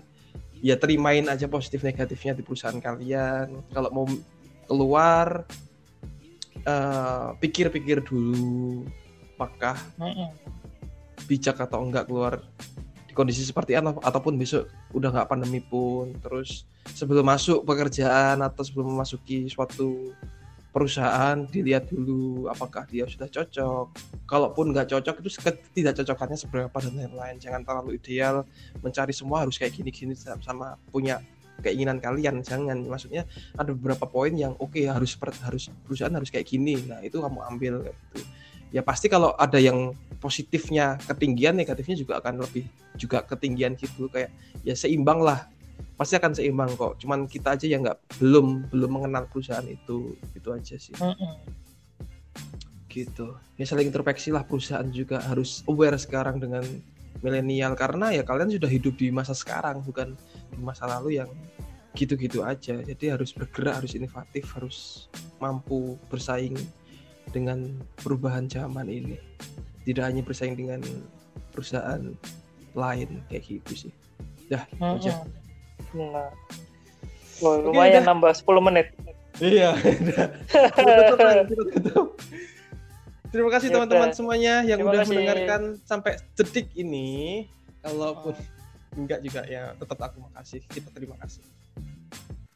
ya 0.63 0.79
terimain 0.79 1.27
aja 1.27 1.47
positif 1.47 1.83
negatifnya 1.83 2.37
di 2.37 2.43
perusahaan 2.43 2.77
kalian. 2.79 3.63
Kalau 3.73 3.89
mau 3.91 4.05
keluar 4.69 5.47
eh, 6.63 7.29
pikir-pikir 7.41 8.05
dulu 8.05 8.85
apakah 9.39 9.79
bijak 11.23 11.55
atau 11.63 11.79
enggak 11.87 12.11
keluar 12.11 12.43
di 13.07 13.15
kondisi 13.15 13.47
seperti 13.47 13.71
apa 13.79 13.95
ataupun 14.03 14.35
besok 14.35 14.67
udah 14.91 15.09
nggak 15.15 15.29
pandemi 15.31 15.63
pun. 15.63 16.13
Terus 16.19 16.67
sebelum 16.93 17.25
masuk 17.25 17.63
pekerjaan 17.63 18.43
atau 18.43 18.61
sebelum 18.61 18.93
memasuki 18.93 19.47
suatu 19.47 20.11
perusahaan 20.69 21.37
dilihat 21.49 21.89
dulu 21.89 22.45
apakah 22.45 22.85
dia 22.85 23.09
sudah 23.09 23.25
cocok. 23.25 23.87
Kalaupun 24.29 24.69
nggak 24.69 24.93
cocok 24.93 25.15
itu 25.25 25.29
tidak 25.73 25.97
cocokannya 26.01 26.37
seberapa 26.37 26.77
dan 26.77 26.93
lain-lain. 26.93 27.41
Jangan 27.41 27.65
terlalu 27.65 27.97
ideal 27.97 28.45
mencari 28.85 29.13
semua 29.13 29.45
harus 29.45 29.57
kayak 29.57 29.73
gini-gini 29.73 30.13
sama 30.15 30.77
punya 30.93 31.21
keinginan 31.65 31.97
kalian. 31.97 32.45
Jangan 32.45 32.85
maksudnya 32.85 33.25
ada 33.57 33.73
beberapa 33.73 34.05
poin 34.05 34.31
yang 34.37 34.53
oke 34.61 34.79
harus 34.85 35.17
seperti 35.17 35.41
harus 35.41 35.63
perusahaan 35.85 36.13
harus 36.13 36.29
kayak 36.29 36.45
gini. 36.45 36.77
Nah 36.85 37.01
itu 37.01 37.17
kamu 37.17 37.39
ambil 37.49 37.73
gitu. 37.89 38.21
Ya 38.69 38.85
pasti 38.85 39.09
kalau 39.09 39.33
ada 39.33 39.57
yang 39.57 39.97
positifnya 40.21 41.01
ketinggian 41.09 41.57
negatifnya 41.57 41.97
juga 41.97 42.21
akan 42.21 42.45
lebih 42.45 42.69
juga 42.93 43.25
ketinggian 43.25 43.73
gitu. 43.73 44.05
Kayak 44.13 44.29
ya 44.61 44.77
seimbang 44.77 45.25
lah 45.25 45.49
pasti 45.99 46.15
akan 46.15 46.31
seimbang 46.31 46.71
kok 46.79 46.95
cuman 47.03 47.27
kita 47.27 47.59
aja 47.59 47.67
yang 47.67 47.83
nggak 47.83 47.99
belum 48.23 48.71
belum 48.71 48.91
mengenal 48.95 49.27
perusahaan 49.27 49.67
itu 49.67 50.15
itu 50.31 50.49
aja 50.55 50.79
sih 50.79 50.95
Mm-mm. 50.95 51.35
gitu 52.87 53.35
ya 53.59 53.67
saling 53.67 53.91
introspeksi 53.91 54.31
lah 54.31 54.47
perusahaan 54.47 54.87
juga 54.87 55.19
harus 55.27 55.67
aware 55.67 55.99
sekarang 55.99 56.39
dengan 56.39 56.63
milenial 57.19 57.75
karena 57.75 58.15
ya 58.15 58.23
kalian 58.23 58.47
sudah 58.47 58.71
hidup 58.71 58.95
di 58.95 59.11
masa 59.11 59.35
sekarang 59.35 59.83
bukan 59.83 60.15
di 60.55 60.59
masa 60.63 60.87
lalu 60.87 61.19
yang 61.19 61.27
gitu-gitu 61.97 62.45
aja. 62.45 62.79
Jadi 62.79 63.05
harus 63.09 63.33
bergerak, 63.33 63.83
harus 63.83 63.91
inovatif, 63.97 64.45
harus 64.53 64.77
mampu 65.41 65.97
bersaing 66.07 66.55
dengan 67.35 67.75
perubahan 67.99 68.47
zaman 68.47 68.87
ini. 68.87 69.17
Tidak 69.83 70.03
hanya 70.03 70.21
bersaing 70.21 70.55
dengan 70.55 70.79
perusahaan 71.51 72.13
lain 72.77 73.09
kayak 73.27 73.43
gitu 73.43 73.87
sih. 73.87 73.93
Dah, 74.47 74.63
itu 74.69 75.09
aja. 75.09 75.25
Nah. 75.93 76.29
Oke, 77.39 77.63
lumayan 77.63 78.03
udah. 78.03 78.09
nambah 78.11 78.31
10 78.35 78.67
menit. 78.67 78.87
Iya, 79.39 79.71
udah. 80.03 80.25
Kita 80.51 80.91
tutup, 80.99 81.17
Ren, 81.23 81.37
kita 81.47 81.63
tutup. 81.79 82.07
Terima 83.29 83.49
kasih 83.53 83.67
Ya 83.69 83.73
teman-teman 83.77 84.09
semuanya 84.11 84.53
yang 84.65 84.81
Terima 84.81 84.91
udah 84.91 85.01
kasih. 85.05 85.11
mendengarkan 85.13 85.61
sampai 85.85 86.11
detik 86.33 86.67
ini. 86.73 87.45
Kalaupun 87.79 88.35
enggak 88.97 89.21
juga 89.21 89.45
ya 89.45 89.71
tetap 89.77 89.97
aku 90.01 90.17
makasih. 90.27 90.59
Kita 90.65 90.89
terima 90.91 91.15
kasih. 91.21 91.45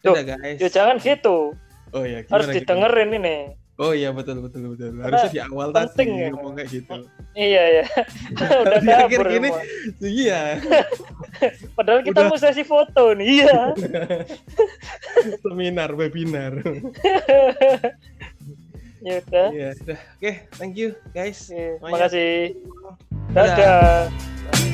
Dadah 0.02 0.24
guys. 0.36 0.58
Ya 0.60 0.70
jangan 0.74 0.98
gitu. 1.00 1.56
Oh 1.94 2.04
iya, 2.04 2.26
Harus 2.26 2.50
gimana, 2.50 2.58
didengerin 2.58 3.12
ini. 3.22 3.38
Oh 3.82 3.90
iya 3.90 4.14
betul 4.14 4.38
betul 4.46 4.78
betul. 4.78 4.94
Harusnya 5.02 5.34
di 5.34 5.42
awal 5.42 5.74
penting 5.74 6.14
tadi 6.14 6.22
ya. 6.22 6.28
ngomong 6.30 6.54
kayak 6.54 6.70
gitu. 6.70 6.98
Iya 7.34 7.64
ya. 7.66 7.86
Udah 8.62 8.80
Di 8.86 8.92
akhir 8.94 9.20
gini. 9.34 9.50
Iya. 9.98 10.42
Padahal 11.78 12.06
kita 12.06 12.22
Udah. 12.22 12.30
mau 12.30 12.38
sesi 12.38 12.62
foto 12.62 13.18
nih. 13.18 13.42
Iya. 13.42 13.58
Seminar, 15.44 15.90
webinar. 15.98 16.54
ya 19.04 19.20
udah. 19.26 19.48
Iya, 19.52 19.70
udah. 19.84 20.00
Oke, 20.22 20.32
thank 20.56 20.78
you 20.78 20.94
guys. 21.12 21.50
Oke, 21.50 21.82
Semuanya. 21.82 21.94
Makasih. 21.98 22.34
Dadah. 23.34 23.58
Dadah. 23.58 24.73